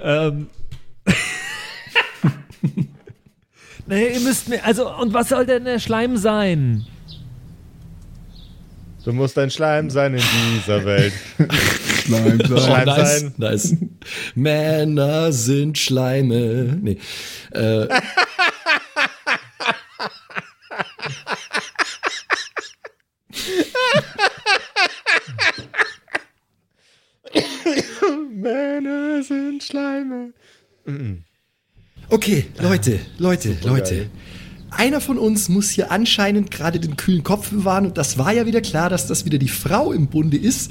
ähm. 0.03 0.49
naja, 3.87 4.07
ihr 4.09 4.21
müsst 4.21 4.49
mir, 4.49 4.65
also, 4.65 4.91
und 4.97 5.13
was 5.13 5.29
soll 5.29 5.47
denn 5.47 5.65
der 5.65 5.79
Schleim 5.79 6.17
sein? 6.17 6.87
Du 9.05 9.13
musst 9.13 9.39
ein 9.39 9.51
Schleim 9.51 9.89
sein 9.89 10.13
in 10.15 10.23
dieser 10.57 10.85
Welt. 10.85 11.15
Schleim 12.05 12.39
sein. 12.39 12.59
Schleim 12.59 12.85
nice, 12.85 13.21
sein. 13.21 13.35
nice. 13.39 13.77
Männer 14.35 15.33
sind 15.33 15.79
Schleime. 15.79 16.79
Nee. 16.83 16.99
Äh, 17.53 17.89
Männer 28.41 29.23
sind 29.23 29.63
Schleime. 29.63 30.33
Okay, 32.09 32.47
Leute, 32.59 32.99
Leute, 33.19 33.57
Leute. 33.63 33.97
geil. 33.97 34.11
Einer 34.71 35.01
von 35.01 35.19
uns 35.19 35.49
muss 35.49 35.71
hier 35.71 35.91
anscheinend 35.91 36.51
gerade 36.51 36.79
den 36.79 36.97
kühlen 36.97 37.25
Kopf 37.25 37.51
bewahren 37.51 37.87
und 37.87 37.99
das 37.99 38.19
war 38.19 38.33
ja 38.33 38.47
wieder 38.47 38.61
klar, 38.61 38.89
dass 38.89 39.07
das 39.07 39.25
wieder 39.25 39.39
die 39.39 39.49
Frau 39.49 39.93
im 39.93 40.07
Bunde 40.07 40.37
ist. 40.37 40.71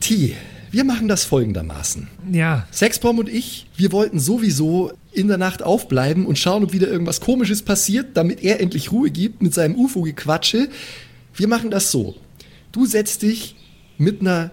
T, 0.00 0.34
wir 0.70 0.84
machen 0.84 1.08
das 1.08 1.24
folgendermaßen. 1.24 2.08
Ja, 2.30 2.66
Sexbomb 2.70 3.18
und 3.18 3.28
ich, 3.28 3.66
wir 3.76 3.92
wollten 3.92 4.18
sowieso 4.18 4.92
in 5.12 5.28
der 5.28 5.38
Nacht 5.38 5.62
aufbleiben 5.62 6.26
und 6.26 6.38
schauen, 6.38 6.64
ob 6.64 6.72
wieder 6.72 6.88
irgendwas 6.88 7.20
Komisches 7.20 7.62
passiert, 7.62 8.16
damit 8.16 8.42
er 8.42 8.60
endlich 8.60 8.92
Ruhe 8.92 9.10
gibt 9.10 9.42
mit 9.42 9.54
seinem 9.54 9.74
UFO-Gequatsche. 9.74 10.68
Wir 11.34 11.48
machen 11.48 11.70
das 11.70 11.90
so. 11.90 12.16
Du 12.72 12.84
setzt 12.84 13.22
dich 13.22 13.56
mit 13.96 14.20
einer 14.20 14.50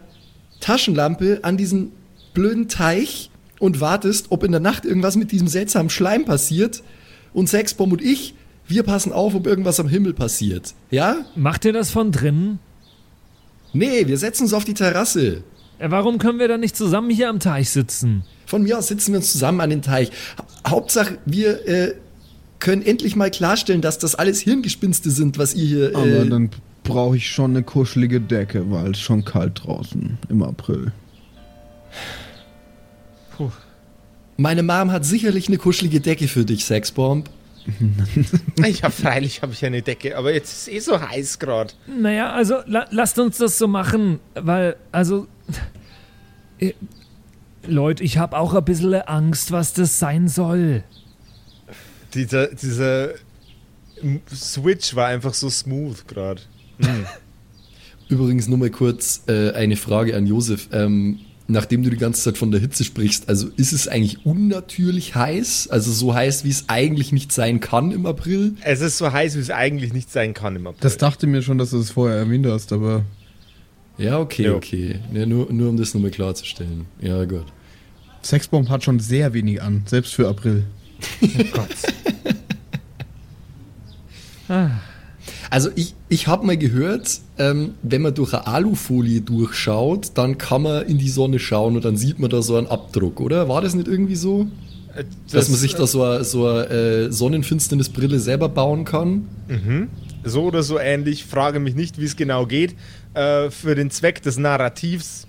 Taschenlampe 0.61 1.39
an 1.41 1.57
diesen 1.57 1.91
blöden 2.33 2.69
Teich 2.69 3.29
und 3.59 3.79
wartest, 3.81 4.27
ob 4.29 4.43
in 4.43 4.51
der 4.51 4.61
Nacht 4.61 4.85
irgendwas 4.85 5.15
mit 5.15 5.31
diesem 5.31 5.47
seltsamen 5.47 5.89
Schleim 5.89 6.25
passiert. 6.25 6.83
Und 7.33 7.47
Sexbomb 7.49 7.91
und 7.93 8.01
ich, 8.01 8.35
wir 8.67 8.83
passen 8.83 9.11
auf, 9.11 9.33
ob 9.35 9.47
irgendwas 9.47 9.79
am 9.79 9.87
Himmel 9.87 10.13
passiert. 10.13 10.73
Ja? 10.91 11.17
macht 11.35 11.65
ihr 11.65 11.73
das 11.73 11.89
von 11.91 12.11
drinnen? 12.11 12.59
Nee, 13.73 14.07
wir 14.07 14.17
setzen 14.17 14.43
uns 14.43 14.53
auf 14.53 14.65
die 14.65 14.73
Terrasse. 14.75 15.43
Äh, 15.79 15.89
Warum 15.89 16.17
können 16.19 16.39
wir 16.39 16.47
dann 16.47 16.59
nicht 16.59 16.77
zusammen 16.77 17.09
hier 17.09 17.29
am 17.29 17.39
Teich 17.39 17.71
sitzen? 17.71 18.23
Von 18.45 18.63
mir 18.63 18.77
aus 18.77 18.87
sitzen 18.87 19.13
wir 19.13 19.17
uns 19.17 19.31
zusammen 19.31 19.61
an 19.61 19.69
den 19.71 19.81
Teich. 19.81 20.11
Ha- 20.37 20.69
Hauptsache, 20.69 21.17
wir 21.25 21.67
äh, 21.67 21.95
können 22.59 22.83
endlich 22.83 23.15
mal 23.15 23.31
klarstellen, 23.31 23.81
dass 23.81 23.97
das 23.97 24.13
alles 24.15 24.39
Hirngespinste 24.41 25.09
sind, 25.09 25.37
was 25.39 25.55
ihr 25.55 25.65
hier. 25.65 25.91
Aber 25.95 26.05
Äh, 26.05 26.29
dann 26.29 26.51
brauche 26.83 27.17
ich 27.17 27.29
schon 27.31 27.51
eine 27.51 27.63
kuschelige 27.63 28.21
Decke, 28.21 28.69
weil 28.69 28.91
es 28.91 28.99
schon 28.99 29.25
kalt 29.25 29.63
draußen 29.65 30.17
im 30.29 30.43
April. 30.43 30.91
Meine 34.37 34.63
Mom 34.63 34.91
hat 34.91 35.05
sicherlich 35.05 35.47
eine 35.47 35.57
kuschelige 35.57 35.99
Decke 35.99 36.27
für 36.27 36.45
dich, 36.45 36.65
Sexbomb. 36.65 37.29
Ich 38.65 38.83
hab 38.83 38.93
freilich 38.93 39.41
habe 39.41 39.53
ich 39.53 39.65
eine 39.65 39.81
Decke, 39.81 40.17
aber 40.17 40.33
jetzt 40.33 40.51
ist 40.51 40.61
es 40.63 40.67
eh 40.67 40.79
so 40.79 40.99
heiß 40.99 41.39
gerade. 41.39 41.73
Naja, 41.87 42.31
also 42.31 42.57
la 42.65 42.87
lasst 42.91 43.17
uns 43.19 43.37
das 43.37 43.57
so 43.57 43.67
machen, 43.67 44.19
weil, 44.35 44.75
also, 44.91 45.27
äh, 46.59 46.73
Leute, 47.65 48.03
ich 48.03 48.17
habe 48.17 48.37
auch 48.37 48.53
ein 48.53 48.65
bisschen 48.65 48.93
Angst, 48.93 49.51
was 49.51 49.73
das 49.73 49.97
sein 49.99 50.27
soll. 50.27 50.83
Dieser, 52.13 52.47
dieser 52.47 53.11
Switch 54.33 54.95
war 54.95 55.07
einfach 55.07 55.33
so 55.33 55.49
smooth 55.49 56.07
gerade. 56.07 56.41
Übrigens 58.09 58.47
nur 58.47 58.57
mal 58.57 58.69
kurz 58.69 59.23
äh, 59.27 59.51
eine 59.51 59.77
Frage 59.77 60.15
an 60.15 60.27
Josef. 60.27 60.69
Ähm, 60.71 61.19
nachdem 61.47 61.83
du 61.83 61.89
die 61.89 61.97
ganze 61.97 62.21
Zeit 62.23 62.37
von 62.37 62.51
der 62.51 62.61
Hitze 62.61 62.83
sprichst, 62.83 63.27
also 63.29 63.49
ist 63.57 63.73
es 63.73 63.87
eigentlich 63.87 64.25
unnatürlich 64.25 65.15
heiß? 65.15 65.67
Also 65.69 65.91
so 65.91 66.13
heiß, 66.13 66.43
wie 66.45 66.49
es 66.49 66.69
eigentlich 66.69 67.11
nicht 67.11 67.31
sein 67.31 67.59
kann 67.59 67.91
im 67.91 68.05
April? 68.05 68.55
Es 68.61 68.81
ist 68.81 68.97
so 68.97 69.11
heiß, 69.11 69.35
wie 69.35 69.39
es 69.41 69.49
eigentlich 69.49 69.93
nicht 69.93 70.11
sein 70.11 70.33
kann 70.33 70.55
im 70.55 70.67
April. 70.67 70.79
Das 70.81 70.97
dachte 70.97 71.27
mir 71.27 71.41
schon, 71.41 71.57
dass 71.57 71.71
du 71.71 71.79
es 71.79 71.91
vorher 71.91 72.17
erwähnt 72.17 72.45
hast, 72.47 72.71
aber 72.71 73.03
Ja, 73.97 74.19
okay, 74.19 74.45
Jo. 74.45 74.55
okay. 74.55 74.99
Ja, 75.13 75.25
nur, 75.25 75.51
nur 75.51 75.69
um 75.69 75.77
das 75.77 75.93
nochmal 75.93 76.11
klarzustellen. 76.11 76.85
Ja, 77.01 77.23
gut. 77.25 77.45
Sexbomb 78.23 78.69
hat 78.69 78.83
schon 78.85 78.99
sehr 78.99 79.33
wenig 79.33 79.61
an, 79.61 79.83
selbst 79.85 80.13
für 80.13 80.29
April. 80.29 80.63
Also 85.53 85.69
ich, 85.75 85.93
ich 86.09 86.25
habe 86.25 86.47
mal 86.47 86.57
gehört, 86.57 87.21
ähm, 87.37 87.75
wenn 87.83 88.01
man 88.01 88.15
durch 88.15 88.33
eine 88.33 88.47
Alufolie 88.47 89.21
durchschaut, 89.21 90.13
dann 90.15 90.39
kann 90.39 90.63
man 90.63 90.83
in 90.87 90.97
die 90.97 91.09
Sonne 91.09 91.37
schauen 91.37 91.75
und 91.75 91.85
dann 91.85 91.95
sieht 91.95 92.17
man 92.17 92.31
da 92.31 92.41
so 92.41 92.55
einen 92.55 92.65
Abdruck, 92.65 93.21
oder? 93.21 93.47
War 93.49 93.61
das 93.61 93.75
nicht 93.75 93.87
irgendwie 93.87 94.15
so? 94.15 94.47
Äh, 94.95 95.03
dass 95.31 95.49
man 95.49 95.59
sich 95.59 95.75
da 95.75 95.85
so 95.85 96.01
eine, 96.01 96.23
so 96.23 96.47
eine 96.47 96.69
äh, 96.69 97.11
Sonnenfinsternisbrille 97.11 98.17
selber 98.17 98.49
bauen 98.49 98.83
kann? 98.83 99.27
so 100.23 100.41
oder 100.45 100.63
so 100.63 100.79
ähnlich. 100.79 101.23
Frage 101.23 101.59
mich 101.59 101.75
nicht, 101.75 101.99
wie 101.99 102.05
es 102.05 102.15
genau 102.15 102.47
geht. 102.47 102.73
Äh, 103.13 103.51
für 103.51 103.75
den 103.75 103.91
Zweck 103.91 104.23
des 104.23 104.39
Narrativs 104.39 105.27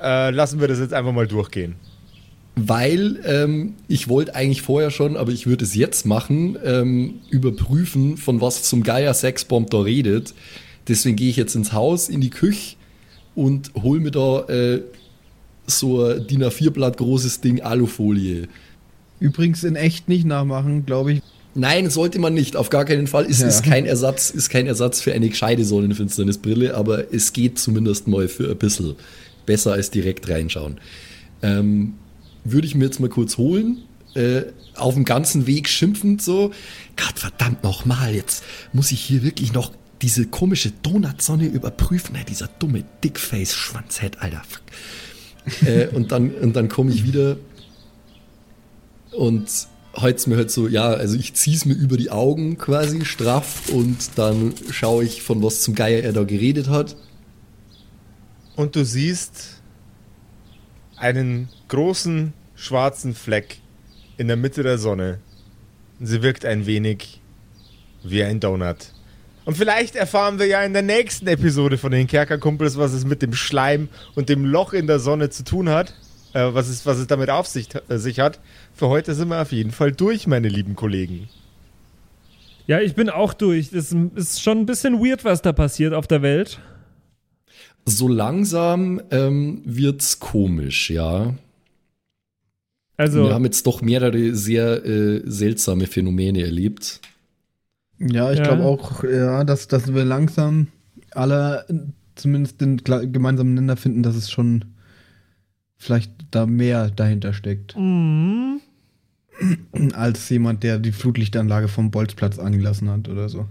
äh, 0.00 0.30
lassen 0.30 0.58
wir 0.58 0.66
das 0.66 0.80
jetzt 0.80 0.92
einfach 0.92 1.12
mal 1.12 1.28
durchgehen. 1.28 1.76
Weil 2.66 3.20
ähm, 3.24 3.74
ich 3.86 4.08
wollte 4.08 4.34
eigentlich 4.34 4.62
vorher 4.62 4.90
schon, 4.90 5.16
aber 5.16 5.30
ich 5.30 5.46
würde 5.46 5.64
es 5.64 5.74
jetzt 5.74 6.06
machen, 6.06 6.58
ähm, 6.64 7.14
überprüfen, 7.30 8.16
von 8.16 8.40
was 8.40 8.64
zum 8.64 8.82
Geier 8.82 9.14
Sexbomb 9.14 9.70
da 9.70 9.80
redet. 9.80 10.34
Deswegen 10.88 11.16
gehe 11.16 11.30
ich 11.30 11.36
jetzt 11.36 11.54
ins 11.54 11.72
Haus, 11.72 12.08
in 12.08 12.20
die 12.20 12.30
Küche 12.30 12.76
und 13.34 13.70
hol 13.80 14.00
mir 14.00 14.10
da 14.10 14.40
äh, 14.48 14.82
so 15.66 16.02
ein 16.04 16.26
DIN 16.26 16.42
A4-Blatt 16.42 16.96
großes 16.96 17.40
Ding 17.42 17.60
Alufolie. 17.60 18.48
Übrigens 19.20 19.62
in 19.64 19.76
echt 19.76 20.08
nicht 20.08 20.24
nachmachen, 20.26 20.84
glaube 20.86 21.12
ich. 21.12 21.22
Nein, 21.54 21.90
sollte 21.90 22.18
man 22.18 22.34
nicht, 22.34 22.56
auf 22.56 22.70
gar 22.70 22.84
keinen 22.84 23.06
Fall. 23.06 23.26
Es 23.28 23.40
Ja. 23.40 23.48
ist 23.48 23.62
kein 23.64 23.84
Ersatz, 23.84 24.30
ist 24.30 24.48
kein 24.48 24.66
Ersatz 24.66 25.00
für 25.00 25.12
eine 25.12 25.28
gescheite 25.28 25.64
Sonnenfinsternisbrille, 25.64 26.74
aber 26.74 27.12
es 27.12 27.32
geht 27.32 27.58
zumindest 27.58 28.08
mal 28.08 28.28
für 28.28 28.50
ein 28.50 28.56
bisschen 28.56 28.94
besser 29.46 29.72
als 29.72 29.90
direkt 29.90 30.28
reinschauen. 30.28 30.78
Ähm, 31.42 31.94
würde 32.44 32.66
ich 32.66 32.74
mir 32.74 32.84
jetzt 32.84 33.00
mal 33.00 33.08
kurz 33.08 33.36
holen, 33.36 33.82
äh, 34.14 34.42
auf 34.74 34.94
dem 34.94 35.04
ganzen 35.04 35.46
Weg 35.46 35.68
schimpfend 35.68 36.22
so, 36.22 36.52
Gott 36.96 37.18
verdammt 37.18 37.62
nochmal, 37.62 38.14
jetzt 38.14 38.44
muss 38.72 38.92
ich 38.92 39.00
hier 39.00 39.22
wirklich 39.22 39.52
noch 39.52 39.72
diese 40.02 40.26
komische 40.26 40.70
Donutsonne 40.82 41.46
überprüfen, 41.46 42.14
ja, 42.14 42.22
dieser 42.22 42.48
dumme 42.58 42.84
Dickface-Schwanzhead, 43.02 44.20
Alter. 44.20 44.42
Äh, 45.64 45.88
und 45.88 46.12
dann, 46.12 46.30
und 46.30 46.54
dann 46.56 46.68
komme 46.68 46.90
ich 46.92 47.04
wieder 47.04 47.36
und 49.12 49.48
heute 49.96 50.30
mir 50.30 50.36
halt 50.36 50.50
so, 50.50 50.68
ja, 50.68 50.88
also 50.88 51.16
ich 51.16 51.34
zieh's 51.34 51.64
mir 51.64 51.74
über 51.74 51.96
die 51.96 52.10
Augen 52.10 52.58
quasi 52.58 53.04
straff 53.04 53.68
und 53.70 53.96
dann 54.16 54.54
schaue 54.70 55.04
ich, 55.04 55.22
von 55.22 55.42
was 55.42 55.62
zum 55.62 55.74
Geier 55.74 56.02
er 56.02 56.12
da 56.12 56.24
geredet 56.24 56.68
hat. 56.68 56.96
Und 58.56 58.76
du 58.76 58.84
siehst 58.84 59.62
einen 60.96 61.48
großen 61.68 62.32
schwarzen 62.56 63.14
Fleck 63.14 63.58
in 64.16 64.28
der 64.28 64.36
Mitte 64.36 64.62
der 64.62 64.78
Sonne. 64.78 65.18
Sie 66.00 66.22
wirkt 66.22 66.44
ein 66.44 66.66
wenig 66.66 67.20
wie 68.02 68.22
ein 68.22 68.40
Donut. 68.40 68.92
Und 69.44 69.56
vielleicht 69.56 69.96
erfahren 69.96 70.38
wir 70.38 70.46
ja 70.46 70.62
in 70.62 70.72
der 70.72 70.82
nächsten 70.82 71.26
Episode 71.26 71.78
von 71.78 71.90
den 71.90 72.06
Kerkerkumpels, 72.06 72.76
was 72.76 72.92
es 72.92 73.04
mit 73.04 73.22
dem 73.22 73.32
Schleim 73.32 73.88
und 74.14 74.28
dem 74.28 74.44
Loch 74.44 74.72
in 74.72 74.86
der 74.86 74.98
Sonne 74.98 75.30
zu 75.30 75.44
tun 75.44 75.68
hat. 75.68 75.94
Äh, 76.34 76.52
was, 76.52 76.68
es, 76.68 76.84
was 76.84 76.98
es 76.98 77.06
damit 77.06 77.30
auf 77.30 77.46
sich, 77.46 77.68
äh, 77.88 77.98
sich 77.98 78.20
hat. 78.20 78.38
Für 78.74 78.88
heute 78.88 79.14
sind 79.14 79.28
wir 79.28 79.40
auf 79.40 79.52
jeden 79.52 79.70
Fall 79.70 79.92
durch, 79.92 80.26
meine 80.26 80.48
lieben 80.48 80.76
Kollegen. 80.76 81.28
Ja, 82.66 82.80
ich 82.80 82.94
bin 82.94 83.08
auch 83.08 83.32
durch. 83.32 83.70
Das 83.70 83.94
ist 84.14 84.42
schon 84.42 84.58
ein 84.58 84.66
bisschen 84.66 85.00
weird, 85.00 85.24
was 85.24 85.40
da 85.40 85.54
passiert 85.54 85.94
auf 85.94 86.06
der 86.06 86.20
Welt. 86.20 86.60
So 87.86 88.08
langsam 88.08 89.00
ähm, 89.10 89.62
wird's 89.64 90.20
komisch, 90.20 90.90
ja. 90.90 91.34
Also, 92.98 93.24
Wir 93.24 93.32
haben 93.34 93.44
jetzt 93.44 93.64
doch 93.66 93.80
mehrere 93.80 94.34
sehr 94.34 94.84
äh, 94.84 95.22
seltsame 95.24 95.86
Phänomene 95.86 96.42
erlebt. 96.42 97.00
Ja, 98.00 98.32
ich 98.32 98.38
Ja. 98.38 98.44
glaube 98.44 98.64
auch, 98.64 99.04
ja, 99.04 99.44
dass, 99.44 99.68
dass 99.68 99.94
wir 99.94 100.04
langsam 100.04 100.66
alle 101.12 101.64
zumindest 102.16 102.60
den 102.60 102.78
gemeinsamen 102.78 103.54
Nenner 103.54 103.76
finden, 103.76 104.02
dass 104.02 104.16
es 104.16 104.30
schon 104.30 104.64
vielleicht 105.76 106.10
da 106.32 106.44
mehr 106.46 106.90
dahinter 106.90 107.32
steckt, 107.32 107.76
mhm. 107.76 108.60
als 109.92 110.28
jemand, 110.28 110.64
der 110.64 110.80
die 110.80 110.90
Flutlichtanlage 110.90 111.68
vom 111.68 111.92
Bolzplatz 111.92 112.40
angelassen 112.40 112.90
hat 112.90 113.08
oder 113.08 113.28
so. 113.28 113.46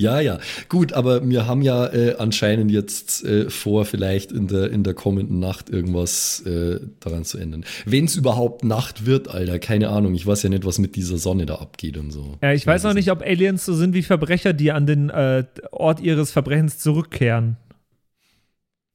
Ja, 0.00 0.18
ja. 0.18 0.38
Gut, 0.70 0.94
aber 0.94 1.28
wir 1.28 1.46
haben 1.46 1.60
ja 1.60 1.86
äh, 1.86 2.14
anscheinend 2.16 2.70
jetzt 2.70 3.22
äh, 3.24 3.50
vor, 3.50 3.84
vielleicht 3.84 4.32
in 4.32 4.48
der, 4.48 4.70
in 4.70 4.82
der 4.82 4.94
kommenden 4.94 5.40
Nacht 5.40 5.68
irgendwas 5.68 6.40
äh, 6.46 6.80
daran 7.00 7.24
zu 7.24 7.36
ändern. 7.36 7.64
Wenn 7.84 8.06
es 8.06 8.16
überhaupt 8.16 8.64
Nacht 8.64 9.04
wird, 9.04 9.28
Alter, 9.28 9.58
keine 9.58 9.90
Ahnung. 9.90 10.14
Ich 10.14 10.26
weiß 10.26 10.42
ja 10.42 10.48
nicht, 10.48 10.64
was 10.64 10.78
mit 10.78 10.96
dieser 10.96 11.18
Sonne 11.18 11.44
da 11.44 11.56
abgeht 11.56 11.98
und 11.98 12.12
so. 12.12 12.38
ja, 12.42 12.54
ich 12.54 12.66
weiß 12.66 12.80
es 12.80 12.84
noch 12.84 12.94
nicht, 12.94 13.10
ob 13.10 13.20
Aliens 13.20 13.66
so 13.66 13.74
sind 13.74 13.92
wie 13.92 14.02
Verbrecher, 14.02 14.54
die 14.54 14.72
an 14.72 14.86
den 14.86 15.10
äh, 15.10 15.44
Ort 15.70 16.00
ihres 16.00 16.30
Verbrechens 16.30 16.78
zurückkehren. 16.78 17.58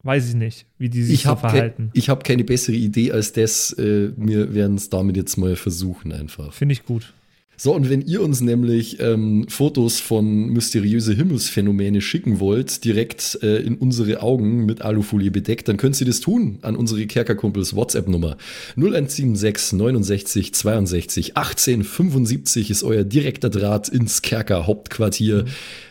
Weiß 0.01 0.27
ich 0.29 0.35
nicht, 0.35 0.65
wie 0.77 0.89
die 0.89 1.03
sich 1.03 1.13
Ich 1.15 1.23
so 1.23 1.29
habe 1.29 1.39
verhalten. 1.41 1.89
ich 1.93 2.09
hab 2.09 2.23
keine 2.23 2.43
bessere 2.43 2.75
Idee 2.75 3.11
als 3.11 3.31
das. 3.33 3.73
Äh, 3.77 4.11
wir 4.17 4.53
werden 4.55 4.75
es 4.77 4.89
damit 4.89 5.17
jetzt 5.17 5.37
mal 5.37 5.55
versuchen 5.55 6.11
einfach. 6.11 6.53
Finde 6.53 6.73
ich 6.73 6.83
gut. 6.83 7.13
So, 7.57 7.73
und 7.73 7.89
wenn 7.89 8.01
ihr 8.01 8.21
uns 8.21 8.41
nämlich 8.41 8.99
ähm, 8.99 9.45
Fotos 9.47 9.99
von 9.99 10.47
mysteriöse 10.49 11.13
Himmelsphänomene 11.13 12.01
schicken 12.01 12.39
wollt, 12.39 12.83
direkt 12.83 13.39
äh, 13.41 13.57
in 13.57 13.75
unsere 13.75 14.21
Augen 14.21 14.65
mit 14.65 14.81
Alufolie 14.81 15.31
bedeckt, 15.31 15.67
dann 15.67 15.77
könnt 15.77 15.99
ihr 15.99 16.07
das 16.07 16.19
tun 16.19 16.59
an 16.63 16.75
unsere 16.75 17.05
Kerkerkumpels 17.07 17.75
WhatsApp-Nummer. 17.75 18.37
0176 18.75 19.73
69 19.73 20.53
62 20.53 21.37
18 21.37 21.83
75 21.83 22.71
ist 22.71 22.83
euer 22.83 23.03
direkter 23.03 23.49
Draht 23.49 23.87
ins 23.87 24.21
Kerker 24.21 24.67
Hauptquartier. 24.67 25.45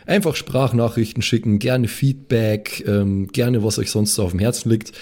Einfach 0.04 0.36
Sprachnachrichten 0.36 1.22
schicken, 1.22 1.58
gerne 1.58 1.88
Feedback, 1.88 2.84
ähm, 2.86 3.28
gerne 3.28 3.64
was 3.64 3.78
euch 3.78 3.90
sonst 3.90 4.14
so 4.14 4.24
auf 4.24 4.32
dem 4.32 4.40
Herzen 4.40 4.68
liegt. 4.68 4.92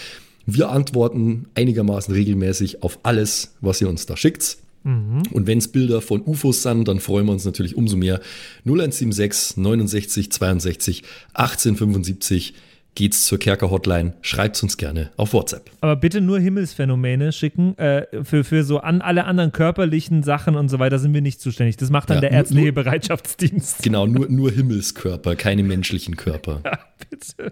Wir 0.46 0.70
antworten 0.70 1.46
einigermaßen 1.54 2.14
regelmäßig 2.14 2.82
auf 2.82 3.00
alles, 3.02 3.54
was 3.60 3.80
ihr 3.80 3.88
uns 3.88 4.06
da 4.06 4.16
schickt. 4.16 4.61
Und 4.84 5.46
wenn 5.46 5.58
es 5.58 5.68
Bilder 5.68 6.00
von 6.00 6.22
UFOs 6.22 6.62
sind, 6.62 6.88
dann 6.88 7.00
freuen 7.00 7.26
wir 7.26 7.32
uns 7.32 7.44
natürlich 7.44 7.76
umso 7.76 7.96
mehr. 7.96 8.20
0176 8.64 9.56
69 9.56 10.32
62 10.32 11.02
1875 11.34 12.54
geht's 12.94 13.24
zur 13.24 13.38
Kerker 13.38 13.70
Hotline. 13.70 14.14
Schreibt's 14.20 14.62
uns 14.62 14.76
gerne 14.76 15.10
auf 15.16 15.32
WhatsApp. 15.32 15.70
Aber 15.80 15.96
bitte 15.96 16.20
nur 16.20 16.38
Himmelsphänomene 16.38 17.32
schicken. 17.32 17.76
Äh, 17.78 18.06
für, 18.24 18.44
für 18.44 18.64
so 18.64 18.80
an 18.80 19.00
alle 19.00 19.24
anderen 19.24 19.52
körperlichen 19.52 20.22
Sachen 20.22 20.56
und 20.56 20.68
so 20.68 20.78
weiter 20.78 20.98
sind 20.98 21.14
wir 21.14 21.22
nicht 21.22 21.40
zuständig. 21.40 21.76
Das 21.76 21.90
macht 21.90 22.10
dann 22.10 22.18
Ja, 22.18 22.22
der 22.22 22.32
ärztliche 22.32 22.72
Bereitschaftsdienst. 22.72 23.82
Genau, 23.82 24.06
nur, 24.06 24.28
nur 24.28 24.50
Himmelskörper, 24.50 25.36
keine 25.36 25.62
menschlichen 25.62 26.16
Körper. 26.16 26.62
bitte. 26.62 26.78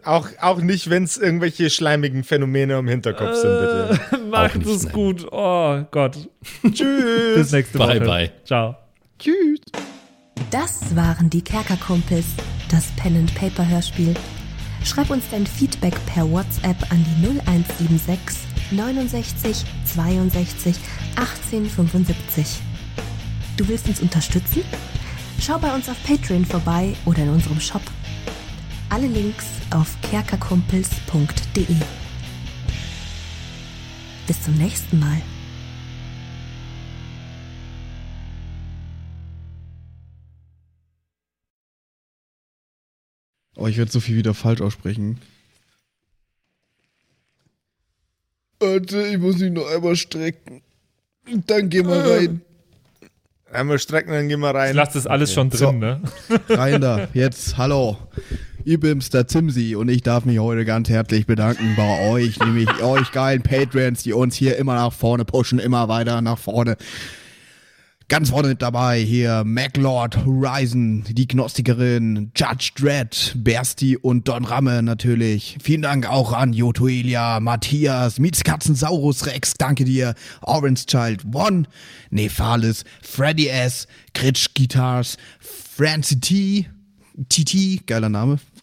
Auch, 0.04 0.28
auch 0.40 0.60
nicht, 0.60 0.90
wenn 0.90 1.04
es 1.04 1.16
irgendwelche 1.16 1.70
schleimigen 1.70 2.24
Phänomene 2.24 2.78
im 2.78 2.88
Hinterkopf 2.88 3.34
sind, 3.36 3.50
bitte. 3.60 4.18
Macht 4.30 4.56
nicht, 4.56 4.68
es 4.68 4.84
nein. 4.84 4.92
gut. 4.92 5.26
Oh 5.30 5.82
Gott. 5.90 6.16
Tschüss. 6.62 7.34
Bis 7.34 7.52
nächste 7.52 7.78
Bye, 7.78 8.00
Woche. 8.00 8.06
bye. 8.06 8.32
Ciao. 8.44 8.76
Tschüss. 9.18 9.60
Das 10.50 10.96
waren 10.96 11.30
die 11.30 11.42
Kerkerkumpels, 11.42 12.24
das 12.70 12.86
Pen 12.96 13.16
and 13.16 13.34
Paper 13.34 13.66
Hörspiel. 13.68 14.14
Schreib 14.84 15.10
uns 15.10 15.24
dein 15.30 15.46
Feedback 15.46 15.94
per 16.06 16.30
WhatsApp 16.30 16.76
an 16.90 17.04
die 17.04 17.26
0176 17.26 18.38
69 18.72 19.64
62 19.94 20.76
18 21.16 21.66
75. 21.68 22.46
Du 23.56 23.68
willst 23.68 23.88
uns 23.88 24.00
unterstützen? 24.00 24.62
Schau 25.38 25.58
bei 25.58 25.74
uns 25.74 25.88
auf 25.88 25.96
Patreon 26.06 26.44
vorbei 26.44 26.94
oder 27.04 27.18
in 27.24 27.28
unserem 27.30 27.60
Shop. 27.60 27.82
Alle 28.90 29.06
Links 29.06 29.46
auf 29.70 29.96
kerkerkumpels.de. 30.02 31.76
Bis 34.26 34.42
zum 34.42 34.54
nächsten 34.54 34.98
Mal. 34.98 35.20
Oh, 43.56 43.66
ich 43.66 43.76
werde 43.76 43.90
so 43.90 44.00
viel 44.00 44.16
wieder 44.16 44.34
falsch 44.34 44.60
aussprechen. 44.60 45.18
Warte, 48.60 49.02
ich 49.08 49.18
muss 49.18 49.38
mich 49.38 49.50
noch 49.52 49.66
einmal 49.70 49.96
strecken. 49.96 50.62
Dann 51.46 51.68
geh 51.68 51.82
mal 51.82 52.00
rein. 52.00 52.40
Einmal 53.52 53.78
strecken, 53.78 54.12
dann 54.12 54.28
gehen 54.28 54.40
wir 54.40 54.50
Ich 54.50 54.54
rein. 54.56 54.76
lasse 54.76 54.94
das 54.94 55.06
alles 55.06 55.32
schon 55.32 55.50
drin, 55.50 55.58
So. 55.58 55.72
ne? 55.72 56.00
Rein 56.48 56.80
da. 56.80 57.08
Jetzt, 57.14 57.56
hallo. 57.56 57.98
Ich 58.62 58.78
bin's, 58.78 59.08
der 59.08 59.26
Zimsi 59.26 59.74
und 59.74 59.88
ich 59.88 60.02
darf 60.02 60.26
mich 60.26 60.38
heute 60.38 60.66
ganz 60.66 60.90
herzlich 60.90 61.26
bedanken 61.26 61.72
bei 61.76 62.10
euch, 62.10 62.38
nämlich 62.40 62.68
euch 62.82 63.10
geilen 63.10 63.40
Patreons, 63.40 64.02
die 64.02 64.12
uns 64.12 64.34
hier 64.34 64.58
immer 64.58 64.74
nach 64.74 64.92
vorne 64.92 65.24
pushen, 65.24 65.58
immer 65.58 65.88
weiter 65.88 66.20
nach 66.20 66.38
vorne. 66.38 66.76
Ganz 68.08 68.28
vorne 68.28 68.48
mit 68.48 68.60
dabei 68.60 69.00
hier 69.00 69.44
MacLord, 69.44 70.26
Horizon, 70.26 71.04
die 71.08 71.26
Gnostikerin, 71.26 72.32
Judge 72.36 72.72
Dredd, 72.74 73.34
Bersti 73.38 73.96
und 73.96 74.28
Don 74.28 74.44
Ramme 74.44 74.82
natürlich. 74.82 75.56
Vielen 75.62 75.82
Dank 75.82 76.10
auch 76.10 76.32
an 76.34 76.52
Jotoelia, 76.52 77.40
Matthias, 77.40 78.18
Mietskatzensaurus 78.18 79.26
Rex, 79.26 79.54
danke 79.54 79.84
dir, 79.84 80.14
Orange 80.42 80.84
Child 80.84 81.24
One, 81.32 81.62
Nephalis, 82.10 82.84
Freddy 83.00 83.48
S, 83.48 83.86
Gritsch 84.12 84.48
Guitars, 84.54 85.16
Francie 85.38 86.20
T, 86.20 86.66
TT, 87.28 87.86
geiler 87.86 88.08
Name, 88.08 88.38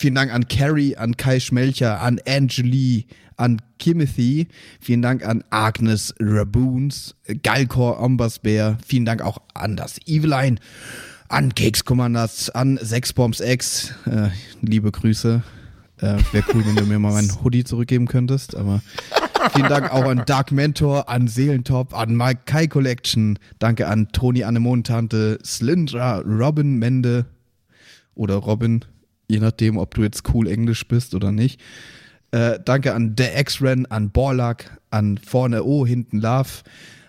Vielen 0.00 0.14
Dank 0.14 0.32
an 0.32 0.48
Carrie, 0.48 0.96
an 0.96 1.18
Kai 1.18 1.40
Schmelcher, 1.40 2.00
an 2.00 2.18
Angeli, 2.26 3.04
an 3.36 3.60
Kimothy. 3.78 4.48
Vielen 4.80 5.02
Dank 5.02 5.22
an 5.22 5.44
Agnes 5.50 6.14
Raboons, 6.18 7.16
Galkor 7.42 8.00
Ombasbär. 8.00 8.78
Vielen 8.82 9.04
Dank 9.04 9.20
auch 9.20 9.42
an 9.52 9.76
das 9.76 9.98
Eveline, 10.06 10.56
an 11.28 11.54
Keks 11.54 11.84
Commanders, 11.84 12.48
an 12.48 12.78
Sexbombs 12.82 13.40
X. 13.40 13.92
Äh, 14.06 14.30
liebe 14.62 14.90
Grüße. 14.90 15.42
Äh, 15.98 16.16
Wäre 16.32 16.44
cool, 16.54 16.64
wenn 16.64 16.76
du 16.76 16.86
mir 16.86 16.98
mal 16.98 17.12
meinen 17.12 17.32
Hoodie 17.44 17.64
zurückgeben 17.64 18.06
könntest, 18.06 18.56
aber. 18.56 18.80
Vielen 19.52 19.68
Dank 19.68 19.92
auch 19.92 20.06
an 20.06 20.22
Dark 20.24 20.50
Mentor, 20.50 21.10
an 21.10 21.28
Seelentop, 21.28 21.92
an 21.92 22.16
Mike 22.16 22.44
Kai 22.46 22.68
Collection. 22.68 23.38
Danke 23.58 23.86
an 23.86 24.08
Toni 24.12 24.44
Annemontante, 24.44 25.38
Slindra, 25.44 26.20
Robin 26.20 26.78
Mende 26.78 27.26
oder 28.14 28.36
Robin, 28.36 28.82
je 29.30 29.38
nachdem, 29.38 29.78
ob 29.78 29.94
du 29.94 30.02
jetzt 30.02 30.22
cool 30.34 30.48
Englisch 30.48 30.86
bist 30.86 31.14
oder 31.14 31.32
nicht. 31.32 31.60
Äh, 32.32 32.58
danke 32.64 32.94
an 32.94 33.14
The 33.16 33.26
X-Ren, 33.36 33.86
an 33.86 34.10
Borlak, 34.10 34.78
an 34.90 35.18
Vorne 35.18 35.64
O, 35.64 35.86
hinten 35.86 36.18
Love, 36.20 36.48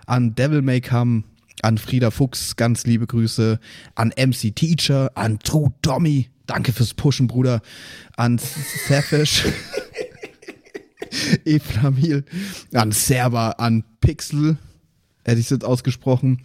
an 0.06 0.36
Devil 0.36 0.62
May 0.62 0.82
Come, 0.82 1.24
an 1.62 1.78
Frieda 1.78 2.12
Fuchs, 2.12 2.56
ganz 2.56 2.86
liebe 2.86 3.08
Grüße, 3.08 3.60
an 3.96 4.14
MC 4.16 4.52
Teacher, 4.56 5.12
an 5.16 5.40
True 5.40 5.74
Tommy, 5.82 6.30
danke 6.48 6.72
fürs 6.72 6.94
Pushen, 6.94 7.28
Bruder, 7.28 7.62
an 8.18 8.40
Safish. 8.40 9.46
Eflamil, 11.46 12.24
an 12.74 12.94
Server, 12.94 13.60
an 13.60 13.84
Pixel, 14.00 14.58
hätte 15.26 15.40
ich 15.40 15.48
es 15.48 15.50
jetzt 15.50 15.66
ausgesprochen, 15.66 16.42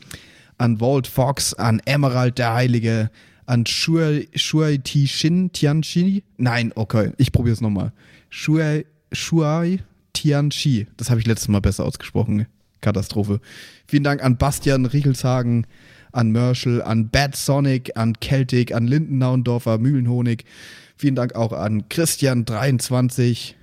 an 0.59 0.81
Walt 0.81 1.07
Fox, 1.07 1.55
an 1.55 1.81
Emerald 1.85 2.39
der 2.39 2.53
Heilige, 2.53 3.11
an 3.47 3.65
Shuai, 3.65 4.29
Shuai 4.35 4.79
Ti 4.83 5.07
Shin 5.07 5.53
Tianchi. 5.53 6.23
Nein, 6.37 6.73
okay, 6.75 7.13
ich 7.17 7.33
probiere 7.33 7.55
es 7.55 7.61
nochmal. 7.61 7.93
Shuai, 8.29 8.85
Shuai 9.13 9.81
Tianchi. 10.13 10.87
Das 10.97 11.11
habe 11.11 11.21
ich 11.21 11.27
letztes 11.27 11.49
Mal 11.49 11.61
besser 11.61 11.85
ausgesprochen. 11.85 12.47
Katastrophe. 12.81 13.41
Vielen 13.87 14.05
Dank 14.05 14.23
an 14.23 14.37
Bastian 14.37 14.87
Riechelshagen, 14.87 15.67
an 16.13 16.31
Merschel, 16.31 16.83
an 16.83 17.09
Bad 17.09 17.35
Sonic, 17.37 17.97
an 17.97 18.15
Celtic, 18.21 18.73
an 18.73 18.87
Lindennaundorfer, 18.87 19.79
Mühlenhonig. 19.79 20.45
Vielen 20.97 21.15
Dank 21.15 21.35
auch 21.35 21.53
an 21.53 21.85
Christian23. 21.89 23.55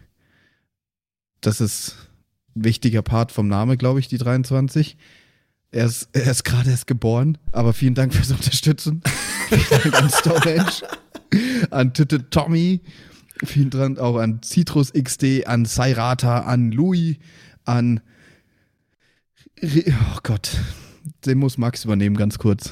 Das 1.41 1.61
ist 1.61 1.95
ein 2.55 2.65
wichtiger 2.65 3.01
Part 3.01 3.31
vom 3.31 3.47
Name, 3.47 3.77
glaube 3.77 3.99
ich, 3.99 4.07
die 4.07 4.17
23. 4.17 4.97
Er 5.73 5.87
ist, 5.87 6.07
er 6.13 6.29
ist 6.29 6.43
gerade 6.43 6.69
erst 6.69 6.85
geboren, 6.85 7.39
aber 7.51 7.73
vielen 7.73 7.95
Dank 7.95 8.13
fürs 8.13 8.29
Unterstützen. 8.29 9.01
vielen 9.49 9.81
Dank 9.81 10.03
an 10.03 10.09
Stonehenge, 10.11 10.71
an 11.71 11.93
Titte 11.95 12.29
Tommy, 12.29 12.81
vielen 13.43 13.71
Dank 13.71 13.97
auch 13.97 14.17
an 14.17 14.41
Citrus 14.43 14.93
XD, 14.93 15.47
an 15.47 15.65
Sairata, 15.65 16.41
an 16.41 16.71
Louis, 16.71 17.17
an. 17.65 18.01
Oh 19.63 20.19
Gott, 20.21 20.51
den 21.25 21.39
muss 21.39 21.57
Max 21.57 21.85
übernehmen, 21.85 22.17
ganz 22.17 22.37
kurz. 22.37 22.71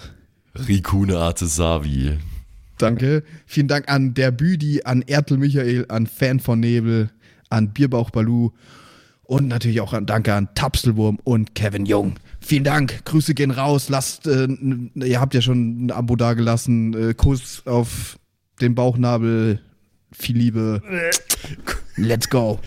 Rikune 0.53 1.17
Artesavi. 1.17 2.19
Danke. 2.77 3.23
Vielen 3.47 3.67
Dank 3.67 3.89
an 3.89 4.13
der 4.13 4.29
Büdi, 4.29 4.83
an 4.83 5.01
Ertel 5.01 5.37
Michael, 5.37 5.87
an 5.89 6.05
Fan 6.05 6.39
von 6.39 6.59
Nebel, 6.59 7.09
an 7.49 7.73
Bierbauch 7.73 8.11
Balu 8.11 8.51
und 9.23 9.47
natürlich 9.47 9.81
auch 9.81 9.93
an 9.93 10.05
Danke 10.05 10.35
an 10.35 10.49
Tapselwurm 10.53 11.17
und 11.23 11.55
Kevin 11.55 11.87
Jung. 11.87 12.15
Vielen 12.43 12.63
Dank. 12.63 13.05
Grüße 13.05 13.33
gehen 13.33 13.51
raus. 13.51 13.87
Lasst, 13.87 14.27
äh, 14.27 14.47
ihr 14.95 15.21
habt 15.21 15.33
ja 15.33 15.41
schon 15.41 15.85
ein 15.85 15.91
Abo 15.91 16.15
dagelassen. 16.15 16.93
Äh, 17.11 17.13
Kuss 17.13 17.61
auf 17.65 18.17
den 18.59 18.75
Bauchnabel. 18.75 19.61
Viel 20.11 20.37
Liebe. 20.37 20.81
Let's 21.95 22.29
go. 22.29 22.59